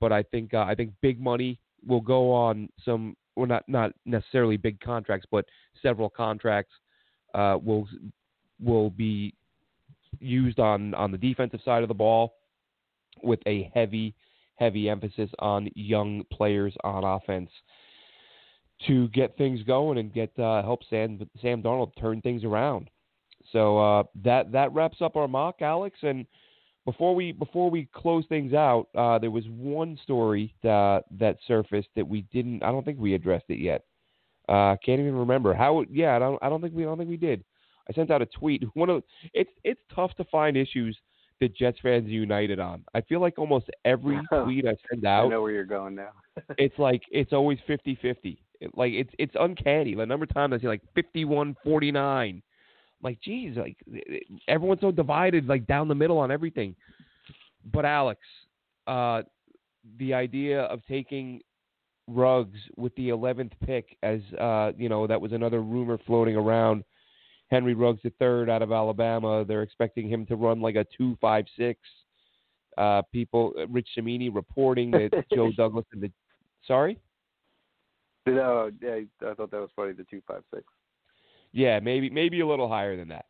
But 0.00 0.10
I 0.10 0.22
think 0.24 0.54
uh, 0.54 0.64
I 0.66 0.74
think 0.74 0.92
big 1.02 1.20
money 1.20 1.58
will 1.86 2.00
go 2.00 2.32
on 2.32 2.68
some, 2.84 3.14
well, 3.36 3.46
not 3.46 3.64
not 3.68 3.92
necessarily 4.04 4.56
big 4.56 4.80
contracts, 4.80 5.26
but 5.30 5.44
several 5.82 6.08
contracts 6.08 6.72
uh, 7.34 7.58
will 7.62 7.88
will 8.60 8.90
be 8.90 9.34
used 10.20 10.60
on 10.60 10.94
on 10.94 11.10
the 11.10 11.18
defensive 11.18 11.60
side 11.64 11.82
of 11.82 11.88
the 11.88 11.94
ball 11.94 12.34
with 13.22 13.40
a 13.46 13.70
heavy 13.74 14.14
heavy 14.56 14.88
emphasis 14.88 15.30
on 15.40 15.68
young 15.74 16.24
players 16.32 16.74
on 16.84 17.04
offense 17.04 17.50
to 18.86 19.08
get 19.08 19.36
things 19.36 19.62
going 19.62 19.98
and 19.98 20.12
get 20.12 20.36
uh, 20.38 20.62
help 20.62 20.80
Sam 20.88 21.18
Sam 21.40 21.62
Darnold 21.62 21.92
turn 21.98 22.20
things 22.20 22.44
around. 22.44 22.90
So 23.52 23.78
uh, 23.78 24.02
that 24.24 24.52
that 24.52 24.72
wraps 24.72 24.98
up 25.00 25.16
our 25.16 25.28
mock, 25.28 25.56
Alex. 25.60 25.98
And 26.02 26.26
before 26.84 27.14
we 27.14 27.32
before 27.32 27.70
we 27.70 27.88
close 27.94 28.24
things 28.28 28.52
out, 28.52 28.88
uh, 28.94 29.18
there 29.18 29.30
was 29.30 29.44
one 29.48 29.98
story 30.02 30.54
that 30.62 31.04
that 31.18 31.38
surfaced 31.46 31.88
that 31.96 32.06
we 32.06 32.22
didn't. 32.32 32.62
I 32.62 32.70
don't 32.70 32.84
think 32.84 32.98
we 32.98 33.14
addressed 33.14 33.46
it 33.48 33.58
yet. 33.58 33.84
Uh, 34.48 34.76
can't 34.84 35.00
even 35.00 35.16
remember 35.16 35.54
how. 35.54 35.84
Yeah, 35.90 36.16
I 36.16 36.18
don't. 36.18 36.38
I 36.42 36.48
don't 36.48 36.60
think 36.60 36.74
we. 36.74 36.82
I 36.82 36.86
don't 36.86 36.98
think 36.98 37.10
we 37.10 37.16
did. 37.16 37.44
I 37.88 37.92
sent 37.92 38.10
out 38.10 38.22
a 38.22 38.26
tweet. 38.26 38.62
One 38.74 38.90
of 38.90 39.02
it's 39.32 39.50
it's 39.64 39.80
tough 39.94 40.14
to 40.16 40.24
find 40.24 40.56
issues 40.56 40.96
that 41.40 41.56
Jets 41.56 41.78
fans 41.82 42.08
united 42.08 42.60
on. 42.60 42.84
I 42.94 43.00
feel 43.02 43.20
like 43.20 43.38
almost 43.38 43.70
every 43.84 44.18
tweet 44.44 44.66
I 44.66 44.74
send 44.90 45.06
out. 45.06 45.26
I 45.26 45.28
know 45.28 45.42
where 45.42 45.52
you're 45.52 45.64
going 45.64 45.94
now. 45.94 46.12
it's 46.58 46.78
like 46.78 47.02
it's 47.10 47.32
always 47.32 47.58
50-50. 47.68 48.38
like 48.74 48.92
it's 48.92 49.10
it's 49.18 49.34
uncanny. 49.38 49.94
The 49.94 50.06
number 50.06 50.24
of 50.24 50.34
times 50.34 50.54
I 50.54 50.60
see 50.60 50.68
like 50.68 50.82
51-49. 50.96 52.42
Like 53.04 53.20
geez, 53.20 53.56
like 53.56 53.76
everyone's 54.48 54.80
so 54.80 54.90
divided 54.90 55.46
like 55.46 55.66
down 55.66 55.88
the 55.88 55.94
middle 55.94 56.18
on 56.18 56.32
everything. 56.32 56.74
But 57.72 57.84
Alex, 57.84 58.20
uh, 58.86 59.22
the 59.98 60.14
idea 60.14 60.62
of 60.62 60.80
taking 60.86 61.40
Ruggs 62.06 62.58
with 62.76 62.94
the 62.96 63.10
11th 63.10 63.52
pick, 63.64 63.96
as 64.02 64.20
uh, 64.40 64.72
you 64.76 64.88
know, 64.88 65.06
that 65.06 65.20
was 65.20 65.32
another 65.32 65.60
rumor 65.62 65.98
floating 66.06 66.36
around. 66.36 66.84
Henry 67.50 67.74
Ruggs 67.74 68.00
III 68.04 68.50
out 68.50 68.62
of 68.62 68.72
Alabama. 68.72 69.44
They're 69.44 69.62
expecting 69.62 70.08
him 70.08 70.26
to 70.26 70.36
run 70.36 70.60
like 70.60 70.76
a 70.76 70.86
two 70.96 71.16
five 71.20 71.44
six. 71.56 71.78
Uh, 72.76 73.02
people, 73.12 73.52
Rich 73.68 73.88
Cimini 73.94 74.28
reporting 74.28 74.90
that 74.92 75.10
Joe 75.34 75.52
Douglas 75.56 75.84
and 75.92 76.02
the 76.02 76.10
sorry. 76.66 76.98
No, 78.26 78.70
yeah, 78.82 79.00
I 79.20 79.34
thought 79.34 79.50
that 79.50 79.60
was 79.60 79.70
funny. 79.76 79.92
The 79.92 80.04
two 80.04 80.22
five 80.26 80.42
six. 80.52 80.64
Yeah, 81.54 81.78
maybe 81.78 82.10
maybe 82.10 82.40
a 82.40 82.46
little 82.46 82.68
higher 82.68 82.96
than 82.96 83.08
that. 83.08 83.26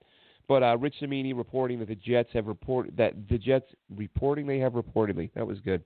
But 0.49 0.63
uh, 0.63 0.77
Rich 0.79 0.97
Cimini 1.01 1.35
reporting 1.35 1.79
that 1.79 1.89
the 1.89 1.95
Jets 1.95 2.31
have 2.33 2.47
reported 2.47 2.97
that 2.97 3.13
the 3.29 3.39
Jets 3.39 3.67
reporting 3.95 4.47
they 4.47 4.59
have 4.59 4.73
reportedly 4.73 5.31
that 5.35 5.47
was 5.47 5.61
good. 5.61 5.85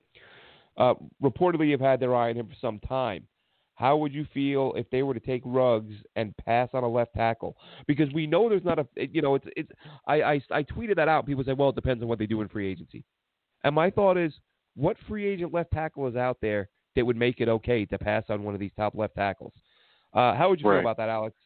Uh, 0.77 0.95
reportedly 1.23 1.73
have 1.73 1.81
had 1.81 1.99
their 1.99 2.15
eye 2.15 2.31
on 2.31 2.37
him 2.37 2.47
for 2.47 2.55
some 2.61 2.79
time. 2.81 3.27
How 3.75 3.97
would 3.97 4.15
you 4.15 4.27
feel 4.33 4.73
if 4.77 4.89
they 4.91 5.03
were 5.03 5.15
to 5.15 5.21
take 5.21 5.43
Ruggs 5.45 5.95
and 6.15 6.37
pass 6.37 6.69
on 6.73 6.85
a 6.85 6.89
left 6.89 7.15
tackle? 7.15 7.57
Because 7.89 8.13
we 8.13 8.27
know 8.27 8.49
there's 8.49 8.65
not 8.65 8.79
a 8.79 8.87
you 8.95 9.21
know 9.21 9.35
it's 9.35 9.47
it's 9.57 9.71
I 10.07 10.23
I, 10.23 10.41
I 10.53 10.63
tweeted 10.63 10.97
that 10.97 11.09
out. 11.09 11.27
People 11.27 11.45
say, 11.45 11.55
well, 11.55 11.71
it 11.71 11.75
depends 11.75 12.03
on 12.03 12.09
what 12.09 12.21
they 12.21 12.27
do 12.27 12.41
in 12.41 12.49
free 12.49 12.71
agency. 12.71 13.05
And 13.65 13.75
my 13.75 13.91
thought 13.91 14.17
is, 14.17 14.33
what 14.77 14.97
free 15.09 15.27
agent 15.27 15.53
left 15.53 15.73
tackle 15.73 16.07
is 16.07 16.15
out 16.15 16.39
there 16.41 16.69
that 16.95 17.05
would 17.05 17.17
make 17.17 17.41
it 17.41 17.49
okay 17.49 17.85
to 17.87 17.99
pass 17.99 18.23
on 18.29 18.45
one 18.45 18.55
of 18.55 18.61
these 18.61 18.71
top 18.77 18.95
left 18.95 19.17
tackles? 19.17 19.53
Uh, 20.15 20.35
how 20.37 20.49
would 20.49 20.61
you 20.61 20.69
right. 20.69 20.77
feel 20.77 20.81
about 20.81 20.97
that, 20.99 21.09
Alex? 21.09 21.37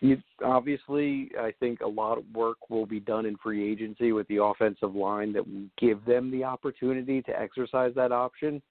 You, 0.00 0.16
obviously, 0.42 1.30
I 1.38 1.52
think 1.60 1.80
a 1.80 1.86
lot 1.86 2.16
of 2.16 2.24
work 2.34 2.70
will 2.70 2.86
be 2.86 3.00
done 3.00 3.26
in 3.26 3.36
free 3.36 3.70
agency 3.70 4.12
with 4.12 4.26
the 4.28 4.42
offensive 4.42 4.94
line 4.94 5.32
that 5.34 5.46
will 5.46 5.66
give 5.78 6.04
them 6.06 6.30
the 6.30 6.44
opportunity 6.44 7.20
to 7.22 7.38
exercise 7.38 7.92
that 7.96 8.10
option. 8.10 8.62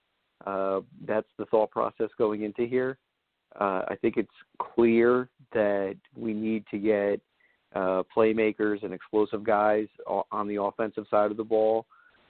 Uh, 0.48 0.80
that's 1.06 1.28
the 1.38 1.46
thought 1.46 1.70
process 1.70 2.10
going 2.18 2.44
into 2.44 2.66
here. 2.66 2.98
Uh, 3.60 3.84
I 3.88 3.96
think 4.02 4.18
it's 4.18 4.30
clear 4.60 5.30
that 5.54 5.98
we 6.18 6.34
need 6.34 6.66
to 6.72 6.78
get 6.78 7.20
uh, 7.76 8.04
playmakers 8.16 8.84
and 8.84 8.94
explosive 8.94 9.44
guys 9.44 9.88
on 10.32 10.48
the 10.48 10.62
offensive 10.62 11.06
side 11.12 11.30
of 11.30 11.38
the 11.38 11.44
ball, 11.44 11.86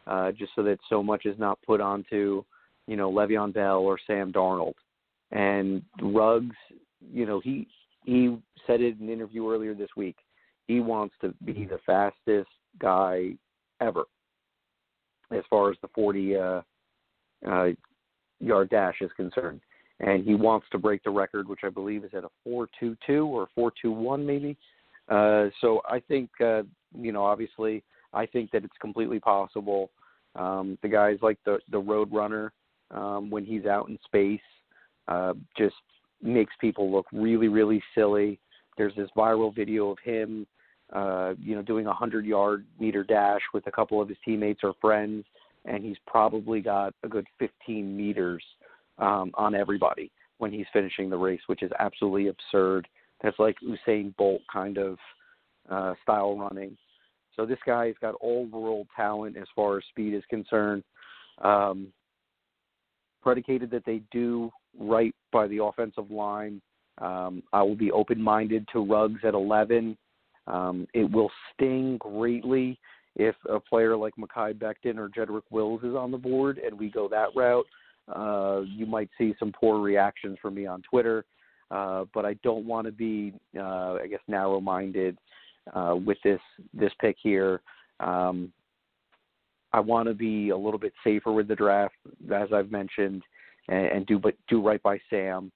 uh, 0.08 0.32
just 0.32 0.52
so 0.56 0.64
that 0.64 0.80
so 0.90 1.02
much 1.02 1.26
is 1.26 1.40
not 1.40 1.62
put 1.62 1.80
onto, 1.80 2.44
you 2.88 2.98
know, 2.98 3.10
Le'Veon 3.12 3.54
Bell 3.54 3.78
or 3.78 3.98
Sam 4.08 4.34
Darnold. 4.34 4.74
And 5.32 5.84
Ruggs, 6.02 6.56
you 7.14 7.26
know, 7.26 7.40
he 7.40 7.68
he 8.10 8.36
said 8.66 8.82
it 8.82 9.00
in 9.00 9.08
an 9.08 9.14
interview 9.14 9.48
earlier 9.48 9.76
this 9.76 9.90
week. 9.96 10.18
He 10.68 10.80
wants 10.80 11.14
to 11.22 11.34
be 11.46 11.66
the 11.66 11.80
fastest 11.86 12.50
guy 12.80 13.34
ever 13.82 14.06
as 15.32 15.44
far 15.48 15.70
as 15.70 15.78
the 15.84 15.90
40 15.94 16.36
uh, 16.36 16.62
uh, 17.48 17.68
yard 18.40 18.70
dash 18.72 18.96
is 19.02 19.12
concerned. 19.16 19.62
And 20.00 20.24
he 20.24 20.34
wants 20.34 20.66
to 20.72 20.80
break 20.80 21.04
the 21.04 21.12
record, 21.12 21.48
which 21.48 21.60
I 21.64 21.70
believe 21.70 22.04
is 22.04 22.12
at 22.16 22.24
a 22.24 22.50
4.22 22.50 23.28
or 23.28 23.48
4.21 23.58 24.26
maybe. 24.26 24.58
Uh, 25.08 25.50
so 25.62 25.82
I 25.88 26.00
think, 26.00 26.30
uh, 26.44 26.64
you 26.98 27.12
know, 27.12 27.24
obviously, 27.24 27.84
I 28.14 28.26
think 28.26 28.50
that 28.52 28.64
it's 28.64 28.78
completely 28.82 29.20
possible. 29.20 29.92
Um, 30.36 30.80
the 30.82 30.90
guys 30.90 31.18
like 31.22 31.38
the 31.46 31.60
the 31.70 31.80
Road 31.80 32.12
Runner, 32.12 32.54
um, 32.92 33.30
when 33.30 33.46
he's 33.46 33.66
out 33.66 33.90
in 33.90 33.98
space, 34.06 34.40
uh, 35.08 35.34
just 35.58 35.76
makes 36.22 36.54
people 36.60 36.92
look 36.92 37.06
really, 37.12 37.48
really 37.48 37.82
silly. 37.96 38.40
There's 38.78 38.96
this 38.96 39.10
viral 39.16 39.54
video 39.54 39.90
of 39.90 39.98
him, 40.04 40.48
uh, 40.94 41.34
you 41.42 41.56
know, 41.56 41.62
doing 41.62 41.88
a 41.88 41.94
hundred 41.94 42.26
yard 42.26 42.66
meter 42.80 43.04
dash 43.04 43.42
with 43.54 43.68
a 43.68 43.72
couple 43.72 44.02
of 44.02 44.10
his 44.10 44.18
teammates 44.24 44.62
or 44.64 44.74
friends, 44.82 45.26
and 45.66 45.84
he's 45.84 45.98
probably 46.08 46.62
got 46.62 46.94
a 47.04 47.08
good 47.08 47.28
15 47.40 47.96
meters 47.96 48.44
um, 48.98 49.32
on 49.36 49.56
everybody 49.56 50.12
when 50.38 50.52
he's 50.52 50.66
finishing 50.72 51.10
the 51.10 51.18
race, 51.18 51.42
which 51.48 51.64
is 51.64 51.72
absolutely 51.80 52.28
absurd. 52.28 52.88
That's 53.22 53.38
like 53.40 53.58
Usain 53.62 54.16
Bolt 54.16 54.42
kind 54.52 54.78
of 54.78 54.98
uh, 55.70 55.94
style 56.04 56.38
running. 56.38 56.78
So 57.36 57.46
this 57.46 57.60
guy's 57.66 57.96
got 58.02 58.16
all 58.16 58.46
world 58.48 58.88
talent 58.96 59.38
as 59.38 59.48
far 59.56 59.78
as 59.78 59.84
speed 59.90 60.14
is 60.14 60.24
concerned. 60.30 60.84
Um, 61.42 61.88
predicated 63.22 63.70
that 63.72 63.86
they 63.86 64.02
do 64.12 64.50
right 64.78 65.14
by 65.32 65.48
the 65.48 65.64
offensive 65.64 66.12
line. 66.12 66.62
Um, 67.00 67.44
I 67.54 67.62
will 67.62 67.76
be 67.76 67.92
open 67.92 68.22
minded 68.22 68.68
to 68.74 68.86
Ruggs 68.86 69.22
at 69.24 69.34
11. 69.34 69.98
Um, 70.48 70.88
it 70.94 71.10
will 71.10 71.32
sting 71.54 71.98
greatly 71.98 72.80
if 73.16 73.36
a 73.50 73.60
player 73.60 73.96
like 73.96 74.14
Mekhi 74.18 74.54
Becton 74.54 74.98
or 74.98 75.10
Jedrick 75.10 75.44
Wills 75.50 75.84
is 75.84 75.96
on 75.96 76.12
the 76.12 76.18
board 76.18 76.58
and 76.58 76.78
we 76.78 76.90
go 76.90 77.08
that 77.08 77.30
route. 77.36 77.66
Uh, 78.14 78.62
you 78.62 78.86
might 78.86 79.10
see 79.18 79.36
some 79.40 79.52
poor 79.52 79.80
reactions 79.80 80.38
from 80.42 80.56
me 80.56 80.66
on 80.66 80.82
Twitter, 80.82 81.26
uh, 81.70 82.06
but 82.14 82.26
I 82.26 82.34
don't 82.44 82.66
want 82.66 82.88
to 82.88 82.92
be, 82.92 83.34
uh, 83.58 83.94
I 83.96 84.08
guess, 84.10 84.22
narrow-minded 84.28 85.18
uh, 85.74 85.96
with 86.04 86.18
this 86.24 86.40
this 86.74 86.92
pick 87.00 87.18
here. 87.22 87.62
Um, 88.00 88.52
I 89.72 89.80
want 89.80 90.08
to 90.08 90.16
be 90.16 90.50
a 90.50 90.58
little 90.58 90.80
bit 90.80 90.94
safer 91.04 91.32
with 91.32 91.48
the 91.48 91.56
draft, 91.56 91.94
as 92.34 92.50
I've 92.52 92.72
mentioned 92.72 93.22
and, 93.70 93.86
and 93.86 94.06
do 94.06 94.20
but 94.20 94.36
do 94.48 94.62
right 94.62 94.82
by 94.84 95.00
Sam 95.10 95.52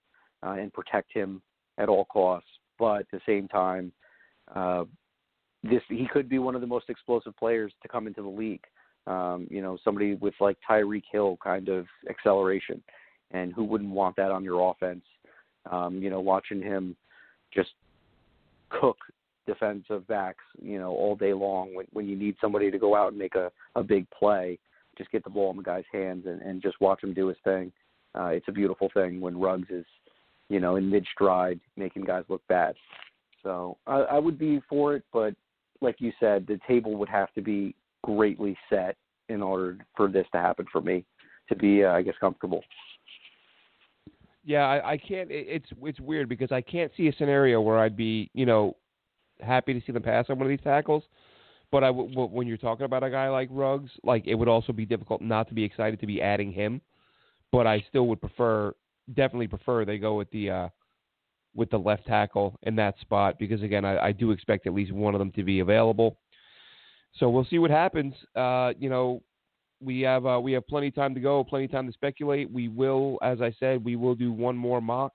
uh, 0.45 0.51
and 0.51 0.71
protect 0.71 1.13
him 1.13 1.41
at 1.77 1.89
all 1.89 2.05
costs. 2.05 2.49
But 2.79 3.01
at 3.01 3.11
the 3.11 3.19
same 3.25 3.47
time, 3.47 3.91
uh, 4.55 4.85
this 5.63 5.81
he 5.89 6.07
could 6.11 6.29
be 6.29 6.39
one 6.39 6.55
of 6.55 6.61
the 6.61 6.67
most 6.67 6.89
explosive 6.89 7.35
players 7.37 7.71
to 7.81 7.87
come 7.87 8.07
into 8.07 8.21
the 8.21 8.27
league. 8.27 8.63
Um, 9.05 9.47
you 9.49 9.61
know, 9.61 9.77
somebody 9.83 10.15
with 10.15 10.33
like 10.39 10.57
Tyreek 10.69 11.03
Hill 11.11 11.37
kind 11.43 11.69
of 11.69 11.85
acceleration, 12.09 12.81
and 13.31 13.53
who 13.53 13.63
wouldn't 13.63 13.91
want 13.91 14.15
that 14.15 14.31
on 14.31 14.43
your 14.43 14.71
offense? 14.71 15.03
Um, 15.69 15.99
you 16.01 16.09
know, 16.09 16.19
watching 16.19 16.61
him 16.61 16.95
just 17.53 17.71
cook 18.69 18.97
defensive 19.45 20.07
backs, 20.07 20.43
you 20.61 20.79
know, 20.79 20.91
all 20.91 21.15
day 21.15 21.33
long 21.33 21.75
when 21.75 21.85
when 21.91 22.07
you 22.07 22.15
need 22.15 22.35
somebody 22.39 22.71
to 22.71 22.79
go 22.79 22.95
out 22.95 23.09
and 23.09 23.17
make 23.17 23.35
a 23.35 23.51
a 23.75 23.83
big 23.83 24.09
play, 24.09 24.57
just 24.97 25.11
get 25.11 25.23
the 25.23 25.29
ball 25.29 25.51
in 25.51 25.57
the 25.57 25.63
guy's 25.63 25.83
hands 25.91 26.25
and, 26.25 26.41
and 26.41 26.61
just 26.61 26.79
watch 26.81 27.03
him 27.03 27.13
do 27.13 27.27
his 27.27 27.37
thing. 27.43 27.71
Uh, 28.15 28.27
it's 28.27 28.47
a 28.47 28.51
beautiful 28.51 28.89
thing 28.93 29.19
when 29.19 29.39
Ruggs 29.39 29.69
is, 29.69 29.85
you 30.49 30.59
know, 30.59 30.75
in 30.75 30.89
mid 30.89 31.05
stride, 31.13 31.59
making 31.77 32.03
guys 32.03 32.23
look 32.29 32.41
bad. 32.47 32.75
So 33.41 33.77
I, 33.87 33.99
I 34.01 34.19
would 34.19 34.37
be 34.37 34.61
for 34.69 34.95
it, 34.95 35.03
but 35.11 35.33
like 35.81 35.95
you 35.99 36.11
said, 36.19 36.47
the 36.47 36.59
table 36.67 36.95
would 36.95 37.09
have 37.09 37.33
to 37.33 37.41
be 37.41 37.75
greatly 38.03 38.57
set 38.69 38.95
in 39.29 39.41
order 39.41 39.77
for 39.95 40.07
this 40.07 40.25
to 40.33 40.39
happen 40.39 40.65
for 40.71 40.81
me 40.81 41.05
to 41.49 41.55
be, 41.55 41.83
uh, 41.83 41.91
I 41.91 42.01
guess, 42.01 42.15
comfortable. 42.19 42.63
Yeah, 44.45 44.63
I, 44.65 44.93
I 44.93 44.97
can't. 44.97 45.29
It's 45.31 45.67
it's 45.81 45.99
weird 46.01 46.27
because 46.27 46.51
I 46.51 46.61
can't 46.61 46.91
see 46.97 47.07
a 47.07 47.13
scenario 47.13 47.61
where 47.61 47.79
I'd 47.79 47.95
be, 47.95 48.29
you 48.33 48.45
know, 48.45 48.75
happy 49.39 49.73
to 49.73 49.85
see 49.85 49.93
them 49.93 50.03
pass 50.03 50.25
on 50.29 50.37
one 50.37 50.47
of 50.47 50.49
these 50.49 50.63
tackles. 50.63 51.03
But 51.71 51.83
I, 51.83 51.89
when 51.89 52.45
you're 52.45 52.57
talking 52.57 52.85
about 52.85 53.03
a 53.03 53.09
guy 53.09 53.29
like 53.29 53.47
Ruggs, 53.51 53.89
like 54.03 54.27
it 54.27 54.35
would 54.35 54.49
also 54.49 54.73
be 54.73 54.85
difficult 54.85 55.21
not 55.21 55.47
to 55.47 55.53
be 55.53 55.63
excited 55.63 55.99
to 56.01 56.05
be 56.05 56.21
adding 56.21 56.51
him 56.51 56.81
but 57.53 57.67
I 57.67 57.85
still 57.87 58.07
would 58.07 58.19
prefer, 58.19 58.73
definitely 59.13 59.47
prefer 59.47 59.85
they 59.85 59.99
go 59.99 60.15
with 60.15 60.29
the 60.31 60.49
uh, 60.49 60.69
with 61.55 61.69
the 61.69 61.77
left 61.77 62.07
tackle 62.07 62.57
in 62.63 62.75
that 62.77 62.99
spot 62.99 63.37
because 63.37 63.61
again, 63.61 63.85
I, 63.85 64.07
I 64.07 64.11
do 64.11 64.31
expect 64.31 64.65
at 64.65 64.73
least 64.73 64.91
one 64.91 65.13
of 65.13 65.19
them 65.19 65.31
to 65.33 65.43
be 65.43 65.59
available. 65.59 66.17
So 67.19 67.29
we'll 67.29 67.45
see 67.45 67.59
what 67.59 67.69
happens. 67.69 68.15
Uh, 68.35 68.73
you 68.79 68.89
know, 68.89 69.21
we 69.79 70.01
have 70.01 70.25
uh, 70.25 70.39
we 70.41 70.51
have 70.53 70.67
plenty 70.67 70.87
of 70.87 70.95
time 70.95 71.13
to 71.13 71.21
go, 71.21 71.43
plenty 71.43 71.65
of 71.65 71.71
time 71.71 71.85
to 71.85 71.93
speculate. 71.93 72.51
We 72.51 72.69
will, 72.69 73.19
as 73.21 73.39
I 73.39 73.53
said, 73.59 73.85
we 73.85 73.95
will 73.95 74.15
do 74.15 74.33
one 74.33 74.57
more 74.57 74.81
mock 74.81 75.13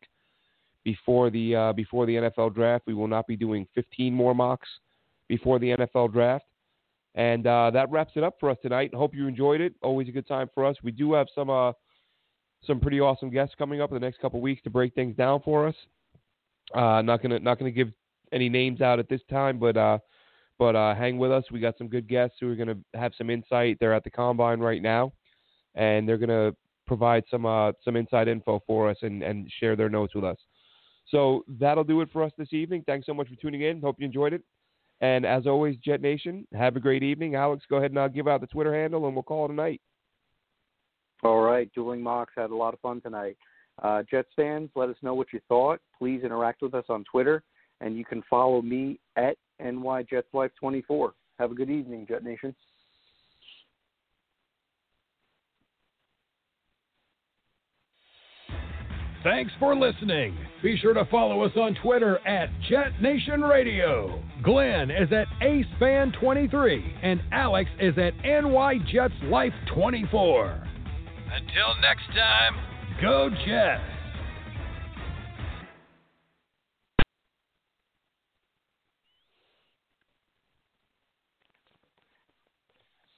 before 0.85 1.31
the 1.31 1.57
uh, 1.57 1.73
before 1.73 2.07
the 2.07 2.15
NFL 2.15 2.55
draft. 2.55 2.85
We 2.87 2.95
will 2.95 3.09
not 3.09 3.27
be 3.27 3.37
doing 3.37 3.67
15 3.75 4.15
more 4.15 4.35
mocks 4.35 4.69
before 5.27 5.59
the 5.59 5.71
NFL 5.77 6.13
draft. 6.13 6.45
And 7.17 7.49
uh, 7.49 7.73
that 7.73 7.91
wraps 7.91 8.13
it 8.15 8.23
up 8.23 8.37
for 8.39 8.49
us 8.49 8.59
tonight. 8.63 8.95
Hope 8.95 9.13
you 9.13 9.27
enjoyed 9.27 9.61
it. 9.61 9.75
Always 9.83 10.07
a 10.07 10.13
good 10.13 10.29
time 10.29 10.49
for 10.55 10.65
us. 10.65 10.77
We 10.85 10.93
do 10.93 11.15
have 11.15 11.27
some 11.35 11.51
uh, 11.51 11.73
some 12.67 12.81
pretty 12.81 13.01
awesome 13.01 13.31
guests 13.31 13.55
coming 13.57 13.81
up 13.81 13.91
in 13.91 13.95
the 13.95 14.01
next 14.01 14.21
couple 14.21 14.41
weeks 14.41 14.63
to 14.63 14.71
break 14.71 14.95
things 14.95 15.17
down 15.17 15.41
for 15.45 15.67
us. 15.67 15.75
Uh, 16.75 17.03
not 17.03 17.23
gonna 17.23 17.39
not 17.39 17.59
gonna 17.59 17.71
give 17.71 17.91
any 18.33 18.49
names 18.49 18.81
out 18.81 18.99
at 18.99 19.09
this 19.09 19.21
time, 19.31 19.59
but 19.59 19.77
uh, 19.77 19.99
but 20.59 20.77
uh, 20.77 20.95
hang 20.95 21.19
with 21.19 21.33
us. 21.33 21.45
We 21.51 21.61
got 21.61 21.79
some 21.79 21.89
good 21.89 22.09
guests 22.09 22.37
who 22.41 22.51
are 22.51 22.57
gonna 22.57 22.77
have 22.95 23.13
some 23.17 23.31
insight. 23.31 23.79
They're 23.81 23.95
at 23.95 24.05
the 24.05 24.11
combine 24.11 24.61
right 24.61 24.83
now, 24.83 25.13
and 25.75 26.09
they're 26.09 26.19
gonna 26.19 26.53
provide 26.87 27.25
some 27.31 27.47
uh, 27.47 27.73
some 27.85 27.97
inside 27.97 28.29
info 28.29 28.63
for 28.67 28.91
us 28.91 28.97
and, 29.03 29.23
and 29.23 29.51
share 29.61 29.77
their 29.77 29.89
notes 29.89 30.15
with 30.15 30.25
us. 30.25 30.39
So 31.07 31.45
that'll 31.49 31.85
do 31.85 32.01
it 32.03 32.11
for 32.13 32.23
us 32.23 32.33
this 32.37 32.53
evening. 32.53 32.83
Thanks 32.87 33.07
so 33.07 33.15
much 33.15 33.29
for 33.29 33.37
tuning 33.37 33.63
in. 33.63 33.81
Hope 33.81 33.97
you 33.99 34.07
enjoyed 34.07 34.35
it. 34.35 34.43
And 35.01 35.25
as 35.25 35.47
always, 35.47 35.77
Jet 35.77 36.03
Nation, 36.03 36.47
have 36.53 36.77
a 36.77 36.81
great 36.81 37.03
evening. 37.03 37.35
Alex, 37.35 37.65
go 37.71 37.77
ahead 37.77 37.93
and 37.93 37.99
uh, 37.99 38.09
give 38.09 38.27
out 38.27 38.41
the 38.41 38.47
Twitter 38.49 38.75
handle, 38.75 39.07
and 39.07 39.15
we'll 39.15 39.23
call 39.23 39.45
it 39.45 39.53
a 39.53 39.55
night. 39.55 39.81
All 41.23 41.41
right, 41.41 41.71
Dueling 41.75 42.03
Mox 42.03 42.33
had 42.37 42.51
a 42.51 42.57
lot 42.57 42.75
of 42.75 42.81
fun 42.81 43.01
tonight. 43.01 43.37
Uh, 43.83 44.03
Jets 44.11 44.29
fans, 44.37 44.71
let 44.75 44.89
us 44.89 44.97
know 45.03 45.15
what 45.15 45.33
you 45.33 45.41
thought. 45.49 45.81
Please 45.99 46.23
interact 46.25 46.63
with 46.63 46.75
us 46.75 46.85
on 46.89 47.05
Twitter, 47.11 47.43
and 47.81 47.97
you 47.97 48.05
can 48.05 48.23
follow 48.29 48.61
me 48.63 48.99
at 49.17 49.37
NYJetsLife24. 49.63 51.11
Have 51.39 51.53
a 51.53 51.55
good 51.55 51.71
evening, 51.71 52.07
Jet 52.09 52.25
Nation. 52.25 52.55
Thanks 59.25 59.51
for 59.59 59.75
listening. 59.75 60.39
Be 60.63 60.79
sure 60.79 60.95
to 60.95 61.05
follow 61.07 61.43
us 61.43 61.51
on 61.57 61.75
Twitter 61.83 62.25
at 62.27 62.49
Jet 62.69 63.03
Nation 63.03 63.41
Radio. 63.43 64.23
Glenn 64.45 64.93
is 64.93 65.09
at 65.13 65.27
AceFan23 65.43 67.01
and 67.03 67.21
Alex 67.33 67.69
is 67.81 67.99
at 67.99 68.17
NYJetsLife24. 68.19 70.68
Until 71.35 71.75
next 71.81 72.07
time, 72.15 72.57
go 73.01 73.31
Jets. 73.31 73.98